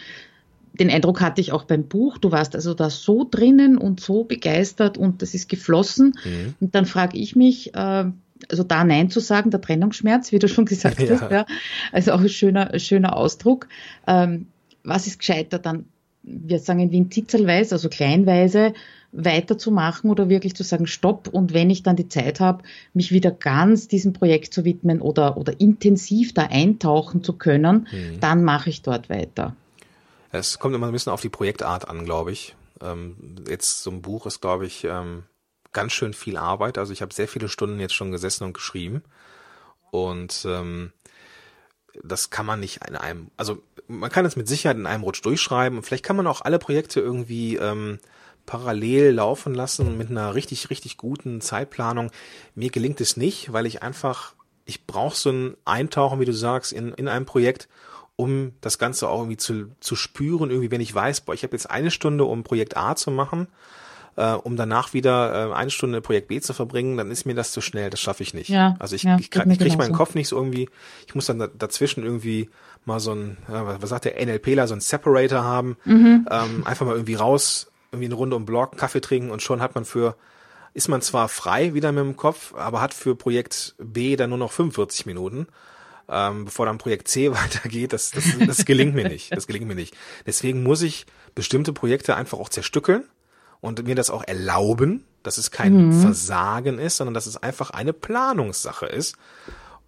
Den 0.74 0.90
Eindruck 0.92 1.22
hatte 1.22 1.42
ich 1.42 1.52
auch 1.52 1.64
beim 1.64 1.84
Buch. 1.84 2.18
Du 2.18 2.32
warst 2.32 2.56
also 2.56 2.74
da 2.74 2.90
so 2.90 3.28
drinnen 3.30 3.78
und 3.78 4.00
so 4.00 4.24
begeistert 4.24 4.98
und 4.98 5.22
das 5.22 5.34
ist 5.34 5.50
geflossen. 5.50 6.14
Mhm. 6.24 6.54
Und 6.60 6.76
dann 6.76 6.86
frage 6.86 7.18
ich 7.18 7.36
mich, 7.36 7.74
äh, 7.74 8.06
also 8.50 8.64
da 8.64 8.84
Nein 8.84 9.10
zu 9.10 9.20
sagen, 9.20 9.50
der 9.50 9.62
Trennungsschmerz, 9.62 10.32
wie 10.32 10.40
du 10.40 10.48
schon 10.48 10.66
gesagt 10.66 11.00
ja. 11.00 11.10
hast, 11.10 11.32
ja, 11.32 11.46
also 11.92 12.12
auch 12.12 12.22
ein 12.22 12.30
schöner, 12.30 12.78
schöner 12.80 13.16
Ausdruck. 13.16 13.68
Ähm, 14.06 14.48
was 14.84 15.08
ist 15.08 15.20
gescheiter 15.20 15.60
dann, 15.60 15.86
wir 16.24 16.60
sagen 16.60 16.80
in 16.80 16.92
Wien 16.92 17.12
zitzelweise, 17.12 17.76
also 17.76 17.90
kleinweise, 17.90 18.74
weiterzumachen 19.12 20.10
oder 20.10 20.30
wirklich 20.30 20.56
zu 20.56 20.64
sagen, 20.64 20.86
stopp 20.86 21.28
und 21.32 21.54
wenn 21.54 21.70
ich 21.70 21.84
dann 21.84 21.96
die 21.96 22.10
Zeit 22.10 22.40
habe, 22.40 22.64
mich 22.94 23.12
wieder 23.12 23.32
ganz 23.32 23.88
diesem 23.88 24.14
Projekt 24.14 24.54
zu 24.54 24.66
widmen 24.66 25.02
oder, 25.02 25.38
oder 25.38 25.60
intensiv 25.60 26.34
da 26.34 26.44
eintauchen 26.44 27.24
zu 27.24 27.34
können, 27.34 27.88
mhm. 27.92 28.20
dann 28.20 28.44
mache 28.44 28.70
ich 28.70 28.82
dort 28.82 29.10
weiter. 29.10 29.56
Es 30.32 30.60
kommt 30.60 30.76
immer 30.76 30.88
ein 30.88 30.94
bisschen 30.94 31.14
auf 31.14 31.22
die 31.22 31.30
Projektart 31.30 31.88
an, 31.90 32.06
glaube 32.06 32.32
ich. 32.32 32.56
Ähm, 32.82 33.16
jetzt 33.48 33.82
so 33.82 33.92
ein 33.92 34.02
Buch 34.02 34.26
ist, 34.26 34.42
glaube 34.42 34.66
ich, 34.66 34.84
ähm, 34.84 35.24
ganz 35.72 35.94
schön 35.94 36.14
viel 36.14 36.38
Arbeit. 36.38 36.78
Also 36.78 36.94
ich 36.94 37.02
habe 37.02 37.14
sehr 37.14 37.28
viele 37.28 37.50
Stunden 37.50 37.80
jetzt 37.80 37.94
schon 37.94 38.12
gesessen 38.12 38.44
und 38.44 38.54
geschrieben. 38.54 39.04
Und 39.90 40.46
ähm, 40.48 40.92
das 42.04 42.30
kann 42.30 42.46
man 42.46 42.60
nicht 42.60 42.86
in 42.88 42.96
einem, 42.96 43.32
also 43.38 43.62
man 43.88 44.12
kann 44.12 44.26
es 44.26 44.36
mit 44.36 44.48
Sicherheit 44.48 44.78
in 44.78 44.86
einem 44.86 45.04
Rutsch 45.04 45.24
durchschreiben. 45.24 45.78
Und 45.78 45.84
vielleicht 45.84 46.04
kann 46.04 46.18
man 46.18 46.28
auch 46.28 46.42
alle 46.42 46.60
Projekte 46.60 47.00
irgendwie 47.00 47.56
ähm, 47.56 48.00
parallel 48.48 49.12
laufen 49.12 49.54
lassen 49.54 49.98
mit 50.00 50.10
einer 50.10 50.34
richtig, 50.34 50.72
richtig 50.72 50.98
guten 50.98 51.42
Zeitplanung. 51.42 52.10
Mir 52.56 52.72
gelingt 52.72 53.00
es 53.02 53.18
nicht, 53.18 53.54
weil 53.54 53.68
ich 53.68 53.84
einfach, 53.84 54.34
ich 54.66 54.88
brauche 54.88 55.16
so 55.16 55.30
ein 55.30 55.58
Eintauchen, 55.66 56.20
wie 56.20 56.26
du 56.26 56.34
sagst, 56.34 56.74
in, 56.74 56.94
in 56.94 57.08
einem 57.08 57.26
Projekt, 57.28 57.68
um 58.16 58.54
das 58.62 58.80
Ganze 58.80 59.10
auch 59.10 59.20
irgendwie 59.20 59.38
zu, 59.38 59.70
zu 59.80 59.96
spüren, 59.96 60.50
irgendwie, 60.50 60.72
wenn 60.72 60.82
ich 60.82 60.96
weiß, 60.96 61.22
boah, 61.22 61.36
ich 61.36 61.44
habe 61.44 61.56
jetzt 61.56 61.70
eine 61.70 61.92
Stunde, 61.92 62.24
um 62.24 62.44
Projekt 62.44 62.78
A 62.78 62.96
zu 62.96 63.12
machen, 63.12 63.48
äh, 64.16 64.32
um 64.32 64.56
danach 64.56 64.94
wieder 64.94 65.52
äh, 65.52 65.54
eine 65.54 65.70
Stunde 65.70 66.00
Projekt 66.00 66.30
B 66.30 66.40
zu 66.40 66.54
verbringen, 66.54 66.98
dann 66.98 67.12
ist 67.12 67.26
mir 67.26 67.36
das 67.36 67.52
zu 67.52 67.60
schnell, 67.60 67.90
das 67.90 68.00
schaffe 68.00 68.24
ich 68.24 68.34
nicht. 68.34 68.50
Ja, 68.50 68.78
also 68.80 68.96
ich, 68.96 69.04
ja, 69.04 69.18
ich, 69.20 69.30
ich, 69.30 69.46
ich 69.46 69.60
kriege 69.60 69.78
meinen 69.78 69.94
Kopf 69.94 70.16
nicht 70.16 70.30
so 70.30 70.38
irgendwie, 70.38 70.70
ich 71.06 71.16
muss 71.16 71.26
dann 71.26 71.50
dazwischen 71.58 72.04
irgendwie 72.04 72.50
mal 72.86 73.02
so 73.02 73.12
ein, 73.12 73.38
äh, 73.50 73.82
was 73.82 73.90
sagt 73.90 74.06
der 74.06 74.26
NLPler, 74.26 74.68
so 74.68 74.74
ein 74.74 74.80
Separator 74.80 75.44
haben, 75.44 75.76
mhm. 75.84 76.26
ähm, 76.32 76.66
einfach 76.66 76.86
mal 76.86 76.94
irgendwie 76.94 77.16
raus 77.16 77.70
irgendwie 77.92 78.06
eine 78.06 78.16
Runde 78.16 78.36
um 78.36 78.46
Block, 78.46 78.78
Kaffee 78.78 79.02
trinken 79.02 79.32
und 79.32 79.42
schon 79.42 79.62
hat 79.62 79.76
man 79.76 79.86
für, 79.86 80.16
ist 80.74 80.88
man 80.88 81.02
zwar 81.02 81.30
frei 81.30 81.74
wieder 81.74 81.92
mit 81.92 82.04
dem 82.04 82.16
Kopf, 82.16 82.54
aber 82.56 82.82
hat 82.82 82.94
für 82.94 83.16
Projekt 83.16 83.76
B 83.78 84.16
dann 84.16 84.30
nur 84.30 84.40
noch 84.40 84.52
45 84.52 85.06
Minuten, 85.06 85.48
ähm, 86.10 86.46
bevor 86.46 86.66
dann 86.66 86.78
Projekt 86.78 87.08
C 87.08 87.32
weitergeht. 87.32 87.94
Das, 87.94 88.12
das, 88.12 88.26
das 88.46 88.66
gelingt 88.66 88.96
mir 88.96 89.08
nicht. 89.08 89.36
Das 89.36 89.48
gelingt 89.48 89.68
mir 89.68 89.76
nicht. 89.76 89.96
Deswegen 90.26 90.64
muss 90.64 90.82
ich 90.82 91.06
bestimmte 91.36 91.74
Projekte 91.74 92.16
einfach 92.16 92.40
auch 92.40 92.50
zerstückeln 92.50 93.04
und 93.62 93.84
mir 93.86 93.96
das 93.96 94.10
auch 94.10 94.24
erlauben, 94.24 95.04
dass 95.24 95.38
es 95.38 95.52
kein 95.52 95.88
mhm. 95.88 96.02
Versagen 96.02 96.80
ist, 96.80 96.98
sondern 96.98 97.14
dass 97.14 97.26
es 97.26 97.38
einfach 97.38 97.72
eine 97.72 97.94
Planungssache 97.94 98.86
ist. 98.86 99.16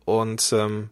Und 0.05 0.53
ähm, 0.53 0.89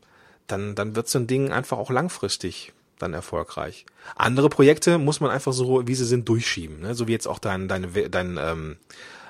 dann, 0.48 0.76
dann 0.76 0.96
wird 0.96 1.10
so 1.10 1.20
ein 1.20 1.28
Ding 1.28 1.52
einfach 1.52 1.78
auch 1.78 1.90
langfristig 1.90 2.74
dann 3.00 3.14
erfolgreich. 3.14 3.86
Andere 4.16 4.50
Projekte 4.50 4.98
muss 4.98 5.20
man 5.20 5.32
einfach 5.32 5.54
so, 5.54 5.88
wie 5.88 5.96
sie 5.96 6.06
sind, 6.06 6.28
durchschieben. 6.28 6.80
Ne? 6.80 6.96
So 6.96 7.08
wie 7.08 7.12
jetzt 7.12 7.28
auch 7.28 7.40
dein, 7.40 7.68
dein, 7.68 7.88
dein 8.12 8.38
ähm, 8.42 8.78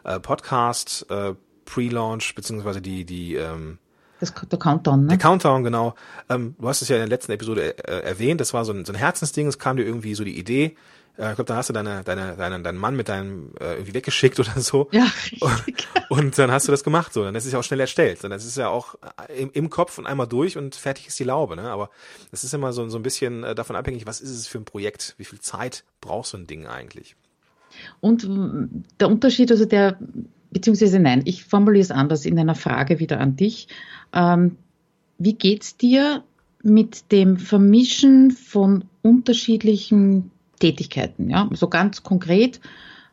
äh, 0.04 0.20
Podcast 0.20 1.06
äh, 1.10 1.34
Pre-Launch, 1.66 2.36
beziehungsweise 2.36 2.82
die, 2.82 3.06
die 3.06 3.36
ähm, 3.36 3.78
das, 4.20 4.34
der 4.34 4.58
Countdown, 4.58 5.02
ne? 5.02 5.10
Der 5.10 5.18
Countdown, 5.18 5.64
genau. 5.64 5.94
Ähm, 6.28 6.56
du 6.60 6.68
hast 6.68 6.82
es 6.82 6.88
ja 6.88 6.96
in 6.96 7.02
der 7.02 7.10
letzten 7.10 7.34
Episode 7.34 7.78
äh, 7.78 8.02
erwähnt, 8.02 8.42
das 8.42 8.54
war 8.54 8.66
so 8.66 8.74
ein, 8.74 8.84
so 8.84 8.92
ein 8.92 8.96
Herzensding, 8.96 9.48
es 9.48 9.60
kam 9.60 9.78
dir 9.78 9.84
irgendwie 9.84 10.16
so 10.16 10.24
die 10.24 10.40
Idee, 10.40 10.76
äh, 11.18 11.30
ich 11.30 11.36
glaube, 11.36 11.46
da 11.46 11.56
hast 11.56 11.70
du 11.70 11.74
deine, 11.74 12.04
deine, 12.04 12.36
deine, 12.36 12.62
deinen 12.62 12.78
Mann 12.78 12.96
mit 12.96 13.10
deinem 13.10 13.52
äh, 13.60 13.74
irgendwie 13.74 13.94
weggeschickt 13.94 14.40
oder 14.42 14.60
so. 14.60 14.88
Ja, 14.92 15.04
richtig. 15.04 15.42
Und, 15.42 16.10
und 16.10 16.38
dann 16.38 16.52
hast 16.52 16.68
du 16.68 16.72
das 16.72 16.84
gemacht, 16.84 17.14
so. 17.14 17.24
Dann 17.24 17.36
ist 17.36 17.46
es 17.46 17.54
ja 17.54 17.60
auch 17.60 17.64
schnell 17.64 17.80
erstellt. 17.80 18.24
Das 18.24 18.46
ist 18.46 18.58
ja 18.58 18.70
auch 18.70 18.96
äh, 19.28 19.42
im, 19.42 19.52
im 19.54 19.70
Kopf 19.70 19.98
und 19.98 20.06
einmal 20.06 20.28
durch 20.28 20.58
und 20.58 20.76
fertig 20.76 21.08
ist 21.08 21.20
die 21.20 21.24
Laube, 21.24 21.56
ne? 21.56 21.64
Aber 21.64 21.90
das 22.32 22.44
ist 22.44 22.54
immer 22.54 22.74
so, 22.74 22.88
so 22.90 22.98
ein 22.98 23.04
bisschen 23.04 23.44
äh, 23.44 23.56
davon 23.56 23.76
abhängig, 23.76 24.06
was 24.06 24.22
ist 24.22 24.32
es 24.32 24.48
für 24.48 24.60
ein 24.60 24.66
Projekt? 24.66 25.16
Wie 25.18 25.26
viel 25.26 25.40
Zeit 25.40 25.84
braucht 26.02 26.28
so 26.28 26.38
ein 26.38 26.48
Ding 26.48 26.68
eigentlich? 26.68 27.16
Und 28.00 28.28
der 29.00 29.08
Unterschied, 29.08 29.52
also 29.52 29.66
der, 29.66 30.00
beziehungsweise 30.52 31.00
nein, 31.00 31.22
ich 31.26 31.44
formuliere 31.44 31.84
es 31.84 31.92
anders 31.92 32.26
in 32.26 32.40
einer 32.40 32.56
Frage 32.56 33.00
wieder 33.00 33.20
an 33.20 33.36
dich. 33.36 33.68
Ähm, 34.14 34.58
wie 35.18 35.34
geht's 35.34 35.78
dir 35.78 36.24
mit 36.64 37.12
dem 37.12 37.38
Vermischen 37.38 38.32
von 38.32 38.86
unterschiedlichen 39.02 40.32
Tätigkeiten. 40.60 41.30
Ja? 41.30 41.50
So 41.54 41.67
ganz 41.67 42.04
konkret, 42.04 42.60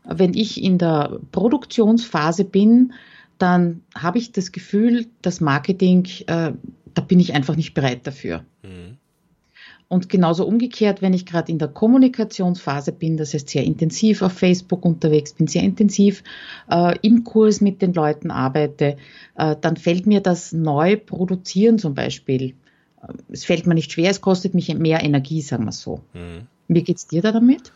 wenn 0.04 0.34
ich 0.34 0.62
in 0.62 0.78
der 0.78 1.20
Produktionsphase 1.32 2.44
bin, 2.44 2.92
dann 3.38 3.82
habe 3.96 4.18
ich 4.18 4.32
das 4.32 4.52
Gefühl, 4.52 5.06
das 5.22 5.40
Marketing, 5.40 6.06
äh, 6.26 6.52
da 6.94 7.02
bin 7.06 7.20
ich 7.20 7.34
einfach 7.34 7.56
nicht 7.56 7.74
bereit 7.74 8.06
dafür. 8.06 8.44
Mhm. 8.62 8.98
Und 9.88 10.08
genauso 10.08 10.46
umgekehrt, 10.46 11.02
wenn 11.02 11.12
ich 11.12 11.26
gerade 11.26 11.52
in 11.52 11.58
der 11.58 11.68
Kommunikationsphase 11.68 12.90
bin, 12.90 13.16
das 13.16 13.34
heißt 13.34 13.48
sehr 13.48 13.64
intensiv 13.64 14.22
auf 14.22 14.32
Facebook 14.32 14.84
unterwegs 14.84 15.34
bin, 15.34 15.46
sehr 15.46 15.62
intensiv 15.62 16.24
äh, 16.70 16.96
im 17.02 17.22
Kurs 17.22 17.60
mit 17.60 17.82
den 17.82 17.92
Leuten 17.92 18.30
arbeite, 18.30 18.96
äh, 19.36 19.54
dann 19.60 19.76
fällt 19.76 20.06
mir 20.06 20.20
das 20.20 20.52
neu 20.52 20.96
produzieren 20.96 21.78
zum 21.78 21.94
Beispiel. 21.94 22.54
Es 23.30 23.44
fällt 23.44 23.66
mir 23.66 23.74
nicht 23.74 23.92
schwer, 23.92 24.10
es 24.10 24.20
kostet 24.20 24.54
mich 24.54 24.72
mehr 24.74 25.02
Energie, 25.02 25.42
sagen 25.42 25.64
wir 25.64 25.72
so. 25.72 26.02
Mhm. 26.12 26.46
Wie 26.68 26.82
geht's 26.82 27.06
dir 27.06 27.22
da 27.22 27.32
damit? 27.32 27.72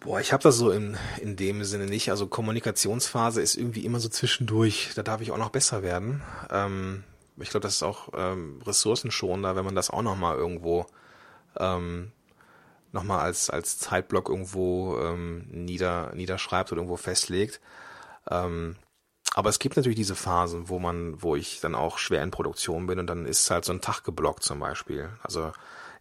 Boah, 0.00 0.20
ich 0.20 0.32
habe 0.32 0.42
das 0.42 0.56
so 0.56 0.70
in, 0.70 0.96
in 1.20 1.36
dem 1.36 1.64
Sinne 1.64 1.86
nicht. 1.86 2.10
Also 2.10 2.26
Kommunikationsphase 2.26 3.40
ist 3.40 3.56
irgendwie 3.56 3.84
immer 3.86 4.00
so 4.00 4.08
zwischendurch. 4.08 4.90
Da 4.94 5.02
darf 5.02 5.22
ich 5.22 5.32
auch 5.32 5.38
noch 5.38 5.48
besser 5.48 5.82
werden. 5.82 6.22
Ähm, 6.50 7.04
ich 7.38 7.48
glaube, 7.48 7.62
das 7.62 7.76
ist 7.76 7.82
auch 7.82 8.10
ähm, 8.14 8.60
ressourcenschonender, 8.66 9.56
wenn 9.56 9.64
man 9.64 9.74
das 9.74 9.90
auch 9.90 10.02
noch 10.02 10.16
mal 10.16 10.36
irgendwo 10.36 10.86
ähm, 11.58 12.12
noch 12.92 13.02
mal 13.02 13.20
als 13.20 13.50
als 13.50 13.78
Zeitblock 13.78 14.28
irgendwo 14.28 14.98
ähm, 14.98 15.46
nieder 15.50 16.14
niederschreibt 16.14 16.70
oder 16.70 16.80
irgendwo 16.80 16.96
festlegt. 16.96 17.60
Ähm, 18.30 18.76
aber 19.34 19.50
es 19.50 19.58
gibt 19.58 19.76
natürlich 19.76 19.96
diese 19.96 20.14
Phasen, 20.14 20.68
wo 20.68 20.78
man, 20.78 21.20
wo 21.20 21.34
ich 21.34 21.60
dann 21.60 21.74
auch 21.74 21.98
schwer 21.98 22.22
in 22.22 22.30
Produktion 22.30 22.86
bin 22.86 23.00
und 23.00 23.08
dann 23.08 23.26
ist 23.26 23.50
halt 23.50 23.64
so 23.64 23.72
ein 23.72 23.80
Tag 23.80 24.04
geblockt 24.04 24.44
zum 24.44 24.60
Beispiel. 24.60 25.10
Also 25.24 25.52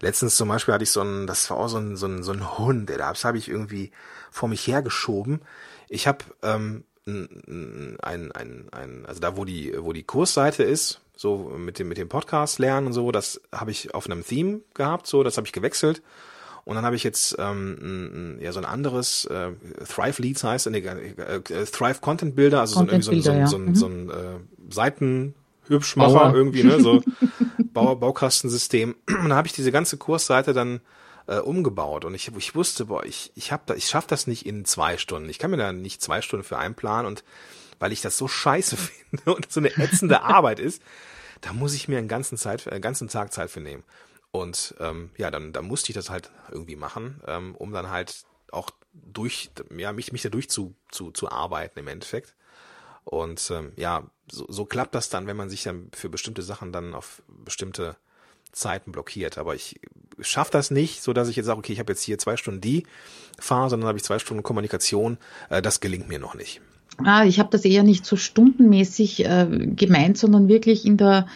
letztens 0.01 0.35
zum 0.35 0.49
Beispiel 0.49 0.75
hatte 0.75 0.83
ich 0.83 0.91
so 0.91 1.01
ein, 1.01 1.25
das 1.25 1.49
war 1.49 1.57
auch 1.57 1.67
so 1.67 1.79
ein, 1.79 1.95
so 1.95 2.05
ein, 2.05 2.21
so 2.21 2.31
ein 2.31 2.59
Hund, 2.59 2.89
der 2.89 2.99
das 2.99 3.25
habe 3.25 3.39
ich 3.39 3.49
irgendwie 3.49 3.91
vor 4.29 4.47
mich 4.49 4.67
hergeschoben. 4.67 5.41
Ich 5.89 6.05
habe 6.05 6.23
ähm, 6.43 6.83
ein, 7.07 7.97
ein, 8.03 8.31
ein, 8.31 8.69
ein, 8.71 9.05
also 9.07 9.19
da 9.19 9.35
wo 9.35 9.45
die, 9.45 9.73
wo 9.79 9.93
die 9.93 10.03
Kursseite 10.03 10.61
ist, 10.61 11.01
so 11.17 11.37
mit 11.57 11.79
dem, 11.79 11.87
mit 11.87 11.97
dem 11.97 12.09
Podcast 12.09 12.59
lernen 12.59 12.87
und 12.87 12.93
so, 12.93 13.11
das 13.11 13.41
habe 13.51 13.71
ich 13.71 13.95
auf 13.95 14.05
einem 14.05 14.23
Theme 14.23 14.61
gehabt, 14.75 15.07
so, 15.07 15.23
das 15.23 15.37
habe 15.37 15.47
ich 15.47 15.53
gewechselt. 15.53 16.03
Und 16.65 16.75
dann 16.75 16.85
habe 16.85 16.95
ich 16.95 17.03
jetzt 17.03 17.35
ähm, 17.39 18.37
ja 18.39 18.51
so 18.51 18.59
ein 18.59 18.65
anderes 18.65 19.25
äh, 19.25 19.51
Thrive 19.87 20.21
Leads 20.21 20.43
heißt, 20.43 20.67
äh, 20.67 20.77
äh, 20.77 21.65
Thrive 21.65 21.99
Content 21.99 22.35
Builder, 22.35 22.61
also 22.61 22.75
Content 22.75 23.03
so, 23.03 23.11
ein, 23.11 23.21
so, 23.21 23.31
ein, 23.31 23.47
so, 23.47 23.57
ein, 23.57 23.65
mhm. 23.65 23.75
so 23.75 23.85
ein 23.87 24.09
äh, 24.09 24.73
Seitenhübschmacher 24.73 26.13
Bauer. 26.13 26.33
irgendwie, 26.33 26.63
ne, 26.63 26.79
so 26.79 27.03
Bau, 27.73 27.95
Baukastensystem. 27.95 28.95
Und 29.07 29.23
dann 29.29 29.33
habe 29.33 29.47
ich 29.47 29.53
diese 29.53 29.71
ganze 29.71 29.97
Kursseite 29.97 30.53
dann 30.53 30.79
äh, 31.27 31.39
umgebaut 31.39 32.05
und 32.05 32.13
ich, 32.15 32.31
ich 32.35 32.55
wusste, 32.55 32.85
boah, 32.85 33.05
ich 33.05 33.31
ich 33.35 33.51
habe 33.51 33.63
da, 33.65 33.75
ich 33.75 33.85
schaff 33.85 34.07
das 34.07 34.27
nicht 34.27 34.45
in 34.45 34.65
zwei 34.65 34.97
Stunden. 34.97 35.29
Ich 35.29 35.39
kann 35.39 35.51
mir 35.51 35.57
da 35.57 35.71
nicht 35.71 36.01
zwei 36.01 36.21
Stunden 36.21 36.45
für 36.45 36.57
einplanen 36.57 37.05
und 37.05 37.23
weil 37.79 37.91
ich 37.91 38.01
das 38.01 38.17
so 38.17 38.27
scheiße 38.27 38.77
finde 39.09 39.35
und 39.35 39.51
so 39.51 39.59
eine 39.59 39.75
ätzende 39.77 40.21
Arbeit 40.21 40.59
ist, 40.59 40.81
da 41.41 41.51
muss 41.51 41.73
ich 41.73 41.87
mir 41.87 41.97
einen 41.97 42.07
ganzen 42.07 42.37
Zeit, 42.37 42.67
einen 42.67 42.81
ganzen 42.81 43.09
Tag 43.09 43.33
Zeit 43.33 43.51
für 43.51 43.59
nehmen. 43.59 43.83
Und 44.35 44.73
ähm, 44.79 45.11
ja, 45.15 45.29
dann, 45.29 45.53
dann 45.53 45.65
musste 45.65 45.91
ich 45.91 45.95
das 45.95 46.09
halt 46.09 46.31
irgendwie 46.51 46.75
machen, 46.75 47.21
ähm, 47.27 47.53
um 47.53 47.71
dann 47.71 47.91
halt 47.91 48.23
auch 48.51 48.71
durch, 48.91 49.51
ja, 49.77 49.93
mich, 49.93 50.11
mich 50.11 50.23
da 50.23 50.29
durch 50.29 50.49
zu, 50.49 50.73
zu, 50.89 51.11
zu 51.11 51.31
arbeiten 51.31 51.77
im 51.77 51.87
Endeffekt. 51.87 52.33
Und 53.03 53.51
ähm, 53.53 53.73
ja, 53.75 54.09
so, 54.31 54.47
so 54.49 54.65
klappt 54.65 54.95
das 54.95 55.09
dann, 55.09 55.27
wenn 55.27 55.37
man 55.37 55.51
sich 55.51 55.61
dann 55.61 55.89
für 55.93 56.09
bestimmte 56.09 56.41
Sachen 56.41 56.71
dann 56.71 56.95
auf 56.95 57.21
bestimmte 57.45 57.95
Zeiten 58.51 58.91
blockiert. 58.91 59.37
Aber 59.37 59.53
ich 59.53 59.79
schaffe 60.19 60.51
das 60.51 60.71
nicht, 60.71 61.03
so 61.03 61.13
dass 61.13 61.29
ich 61.29 61.35
jetzt 61.35 61.45
sage, 61.45 61.59
okay, 61.59 61.73
ich 61.73 61.79
habe 61.79 61.91
jetzt 61.91 62.01
hier 62.01 62.17
zwei 62.17 62.35
Stunden 62.35 62.59
die 62.59 62.87
Phase, 63.37 63.77
dann 63.77 63.85
habe 63.85 63.99
ich 63.99 64.03
zwei 64.03 64.17
Stunden 64.17 64.41
Kommunikation. 64.41 65.19
Äh, 65.51 65.61
das 65.61 65.79
gelingt 65.79 66.09
mir 66.09 66.17
noch 66.17 66.33
nicht. 66.33 66.59
Ah, 66.97 67.23
ich 67.23 67.37
habe 67.37 67.49
das 67.51 67.65
eher 67.65 67.83
nicht 67.83 68.03
so 68.03 68.15
stundenmäßig 68.15 69.25
äh, 69.25 69.47
gemeint, 69.75 70.17
sondern 70.17 70.47
wirklich 70.47 70.85
in 70.85 70.97
der 70.97 71.27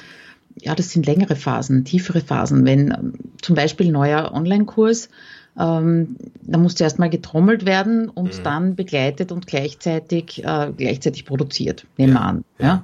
ja, 0.61 0.75
das 0.75 0.91
sind 0.91 1.05
längere 1.05 1.35
Phasen, 1.35 1.85
tiefere 1.85 2.21
Phasen. 2.21 2.65
Wenn 2.65 2.91
ähm, 2.91 3.13
zum 3.41 3.55
Beispiel 3.55 3.87
ein 3.87 3.93
neuer 3.93 4.31
Online-Kurs, 4.33 5.09
ähm, 5.57 6.15
da 6.43 6.57
muss 6.57 6.75
zuerst 6.75 6.99
mal 6.99 7.09
getrommelt 7.09 7.65
werden 7.65 8.09
und 8.09 8.39
mhm. 8.39 8.43
dann 8.43 8.75
begleitet 8.75 9.31
und 9.31 9.47
gleichzeitig, 9.47 10.43
äh, 10.43 10.71
gleichzeitig 10.75 11.25
produziert, 11.25 11.85
nehmen 11.97 12.13
wir 12.13 12.19
ja, 12.19 12.25
an. 12.25 12.45
Ja, 12.59 12.83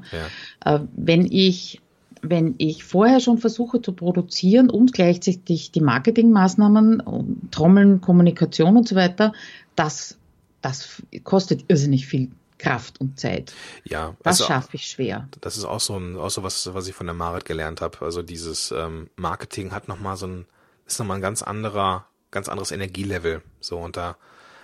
ja. 0.64 0.76
Äh, 0.76 0.80
wenn 0.96 1.26
ich 1.26 1.80
wenn 2.26 2.56
ich 2.58 2.86
vorher 2.86 3.20
schon 3.20 3.38
versuche 3.38 3.82
zu 3.82 3.92
produzieren 3.92 4.70
und 4.70 4.94
gleichzeitig 4.94 5.72
die 5.72 5.82
Marketingmaßnahmen, 5.82 7.04
Trommeln, 7.52 8.00
Kommunikation 8.00 8.78
und 8.78 8.88
so 8.88 8.96
weiter, 8.96 9.34
das, 9.76 10.18
das 10.62 11.04
kostet 11.26 11.66
irrsinnig 11.68 12.08
viel 12.08 12.30
Kraft 12.58 13.00
und 13.00 13.20
Zeit. 13.20 13.54
Ja, 13.84 14.16
das 14.24 14.42
also, 14.42 14.46
schaffe 14.46 14.76
ich 14.76 14.86
schwer. 14.86 15.28
Das 15.42 15.58
ist 15.58 15.66
auch 15.66 15.80
so 15.80 15.98
ein, 15.98 16.18
auch 16.18 16.30
so 16.30 16.44
was, 16.44 16.74
was 16.74 16.88
ich 16.88 16.96
von 16.96 17.08
der 17.08 17.14
Marit 17.14 17.46
gelernt 17.46 17.82
habe. 17.82 18.02
Also 18.02 18.22
dieses 18.22 18.72
ähm, 18.72 19.10
Marketing 19.16 19.72
hat 19.72 19.88
nochmal 19.88 20.18
so 20.18 20.28
ein, 20.28 20.46
ist 20.86 21.00
nochmal 21.00 21.18
ein 21.18 21.22
ganz 21.22 21.42
anderer, 21.42 22.06
ganz 22.32 22.50
anderes 22.50 22.72
Energielevel. 22.72 23.42
So 23.60 23.80
und 23.80 23.98
da, 23.98 24.18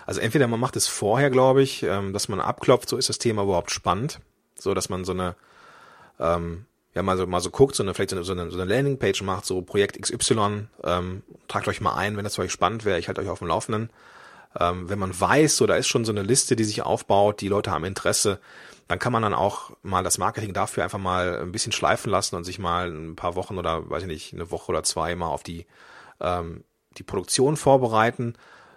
also 0.06 0.22
entweder 0.22 0.48
man 0.48 0.60
macht 0.60 0.76
es 0.76 0.88
vorher, 0.88 1.30
glaube 1.30 1.62
ich, 1.62 1.84
ähm, 1.84 2.14
dass 2.14 2.30
man 2.30 2.40
abklopft, 2.40 2.90
so 2.90 2.98
ist 2.98 3.10
das 3.10 3.18
Thema 3.18 3.44
überhaupt 3.44 3.72
spannend, 3.72 4.20
so 4.56 4.74
dass 4.74 4.90
man 4.90 5.06
so 5.06 5.12
eine 5.12 5.36
ähm, 6.20 6.66
ja 6.96 7.04
mal 7.04 7.18
so 7.18 7.28
mal 7.28 7.40
so 7.40 7.50
guckt, 7.50 7.76
so 7.76 7.84
eine 7.84 7.94
vielleicht 7.94 8.12
so 8.12 8.18
eine, 8.18 8.52
so 8.52 8.60
eine, 8.60 8.66
Landingpage 8.66 9.22
macht, 9.22 9.46
so 9.46 9.62
Projekt 9.62 10.02
XY, 10.02 10.68
ähm, 10.84 11.24
tragt 11.48 11.68
euch 11.68 11.82
mal 11.82 11.96
ein, 11.96 12.18
wenn 12.18 12.24
das 12.24 12.36
für 12.36 12.42
euch 12.42 12.52
spannend 12.52 12.86
wäre, 12.86 13.00
ich 13.00 13.08
halte 13.08 13.22
euch 13.22 13.30
auf 13.30 13.40
dem 13.40 13.48
Laufenden 13.48 13.90
ähm, 14.58 14.90
wenn 14.90 15.00
man 15.00 15.20
weiß, 15.20 15.58
so 15.58 15.68
da 15.68 15.76
ist 15.76 15.88
schon 15.88 16.06
so 16.06 16.12
eine 16.12 16.24
Liste, 16.24 16.56
die 16.56 16.64
sich 16.64 16.82
aufbaut, 16.82 17.42
die 17.42 17.48
Leute 17.48 17.72
haben 17.72 17.86
Interesse, 17.86 18.40
dann 18.88 18.98
kann 18.98 19.14
man 19.14 19.22
dann 19.22 19.36
auch 19.36 19.72
mal 19.84 20.04
das 20.04 20.18
Marketing 20.18 20.54
dafür 20.54 20.84
einfach 20.84 20.98
mal 20.98 21.40
ein 21.40 21.52
bisschen 21.52 21.72
schleifen 21.72 22.12
lassen 22.12 22.36
und 22.36 22.44
sich 22.44 22.58
mal 22.58 22.90
ein 22.90 23.16
paar 23.16 23.36
Wochen 23.36 23.58
oder 23.60 23.88
weiß 23.90 24.04
ich 24.04 24.08
nicht, 24.08 24.34
eine 24.34 24.50
Woche 24.50 24.70
oder 24.70 24.84
zwei 24.84 25.16
mal 25.16 25.28
auf 25.28 25.44
die, 25.44 25.68
ähm, 26.20 26.64
die 26.98 27.04
Produktion 27.04 27.56
vorbereiten. 27.56 28.34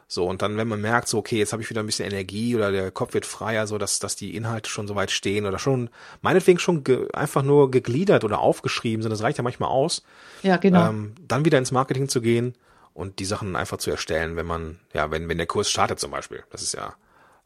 So, 0.09 0.27
und 0.27 0.43
dann, 0.43 0.59
wenn 0.59 0.69
man 0.69 0.83
merkt, 0.83 1.09
so, 1.09 1.17
okay, 1.17 1.39
jetzt 1.39 1.55
habe 1.55 1.63
ich 1.63 1.71
wieder 1.71 1.83
ein 1.83 1.87
bisschen 1.87 2.07
Energie 2.07 2.55
oder 2.55 2.71
der 2.71 2.91
Kopf 2.91 3.15
wird 3.15 3.25
freier, 3.25 3.67
so 3.67 3.79
dass, 3.79 3.99
dass 3.99 4.15
die 4.15 4.37
Inhalte 4.37 4.69
schon 4.69 4.87
soweit 4.87 5.11
stehen 5.11 5.47
oder 5.47 5.59
schon, 5.59 5.89
meinetwegen 6.21 6.59
schon 6.59 6.85
einfach 7.15 7.43
nur 7.43 7.71
gegliedert 7.71 8.23
oder 8.23 8.41
aufgeschrieben 8.41 9.01
sind, 9.01 9.11
das 9.11 9.23
reicht 9.23 9.39
ja 9.39 9.45
manchmal 9.45 9.71
aus. 9.71 10.03
Ja, 10.43 10.59
genau. 10.59 10.91
Ähm, 10.91 11.15
dann 11.27 11.47
wieder 11.47 11.57
ins 11.57 11.73
Marketing 11.73 12.11
zu 12.11 12.21
gehen 12.21 12.55
und 12.95 13.19
die 13.19 13.25
Sachen 13.25 13.57
einfach 13.57 13.79
zu 13.79 13.91
erstellen, 13.91 14.37
wenn 14.37 14.47
man, 14.47 14.79
ja, 14.93 15.11
wenn, 15.11 15.29
wenn 15.29 15.39
der 15.39 15.47
Kurs 15.47 15.71
startet 15.71 16.01
zum 16.01 16.11
Beispiel. 16.11 16.43
Das 16.51 16.63
ist 16.63 16.75
ja 16.75 16.95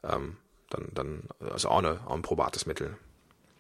ähm, 0.05 0.36
dann, 0.70 0.88
dann 0.94 1.22
also 1.53 1.68
auch, 1.68 1.78
eine, 1.78 2.01
auch 2.07 2.14
ein 2.14 2.22
probates 2.22 2.66
Mittel. 2.66 2.97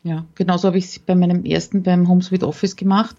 Ja, 0.02 0.24
genauso 0.34 0.68
habe 0.68 0.78
ich 0.78 0.84
es 0.86 0.98
bei 0.98 1.14
meinem 1.14 1.44
ersten 1.44 1.82
beim 1.82 2.08
Home 2.08 2.22
Sweet 2.22 2.44
Office 2.44 2.76
gemacht, 2.76 3.16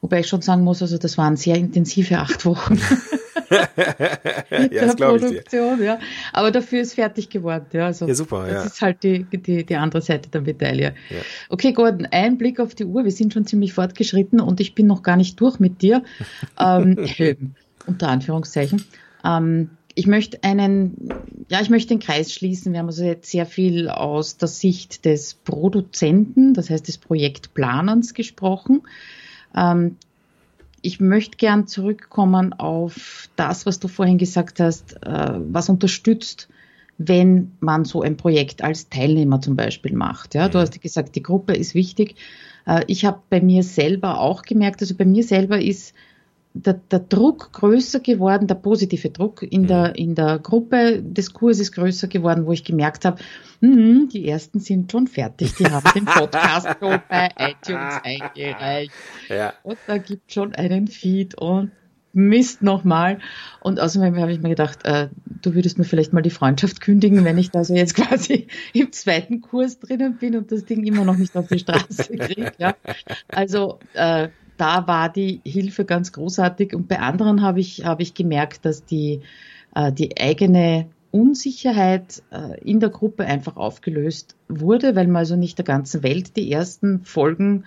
wobei 0.00 0.20
ich 0.20 0.28
schon 0.28 0.42
sagen 0.42 0.64
muss, 0.64 0.80
also 0.80 0.98
das 0.98 1.18
waren 1.18 1.36
sehr 1.36 1.56
intensive 1.56 2.18
acht 2.18 2.44
Wochen. 2.46 2.80
ja, 4.50 4.86
das 4.86 4.96
Produktion, 4.96 5.34
ich 5.34 5.44
dir. 5.44 5.84
ja. 5.84 5.98
Aber 6.32 6.50
dafür 6.50 6.80
ist 6.80 6.94
fertig 6.94 7.28
geworden, 7.28 7.66
ja. 7.72 7.86
Also 7.86 8.06
ja, 8.06 8.14
super, 8.14 8.46
das 8.46 8.52
ja. 8.52 8.62
ist 8.64 8.82
halt 8.82 9.02
die, 9.02 9.24
die, 9.24 9.64
die 9.64 9.76
andere 9.76 10.02
Seite 10.02 10.28
der 10.30 10.40
Medaille. 10.40 10.94
Ja. 11.10 11.16
Okay, 11.48 11.72
Gordon, 11.72 12.08
ein 12.10 12.38
Blick 12.38 12.60
auf 12.60 12.74
die 12.74 12.84
Uhr. 12.84 13.04
Wir 13.04 13.10
sind 13.10 13.32
schon 13.32 13.46
ziemlich 13.46 13.72
fortgeschritten 13.72 14.40
und 14.40 14.60
ich 14.60 14.74
bin 14.74 14.86
noch 14.86 15.02
gar 15.02 15.16
nicht 15.16 15.40
durch 15.40 15.58
mit 15.60 15.82
dir. 15.82 16.02
ähm, 16.58 17.06
unter 17.86 18.08
Anführungszeichen. 18.08 18.84
Ähm, 19.24 19.70
ich 19.94 20.06
möchte 20.06 20.42
einen, 20.42 20.96
ja, 21.48 21.60
ich 21.60 21.70
möchte 21.70 21.88
den 21.88 22.00
Kreis 22.00 22.32
schließen. 22.32 22.72
Wir 22.72 22.80
haben 22.80 22.86
also 22.86 23.04
jetzt 23.04 23.30
sehr 23.30 23.46
viel 23.46 23.88
aus 23.88 24.36
der 24.36 24.48
Sicht 24.48 25.04
des 25.04 25.34
Produzenten, 25.34 26.54
das 26.54 26.70
heißt 26.70 26.88
des 26.88 26.98
Projektplaners 26.98 28.14
gesprochen. 28.14 28.82
Ähm, 29.54 29.96
ich 30.80 31.00
möchte 31.00 31.36
gern 31.36 31.66
zurückkommen 31.66 32.52
auf 32.52 33.28
das, 33.36 33.66
was 33.66 33.78
du 33.78 33.88
vorhin 33.88 34.18
gesagt 34.18 34.60
hast, 34.60 34.94
äh, 35.04 35.32
was 35.38 35.68
unterstützt, 35.68 36.48
wenn 36.98 37.52
man 37.60 37.84
so 37.84 38.02
ein 38.02 38.16
Projekt 38.16 38.62
als 38.62 38.88
Teilnehmer 38.88 39.40
zum 39.40 39.56
Beispiel 39.56 39.94
macht. 39.94 40.34
Ja, 40.34 40.48
du 40.48 40.58
mhm. 40.58 40.62
hast 40.62 40.80
gesagt, 40.80 41.14
die 41.14 41.22
Gruppe 41.22 41.54
ist 41.54 41.74
wichtig. 41.74 42.16
Äh, 42.66 42.84
ich 42.86 43.04
habe 43.04 43.20
bei 43.30 43.40
mir 43.40 43.62
selber 43.62 44.20
auch 44.20 44.42
gemerkt, 44.42 44.80
also 44.80 44.94
bei 44.94 45.04
mir 45.04 45.22
selber 45.22 45.60
ist 45.60 45.94
der, 46.54 46.74
der 46.74 46.98
Druck 47.00 47.52
größer 47.52 48.00
geworden, 48.00 48.46
der 48.46 48.56
positive 48.56 49.10
Druck 49.10 49.42
in 49.42 49.66
der, 49.66 49.90
mhm. 49.90 49.94
in 49.94 50.14
der 50.14 50.38
Gruppe 50.38 51.02
des 51.02 51.32
Kurses 51.32 51.72
größer 51.72 52.08
geworden, 52.08 52.46
wo 52.46 52.52
ich 52.52 52.64
gemerkt 52.64 53.04
habe, 53.04 53.22
mh, 53.60 54.08
die 54.12 54.28
ersten 54.28 54.60
sind 54.60 54.90
schon 54.92 55.06
fertig, 55.06 55.54
die 55.54 55.66
haben 55.66 55.90
den 55.94 56.04
Podcast 56.06 56.68
schon 56.78 57.00
bei 57.08 57.30
iTunes 57.38 57.94
eingereicht. 58.02 58.92
Ja. 59.28 59.54
Und 59.62 59.78
da 59.86 59.98
gibt 59.98 60.32
schon 60.32 60.54
einen 60.54 60.88
Feed 60.88 61.34
und 61.36 61.72
Mist 62.14 62.62
nochmal. 62.62 63.20
Und 63.60 63.80
außerdem 63.80 64.16
habe 64.18 64.32
ich 64.32 64.40
mir 64.40 64.50
gedacht, 64.50 64.80
äh, 64.84 65.08
du 65.40 65.54
würdest 65.54 65.78
mir 65.78 65.84
vielleicht 65.84 66.12
mal 66.12 66.20
die 66.20 66.30
Freundschaft 66.30 66.80
kündigen, 66.80 67.24
wenn 67.24 67.38
ich 67.38 67.50
da 67.50 67.64
so 67.64 67.74
jetzt 67.74 67.94
quasi 67.96 68.48
im 68.74 68.92
zweiten 68.92 69.40
Kurs 69.40 69.78
drinnen 69.78 70.18
bin 70.18 70.36
und 70.36 70.52
das 70.52 70.64
Ding 70.66 70.84
immer 70.84 71.04
noch 71.04 71.16
nicht 71.16 71.34
auf 71.36 71.48
die 71.48 71.58
Straße 71.58 72.16
kriege. 72.16 72.52
Ja. 72.58 72.76
Also 73.28 73.78
äh, 73.94 74.28
da 74.62 74.86
war 74.86 75.08
die 75.08 75.40
Hilfe 75.44 75.84
ganz 75.84 76.12
großartig 76.12 76.72
und 76.72 76.86
bei 76.86 77.00
anderen 77.00 77.42
habe 77.42 77.58
ich, 77.58 77.84
habe 77.84 78.02
ich 78.02 78.14
gemerkt, 78.14 78.64
dass 78.64 78.84
die, 78.84 79.22
äh, 79.74 79.90
die 79.90 80.20
eigene 80.20 80.86
Unsicherheit 81.10 82.22
äh, 82.30 82.60
in 82.60 82.78
der 82.78 82.90
Gruppe 82.90 83.24
einfach 83.24 83.56
aufgelöst 83.56 84.36
wurde, 84.48 84.94
weil 84.94 85.08
man 85.08 85.16
also 85.16 85.34
nicht 85.34 85.58
der 85.58 85.64
ganzen 85.64 86.04
Welt 86.04 86.36
die 86.36 86.52
ersten 86.52 87.04
Folgen 87.04 87.64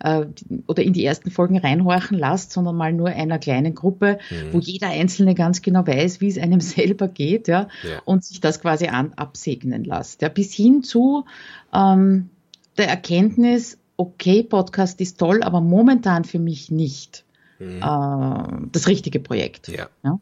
äh, 0.00 0.24
oder 0.66 0.82
in 0.82 0.94
die 0.94 1.04
ersten 1.04 1.30
Folgen 1.30 1.58
reinhorchen 1.58 2.16
lässt, 2.18 2.52
sondern 2.52 2.76
mal 2.76 2.94
nur 2.94 3.08
einer 3.08 3.38
kleinen 3.38 3.74
Gruppe, 3.74 4.18
mhm. 4.30 4.54
wo 4.54 4.58
jeder 4.58 4.88
Einzelne 4.88 5.34
ganz 5.34 5.60
genau 5.60 5.86
weiß, 5.86 6.22
wie 6.22 6.28
es 6.28 6.38
einem 6.38 6.60
selber 6.62 7.08
geht, 7.08 7.46
ja, 7.46 7.68
ja. 7.82 8.00
und 8.06 8.24
sich 8.24 8.40
das 8.40 8.62
quasi 8.62 8.86
an, 8.86 9.12
absegnen 9.16 9.84
lässt. 9.84 10.22
Ja, 10.22 10.30
bis 10.30 10.54
hin 10.54 10.82
zu 10.82 11.26
ähm, 11.74 12.30
der 12.78 12.88
Erkenntnis, 12.88 13.76
okay, 13.98 14.42
Podcast 14.42 15.00
ist 15.02 15.18
toll, 15.18 15.42
aber 15.42 15.60
momentan 15.60 16.24
für 16.24 16.38
mich 16.38 16.70
nicht 16.70 17.24
mhm. 17.58 17.82
äh, 17.82 18.68
das 18.72 18.86
richtige 18.86 19.20
Projekt. 19.20 19.68
Ja. 19.68 19.88
ja? 20.02 20.18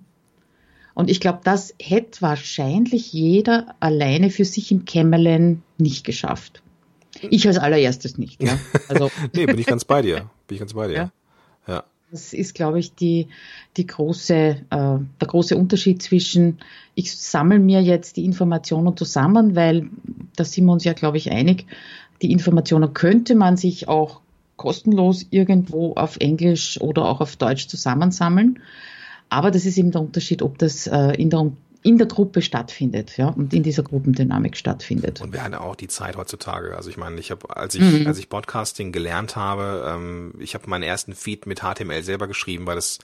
Und 0.94 1.10
ich 1.10 1.20
glaube, 1.20 1.40
das 1.44 1.74
hätte 1.80 2.22
wahrscheinlich 2.22 3.12
jeder 3.12 3.76
alleine 3.80 4.30
für 4.30 4.46
sich 4.46 4.72
im 4.72 4.86
Kämmerlein 4.86 5.62
nicht 5.76 6.04
geschafft. 6.04 6.62
Ich 7.20 7.46
als 7.46 7.58
allererstes 7.58 8.18
nicht. 8.18 8.42
Ja. 8.42 8.58
Also 8.88 9.10
nee, 9.34 9.46
bin 9.46 9.58
ich 9.58 9.66
ganz 9.66 9.84
bei 9.84 10.00
dir. 10.02 10.30
Bin 10.46 10.54
ich 10.54 10.58
ganz 10.58 10.72
bei 10.72 10.88
dir. 10.88 10.94
Ja. 10.94 11.10
ja. 11.68 11.84
Das 12.10 12.32
ist, 12.32 12.54
glaube 12.54 12.78
ich, 12.78 12.94
die, 12.94 13.28
die 13.76 13.86
große, 13.86 14.34
äh, 14.34 14.56
der 14.70 15.28
große 15.28 15.56
Unterschied 15.56 16.00
zwischen, 16.00 16.60
ich 16.94 17.14
sammle 17.14 17.58
mir 17.58 17.82
jetzt 17.82 18.16
die 18.16 18.24
Informationen 18.24 18.96
zusammen, 18.96 19.54
weil 19.56 19.90
da 20.36 20.44
sind 20.44 20.64
wir 20.64 20.72
uns 20.72 20.84
ja, 20.84 20.92
glaube 20.92 21.18
ich, 21.18 21.30
einig, 21.30 21.66
die 22.22 22.32
Informationen 22.32 22.94
könnte 22.94 23.34
man 23.34 23.56
sich 23.56 23.88
auch 23.88 24.20
kostenlos 24.56 25.26
irgendwo 25.30 25.94
auf 25.94 26.16
Englisch 26.16 26.80
oder 26.80 27.04
auch 27.04 27.20
auf 27.20 27.36
Deutsch 27.36 27.68
zusammensammeln. 27.68 28.60
Aber 29.28 29.50
das 29.50 29.66
ist 29.66 29.76
eben 29.76 29.90
der 29.90 30.00
Unterschied, 30.00 30.42
ob 30.42 30.58
das 30.58 30.86
äh, 30.86 31.12
in 31.16 31.30
der 31.30 31.50
in 31.86 31.98
der 31.98 32.08
Gruppe 32.08 32.42
stattfindet, 32.42 33.16
ja, 33.16 33.28
und 33.28 33.54
in 33.54 33.62
dieser 33.62 33.84
Gruppendynamik 33.84 34.56
stattfindet. 34.56 35.20
Und 35.20 35.32
wir 35.32 35.44
haben 35.44 35.52
ja 35.52 35.60
auch 35.60 35.76
die 35.76 35.86
Zeit 35.86 36.16
heutzutage. 36.16 36.76
Also 36.76 36.90
ich 36.90 36.96
meine, 36.96 37.20
ich 37.20 37.30
habe, 37.30 37.56
als 37.56 37.76
ich, 37.76 37.80
mhm. 37.80 38.08
als 38.08 38.18
ich 38.18 38.28
Podcasting 38.28 38.90
gelernt 38.90 39.36
habe, 39.36 39.84
ähm, 39.86 40.34
ich 40.40 40.54
habe 40.54 40.68
meinen 40.68 40.82
ersten 40.82 41.14
Feed 41.14 41.46
mit 41.46 41.60
HTML 41.60 42.02
selber 42.02 42.26
geschrieben, 42.26 42.66
weil 42.66 42.74
das, 42.74 42.98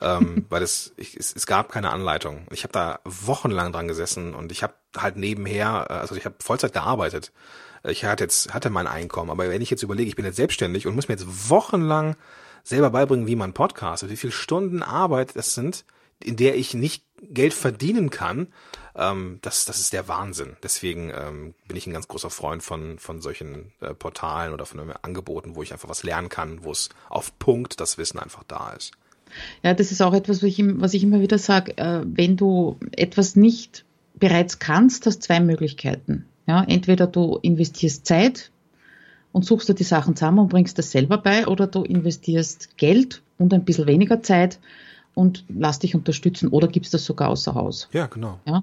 ähm, 0.00 0.44
weil 0.48 0.58
das, 0.58 0.92
ich, 0.96 1.16
es, 1.16 1.36
es 1.36 1.46
gab 1.46 1.70
keine 1.70 1.90
Anleitung. 1.90 2.48
Ich 2.50 2.64
habe 2.64 2.72
da 2.72 2.98
wochenlang 3.04 3.70
dran 3.70 3.86
gesessen 3.86 4.34
und 4.34 4.50
ich 4.50 4.64
habe 4.64 4.74
halt 4.96 5.16
nebenher, 5.16 5.86
äh, 5.88 5.92
also 5.92 6.16
ich 6.16 6.24
habe 6.24 6.34
Vollzeit 6.40 6.72
gearbeitet. 6.72 7.30
Ich 7.84 8.04
hatte 8.04 8.24
jetzt, 8.24 8.52
hatte 8.54 8.70
mein 8.70 8.86
Einkommen, 8.86 9.30
aber 9.30 9.48
wenn 9.48 9.62
ich 9.62 9.70
jetzt 9.70 9.82
überlege, 9.82 10.08
ich 10.08 10.16
bin 10.16 10.24
jetzt 10.24 10.36
selbstständig 10.36 10.86
und 10.86 10.94
muss 10.94 11.08
mir 11.08 11.14
jetzt 11.14 11.50
wochenlang 11.50 12.16
selber 12.62 12.90
beibringen, 12.90 13.26
wie 13.26 13.36
man 13.36 13.52
podcastet, 13.52 14.10
wie 14.10 14.16
viele 14.16 14.32
Stunden 14.32 14.82
Arbeit 14.82 15.36
das 15.36 15.54
sind, 15.54 15.84
in 16.22 16.36
der 16.36 16.56
ich 16.56 16.74
nicht 16.74 17.04
Geld 17.22 17.54
verdienen 17.54 18.10
kann, 18.10 18.48
ähm, 18.94 19.38
das, 19.42 19.64
das 19.64 19.78
ist 19.78 19.92
der 19.92 20.08
Wahnsinn. 20.08 20.56
Deswegen 20.62 21.10
ähm, 21.10 21.54
bin 21.68 21.76
ich 21.76 21.86
ein 21.86 21.92
ganz 21.92 22.08
großer 22.08 22.30
Freund 22.30 22.62
von, 22.62 22.98
von 22.98 23.20
solchen 23.20 23.72
äh, 23.80 23.94
Portalen 23.94 24.52
oder 24.52 24.66
von 24.66 24.80
Angeboten, 25.02 25.54
wo 25.54 25.62
ich 25.62 25.72
einfach 25.72 25.88
was 25.88 26.02
lernen 26.02 26.28
kann, 26.28 26.64
wo 26.64 26.72
es 26.72 26.88
auf 27.08 27.38
Punkt 27.38 27.80
das 27.80 27.98
Wissen 27.98 28.18
einfach 28.18 28.44
da 28.48 28.70
ist. 28.70 28.92
Ja, 29.62 29.74
das 29.74 29.92
ist 29.92 30.00
auch 30.02 30.14
etwas, 30.14 30.38
was 30.38 30.44
ich, 30.44 30.62
was 30.62 30.94
ich 30.94 31.02
immer 31.02 31.20
wieder 31.20 31.38
sage, 31.38 31.76
äh, 31.78 32.02
wenn 32.04 32.36
du 32.36 32.78
etwas 32.92 33.36
nicht 33.36 33.84
bereits 34.14 34.58
kannst, 34.58 35.06
hast 35.06 35.22
zwei 35.22 35.40
Möglichkeiten. 35.40 36.26
Ja, 36.46 36.64
entweder 36.64 37.06
du 37.06 37.38
investierst 37.42 38.06
Zeit 38.06 38.50
und 39.32 39.44
suchst 39.44 39.68
dir 39.68 39.74
die 39.74 39.84
Sachen 39.84 40.16
zusammen 40.16 40.38
und 40.38 40.48
bringst 40.48 40.78
das 40.78 40.90
selber 40.90 41.18
bei, 41.18 41.46
oder 41.46 41.66
du 41.66 41.82
investierst 41.82 42.76
Geld 42.76 43.22
und 43.38 43.52
ein 43.52 43.64
bisschen 43.64 43.86
weniger 43.86 44.22
Zeit 44.22 44.58
und 45.14 45.44
lass 45.48 45.78
dich 45.78 45.94
unterstützen 45.94 46.48
oder 46.48 46.68
gibst 46.68 46.94
das 46.94 47.04
sogar 47.04 47.28
außer 47.30 47.54
Haus. 47.54 47.88
Ja, 47.92 48.06
genau. 48.06 48.38
Ja? 48.46 48.62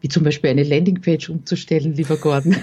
Wie 0.00 0.08
zum 0.08 0.22
Beispiel 0.22 0.50
eine 0.50 0.64
Landingpage 0.64 1.30
umzustellen, 1.30 1.94
lieber 1.94 2.18
Gordon. 2.18 2.54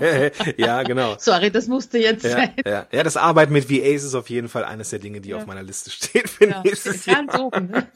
ja, 0.56 0.82
genau. 0.82 1.14
Sorry, 1.18 1.52
das 1.52 1.68
musste 1.68 1.98
jetzt 1.98 2.24
ja, 2.24 2.30
sein. 2.30 2.50
Ja. 2.66 2.86
ja, 2.90 3.02
das 3.04 3.16
Arbeiten 3.16 3.52
mit 3.52 3.70
VAs 3.70 4.02
ist 4.02 4.14
auf 4.14 4.28
jeden 4.28 4.48
Fall 4.48 4.64
eines 4.64 4.90
der 4.90 4.98
Dinge, 4.98 5.20
die 5.20 5.28
ja. 5.28 5.36
auf 5.36 5.46
meiner 5.46 5.62
Liste 5.62 5.90
steht 5.90 6.28
für 6.28 6.48
ja, 6.48 6.62
nächstes 6.64 7.04
ganz 7.06 7.32
Jahr. 7.32 7.44
Oben, 7.46 7.66
ne? 7.68 7.86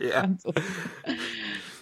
ja. 0.00 0.22
Ganz 0.22 0.46
oben. 0.46 0.62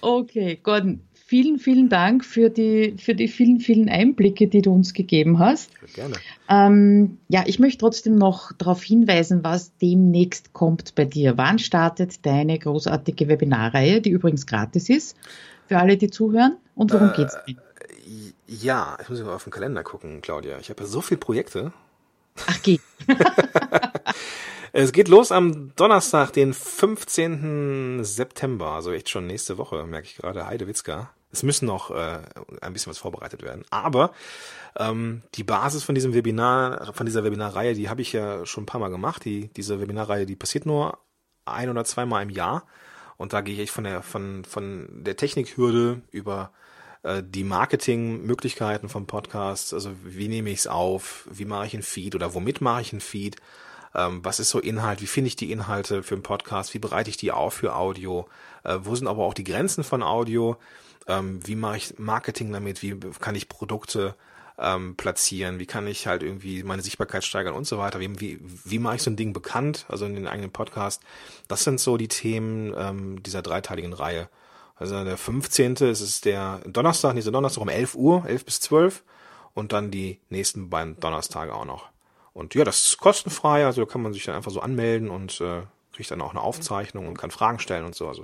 Okay, 0.00 0.58
Gordon, 0.60 1.02
vielen, 1.32 1.58
vielen 1.58 1.88
Dank 1.88 2.26
für 2.26 2.50
die, 2.50 2.94
für 2.98 3.14
die 3.14 3.26
vielen, 3.26 3.58
vielen 3.58 3.88
Einblicke, 3.88 4.48
die 4.48 4.60
du 4.60 4.70
uns 4.70 4.92
gegeben 4.92 5.38
hast. 5.38 5.70
Gerne. 5.94 6.16
Ähm, 6.46 7.16
ja, 7.28 7.44
ich 7.46 7.58
möchte 7.58 7.78
trotzdem 7.78 8.16
noch 8.16 8.52
darauf 8.52 8.82
hinweisen, 8.82 9.42
was 9.42 9.74
demnächst 9.78 10.52
kommt 10.52 10.94
bei 10.94 11.06
dir. 11.06 11.38
Wann 11.38 11.58
startet 11.58 12.26
deine 12.26 12.58
großartige 12.58 13.28
Webinarreihe, 13.28 14.02
die 14.02 14.10
übrigens 14.10 14.46
gratis 14.46 14.90
ist, 14.90 15.16
für 15.68 15.78
alle, 15.78 15.96
die 15.96 16.10
zuhören? 16.10 16.58
Und 16.74 16.92
worum 16.92 17.08
äh, 17.08 17.16
geht's 17.16 17.34
denn? 17.46 17.56
Ja, 18.46 18.98
ich 19.00 19.08
muss 19.08 19.22
mal 19.22 19.34
auf 19.34 19.44
den 19.44 19.52
Kalender 19.52 19.82
gucken, 19.82 20.20
Claudia. 20.20 20.58
Ich 20.58 20.68
habe 20.68 20.82
ja 20.82 20.86
so 20.86 21.00
viele 21.00 21.18
Projekte. 21.18 21.72
Ach, 22.46 22.60
geh. 22.62 22.78
Es 24.74 24.92
geht 24.92 25.08
los 25.08 25.32
am 25.32 25.76
Donnerstag, 25.76 26.32
den 26.32 26.54
15. 26.54 28.02
September, 28.04 28.68
also 28.68 28.90
echt 28.90 29.10
schon 29.10 29.26
nächste 29.26 29.58
Woche, 29.58 29.84
merke 29.84 30.06
ich 30.06 30.16
gerade. 30.16 30.46
Heidewitzka. 30.46 31.10
Es 31.32 31.42
müssen 31.42 31.66
noch 31.66 31.90
äh, 31.90 32.20
ein 32.60 32.72
bisschen 32.72 32.90
was 32.90 32.98
vorbereitet 32.98 33.42
werden. 33.42 33.64
Aber 33.70 34.12
ähm, 34.78 35.22
die 35.34 35.44
Basis 35.44 35.82
von 35.82 35.94
diesem 35.94 36.14
Webinar, 36.14 36.92
von 36.94 37.06
dieser 37.06 37.24
Webinarreihe, 37.24 37.74
die 37.74 37.88
habe 37.88 38.02
ich 38.02 38.12
ja 38.12 38.44
schon 38.46 38.64
ein 38.64 38.66
paar 38.66 38.80
Mal 38.80 38.90
gemacht. 38.90 39.24
Die, 39.24 39.48
diese 39.48 39.80
Webinarreihe, 39.80 40.26
die 40.26 40.36
passiert 40.36 40.66
nur 40.66 40.98
ein 41.44 41.68
oder 41.68 41.84
zweimal 41.84 42.22
im 42.22 42.30
Jahr. 42.30 42.66
Und 43.16 43.32
da 43.32 43.40
gehe 43.40 43.62
ich 43.62 43.70
von 43.70 43.84
der, 43.84 44.02
von, 44.02 44.44
von 44.44 44.88
der 44.90 45.16
Technikhürde 45.16 46.02
über 46.10 46.52
äh, 47.02 47.22
die 47.24 47.44
Marketingmöglichkeiten 47.44 48.88
vom 48.88 49.06
Podcast, 49.06 49.74
also 49.74 49.92
wie 50.04 50.28
nehme 50.28 50.50
ich 50.50 50.60
es 50.60 50.66
auf, 50.66 51.28
wie 51.30 51.44
mache 51.44 51.66
ich 51.66 51.74
einen 51.74 51.82
Feed? 51.82 52.14
Oder 52.14 52.34
womit 52.34 52.60
mache 52.60 52.82
ich 52.82 52.92
einen 52.92 53.00
Feed, 53.00 53.36
ähm, 53.94 54.24
was 54.24 54.40
ist 54.40 54.50
so 54.50 54.58
Inhalt, 54.58 55.02
wie 55.02 55.06
finde 55.06 55.28
ich 55.28 55.36
die 55.36 55.52
Inhalte 55.52 56.02
für 56.02 56.14
einen 56.14 56.22
Podcast, 56.22 56.74
wie 56.74 56.78
bereite 56.78 57.10
ich 57.10 57.16
die 57.16 57.32
auf 57.32 57.54
für 57.54 57.74
Audio, 57.74 58.28
äh, 58.64 58.78
wo 58.82 58.94
sind 58.94 59.06
aber 59.06 59.24
auch 59.24 59.34
die 59.34 59.44
Grenzen 59.44 59.84
von 59.84 60.02
Audio, 60.02 60.56
ähm, 61.07 61.40
wie 61.46 61.57
mache 61.57 61.76
ich 61.76 61.98
Marketing 61.98 62.53
damit, 62.53 62.82
wie 62.82 62.98
kann 63.20 63.34
ich 63.34 63.48
Produkte 63.48 64.14
ähm, 64.59 64.96
platzieren, 64.96 65.59
wie 65.59 65.66
kann 65.66 65.86
ich 65.86 66.07
halt 66.07 66.22
irgendwie 66.22 66.62
meine 66.62 66.82
Sichtbarkeit 66.82 67.24
steigern 67.24 67.55
und 67.55 67.66
so 67.66 67.78
weiter, 67.78 68.00
wie, 68.00 68.20
wie, 68.20 68.38
wie 68.64 68.78
mache 68.78 68.96
ich 68.96 69.03
so 69.03 69.11
ein 69.11 69.16
Ding 69.16 69.32
bekannt, 69.32 69.86
also 69.88 70.05
in 70.05 70.14
den 70.14 70.28
eigenen 70.28 70.53
Podcast. 70.53 71.03
Das 71.48 71.64
sind 71.64 71.80
so 71.80 71.96
die 71.96 72.09
Themen 72.09 72.74
ähm, 72.76 73.22
dieser 73.22 73.42
dreiteiligen 73.42 73.92
Reihe. 73.92 74.28
Also 74.76 75.05
der 75.05 75.16
15. 75.16 75.74
ist 75.76 76.00
es 76.00 76.20
der 76.20 76.61
Donnerstag, 76.66 77.14
dieser 77.14 77.30
Donnerstag 77.30 77.62
um 77.62 77.68
11 77.68 77.94
Uhr, 77.94 78.24
11 78.26 78.44
bis 78.44 78.61
12 78.61 79.05
und 79.55 79.72
dann 79.72 79.90
die 79.90 80.18
nächsten 80.28 80.70
beiden 80.70 80.98
Donnerstage 80.98 81.55
auch 81.55 81.64
noch. 81.64 81.88
Und 82.32 82.55
ja, 82.55 82.64
das 82.64 82.86
ist 82.86 82.98
kostenfrei, 82.98 83.66
also 83.66 83.84
da 83.84 83.90
kann 83.90 84.03
man 84.03 84.12
sich 84.12 84.24
dann 84.24 84.34
einfach 84.34 84.50
so 84.50 84.61
anmelden 84.61 85.11
und 85.11 85.40
äh, 85.40 85.62
kriegt 85.93 86.11
dann 86.11 86.22
auch 86.22 86.30
eine 86.30 86.40
Aufzeichnung 86.40 87.07
und 87.07 87.18
kann 87.18 87.30
Fragen 87.30 87.59
stellen 87.59 87.84
und 87.84 87.95
so. 87.95 88.09
Also 88.09 88.22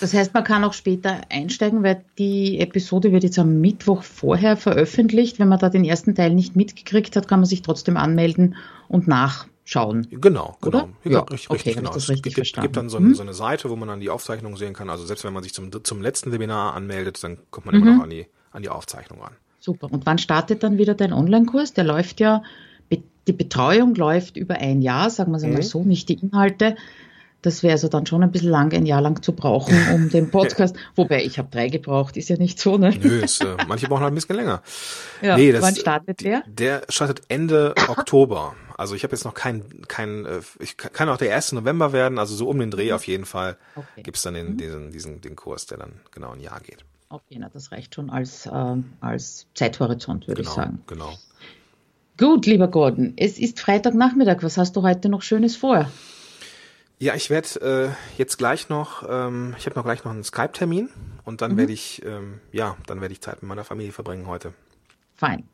das 0.00 0.14
heißt, 0.14 0.32
man 0.32 0.44
kann 0.44 0.62
auch 0.64 0.72
später 0.72 1.20
einsteigen, 1.28 1.82
weil 1.82 2.04
die 2.18 2.60
Episode 2.60 3.12
wird 3.12 3.24
jetzt 3.24 3.38
am 3.38 3.60
Mittwoch 3.60 4.02
vorher 4.02 4.56
veröffentlicht. 4.56 5.38
Wenn 5.38 5.48
man 5.48 5.58
da 5.58 5.68
den 5.68 5.84
ersten 5.84 6.14
Teil 6.14 6.32
nicht 6.32 6.54
mitgekriegt 6.54 7.16
hat, 7.16 7.26
kann 7.26 7.40
man 7.40 7.46
sich 7.46 7.62
trotzdem 7.62 7.96
anmelden 7.96 8.54
und 8.86 9.08
nachschauen. 9.08 10.06
Genau, 10.10 10.56
genau. 10.60 10.78
Oder? 10.78 10.88
Ja, 11.04 11.20
richtig, 11.20 11.50
okay, 11.50 11.54
richtig, 11.54 11.76
genau. 11.76 11.92
Das 11.92 12.08
richtig 12.08 12.18
es 12.18 12.22
gibt, 12.22 12.36
verstanden. 12.36 12.66
gibt 12.66 12.76
dann 12.76 12.88
so, 12.88 13.00
mhm. 13.00 13.14
so, 13.14 13.22
eine 13.22 13.34
Seite, 13.34 13.70
wo 13.70 13.76
man 13.76 13.88
dann 13.88 14.00
die 14.00 14.10
Aufzeichnung 14.10 14.56
sehen 14.56 14.74
kann. 14.74 14.88
Also 14.88 15.04
selbst 15.04 15.24
wenn 15.24 15.32
man 15.32 15.42
sich 15.42 15.52
zum, 15.52 15.70
zum 15.84 16.02
letzten 16.02 16.30
Webinar 16.32 16.74
anmeldet, 16.74 17.22
dann 17.24 17.38
kommt 17.50 17.66
man 17.66 17.74
mhm. 17.74 17.82
immer 17.82 17.96
noch 17.96 18.04
an 18.04 18.10
die, 18.10 18.26
an 18.52 18.62
die 18.62 18.68
Aufzeichnung 18.68 19.20
ran. 19.20 19.32
Super. 19.58 19.92
Und 19.92 20.06
wann 20.06 20.18
startet 20.18 20.62
dann 20.62 20.78
wieder 20.78 20.94
dein 20.94 21.12
Online-Kurs? 21.12 21.74
Der 21.74 21.84
läuft 21.84 22.20
ja 22.20 22.42
die 23.30 23.36
Betreuung 23.36 23.94
läuft 23.94 24.36
über 24.36 24.56
ein 24.56 24.82
Jahr, 24.82 25.08
sagen 25.08 25.30
wir 25.30 25.36
es 25.36 25.44
einmal 25.44 25.60
mhm. 25.60 25.66
so, 25.66 25.84
nicht 25.84 26.08
die 26.08 26.14
Inhalte. 26.14 26.74
Das 27.42 27.62
wäre 27.62 27.72
also 27.74 27.86
dann 27.86 28.04
schon 28.04 28.24
ein 28.24 28.32
bisschen 28.32 28.50
lang, 28.50 28.74
ein 28.74 28.86
Jahr 28.86 29.00
lang 29.00 29.22
zu 29.22 29.32
brauchen, 29.32 29.74
um 29.94 30.10
den 30.10 30.30
Podcast, 30.32 30.74
wobei 30.96 31.22
ich 31.24 31.38
habe 31.38 31.48
drei 31.48 31.68
gebraucht, 31.68 32.16
ist 32.16 32.28
ja 32.28 32.36
nicht 32.36 32.58
so, 32.58 32.76
ne? 32.76 32.92
Nö, 33.00 33.20
ist, 33.20 33.40
äh, 33.42 33.56
manche 33.68 33.86
brauchen 33.86 34.02
halt 34.02 34.12
ein 34.12 34.16
bisschen 34.16 34.34
länger. 34.34 34.62
Ja, 35.22 35.36
nee, 35.36 35.52
das, 35.52 35.62
wann 35.62 35.76
startet 35.76 36.22
der? 36.22 36.42
Der 36.48 36.82
startet 36.88 37.22
Ende 37.28 37.74
Oktober. 37.88 38.56
Also 38.76 38.96
ich 38.96 39.04
habe 39.04 39.14
jetzt 39.14 39.24
noch 39.24 39.34
kein, 39.34 39.62
kein, 39.86 40.26
äh, 40.26 40.40
ich 40.58 40.76
kann 40.76 41.08
auch 41.08 41.18
der 41.18 41.34
1. 41.34 41.52
November 41.52 41.92
werden, 41.92 42.18
also 42.18 42.34
so 42.34 42.48
um 42.48 42.58
den 42.58 42.72
Dreh 42.72 42.88
mhm. 42.88 42.94
auf 42.94 43.06
jeden 43.06 43.26
Fall 43.26 43.56
okay. 43.76 44.02
gibt's 44.02 44.22
dann 44.22 44.34
den, 44.34 44.54
mhm. 44.54 44.56
diesen, 44.58 44.90
diesen, 44.90 45.20
den 45.20 45.36
Kurs, 45.36 45.66
der 45.66 45.78
dann 45.78 45.92
genau 46.10 46.32
ein 46.32 46.40
Jahr 46.40 46.58
geht. 46.60 46.84
Okay, 47.08 47.38
na, 47.38 47.48
das 47.48 47.70
reicht 47.70 47.94
schon 47.94 48.10
als, 48.10 48.46
äh, 48.46 48.76
als 49.00 49.46
Zeithorizont, 49.54 50.26
würde 50.26 50.42
genau, 50.42 50.50
ich 50.50 50.56
sagen. 50.56 50.82
Genau. 50.88 51.12
Gut, 52.20 52.44
lieber 52.44 52.68
Gordon, 52.68 53.14
es 53.16 53.38
ist 53.38 53.60
Freitagnachmittag. 53.60 54.42
Was 54.42 54.58
hast 54.58 54.76
du 54.76 54.82
heute 54.82 55.08
noch 55.08 55.22
Schönes 55.22 55.56
vor? 55.56 55.90
Ja, 56.98 57.14
ich 57.14 57.30
werde 57.30 57.94
äh, 57.96 58.18
jetzt 58.18 58.36
gleich 58.36 58.68
noch, 58.68 59.08
ähm, 59.08 59.54
ich 59.56 59.64
habe 59.64 59.74
noch 59.74 59.84
gleich 59.84 60.04
noch 60.04 60.12
einen 60.12 60.22
Skype-Termin 60.22 60.90
und 61.24 61.40
dann 61.40 61.52
mhm. 61.52 61.56
werde 61.56 61.72
ich, 61.72 62.04
ähm, 62.04 62.40
ja, 62.52 62.76
dann 62.86 63.00
werde 63.00 63.14
ich 63.14 63.22
Zeit 63.22 63.40
mit 63.40 63.48
meiner 63.48 63.64
Familie 63.64 63.92
verbringen 63.92 64.26
heute. 64.26 64.52
Fein. 65.14 65.44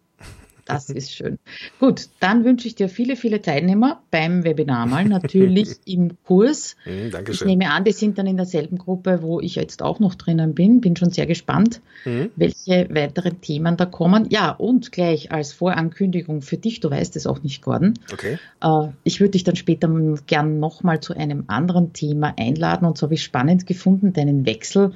Das 0.66 0.90
ist 0.90 1.14
schön. 1.14 1.38
Gut, 1.78 2.08
dann 2.18 2.44
wünsche 2.44 2.66
ich 2.66 2.74
dir 2.74 2.88
viele, 2.88 3.14
viele 3.14 3.40
Teilnehmer 3.40 4.02
beim 4.10 4.42
Webinar 4.42 4.86
mal, 4.86 5.04
natürlich 5.04 5.76
im 5.86 6.16
Kurs. 6.24 6.76
Mhm, 6.84 7.12
Dankeschön. 7.12 7.48
Ich 7.48 7.56
nehme 7.56 7.72
an, 7.72 7.84
die 7.84 7.92
sind 7.92 8.18
dann 8.18 8.26
in 8.26 8.36
derselben 8.36 8.76
Gruppe, 8.76 9.22
wo 9.22 9.40
ich 9.40 9.54
jetzt 9.54 9.80
auch 9.80 10.00
noch 10.00 10.16
drinnen 10.16 10.54
bin. 10.54 10.80
Bin 10.80 10.96
schon 10.96 11.12
sehr 11.12 11.26
gespannt, 11.26 11.80
mhm. 12.04 12.30
welche 12.34 12.88
weiteren 12.90 13.40
Themen 13.40 13.76
da 13.76 13.86
kommen. 13.86 14.26
Ja, 14.30 14.50
und 14.50 14.90
gleich 14.90 15.30
als 15.30 15.52
Vorankündigung 15.52 16.42
für 16.42 16.56
dich, 16.56 16.80
du 16.80 16.90
weißt 16.90 17.14
es 17.14 17.28
auch 17.28 17.44
nicht, 17.44 17.62
Gordon. 17.62 17.94
Okay. 18.12 18.36
Äh, 18.60 18.88
ich 19.04 19.20
würde 19.20 19.32
dich 19.32 19.44
dann 19.44 19.54
später 19.54 19.88
gern 20.26 20.58
nochmal 20.58 20.98
zu 20.98 21.14
einem 21.14 21.44
anderen 21.46 21.92
Thema 21.92 22.34
einladen. 22.36 22.86
Und 22.86 22.98
so 22.98 23.06
habe 23.06 23.14
ich 23.14 23.22
spannend 23.22 23.66
gefunden, 23.66 24.12
deinen 24.12 24.46
Wechsel 24.46 24.92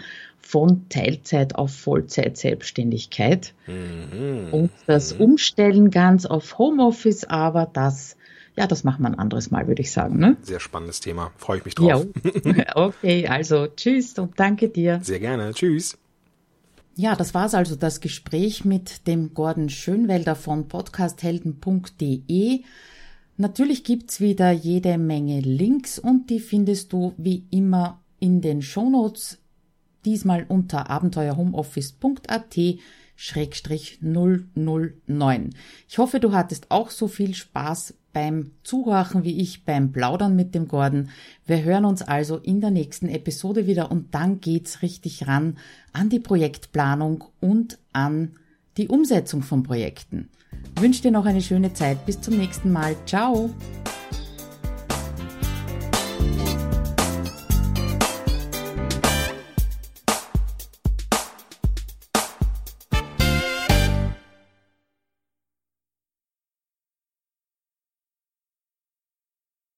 von 0.51 0.89
Teilzeit 0.89 1.55
auf 1.55 1.73
Vollzeit 1.73 2.37
Selbstständigkeit 2.37 3.55
mhm. 3.69 4.49
und 4.51 4.71
das 4.87 5.13
Umstellen 5.13 5.91
ganz 5.91 6.27
auf 6.27 6.59
Homeoffice, 6.59 7.25
aber 7.25 7.71
das 7.73 8.17
ja, 8.57 8.67
das 8.67 8.83
machen 8.83 9.03
wir 9.03 9.09
ein 9.09 9.19
anderes 9.19 9.53
Mal, 9.53 9.69
würde 9.69 9.81
ich 9.81 9.93
sagen. 9.93 10.19
Ne? 10.19 10.37
Sehr 10.43 10.59
spannendes 10.59 10.99
Thema. 10.99 11.31
Freue 11.37 11.59
ich 11.59 11.65
mich 11.65 11.77
drauf. 11.77 12.05
Ja. 12.45 12.65
okay, 12.75 13.29
also 13.29 13.69
tschüss 13.69 14.19
und 14.19 14.39
danke 14.41 14.69
dir. 14.69 14.99
Sehr 15.03 15.21
gerne. 15.21 15.53
Tschüss. 15.53 15.97
Ja, 16.97 17.15
das 17.15 17.33
war's 17.33 17.55
also 17.55 17.77
das 17.77 18.01
Gespräch 18.01 18.65
mit 18.65 19.07
dem 19.07 19.33
Gordon 19.35 19.69
Schönwelder 19.69 20.35
von 20.35 20.67
podcasthelden.de. 20.67 22.63
Natürlich 23.37 23.85
gibt's 23.85 24.21
wieder 24.21 24.51
jede 24.51 24.99
Menge 24.99 25.41
Links 25.41 26.01
und 26.01 26.29
die 26.29 26.41
findest 26.41 26.93
du 26.93 27.15
wie 27.17 27.47
immer 27.51 28.03
in 28.19 28.43
den 28.43 28.61
Shownotes, 28.61 29.39
diesmal 30.05 30.45
unter 30.49 30.91
abenteuerhomeoffice.at 30.91 32.59
Schrägstrich 33.17 33.99
009. 34.01 35.51
Ich 35.89 35.99
hoffe, 35.99 36.21
du 36.21 36.33
hattest 36.33 36.71
auch 36.71 36.89
so 36.89 37.07
viel 37.07 37.35
Spaß 37.35 37.95
beim 38.13 38.53
Zuhören 38.65 39.25
wie 39.25 39.41
ich 39.41 39.65
beim 39.65 39.93
Plaudern 39.93 40.35
mit 40.35 40.55
dem 40.55 40.69
Gordon. 40.69 41.11
Wir 41.47 41.63
hören 41.63 41.85
uns 41.85 42.03
also 42.03 42.39
in 42.39 42.61
der 42.61 42.71
nächsten 42.71 43.09
Episode 43.09 43.67
wieder 43.67 43.91
und 43.91 44.15
dann 44.15 44.41
geht's 44.41 44.83
richtig 44.83 45.29
ran 45.29 45.59
an 45.93 46.09
die 46.09 46.19
Projektplanung 46.19 47.25
und 47.41 47.79
an 47.93 48.37
die 48.77 48.89
Umsetzung 48.89 49.43
von 49.43 49.63
Projekten. 49.63 50.31
Ich 50.77 50.83
wünsche 50.83 51.03
dir 51.03 51.11
noch 51.11 51.27
eine 51.27 51.43
schöne 51.43 51.73
Zeit. 51.75 52.07
Bis 52.07 52.21
zum 52.21 52.37
nächsten 52.37 52.73
Mal. 52.73 52.97
Ciao. 53.07 53.51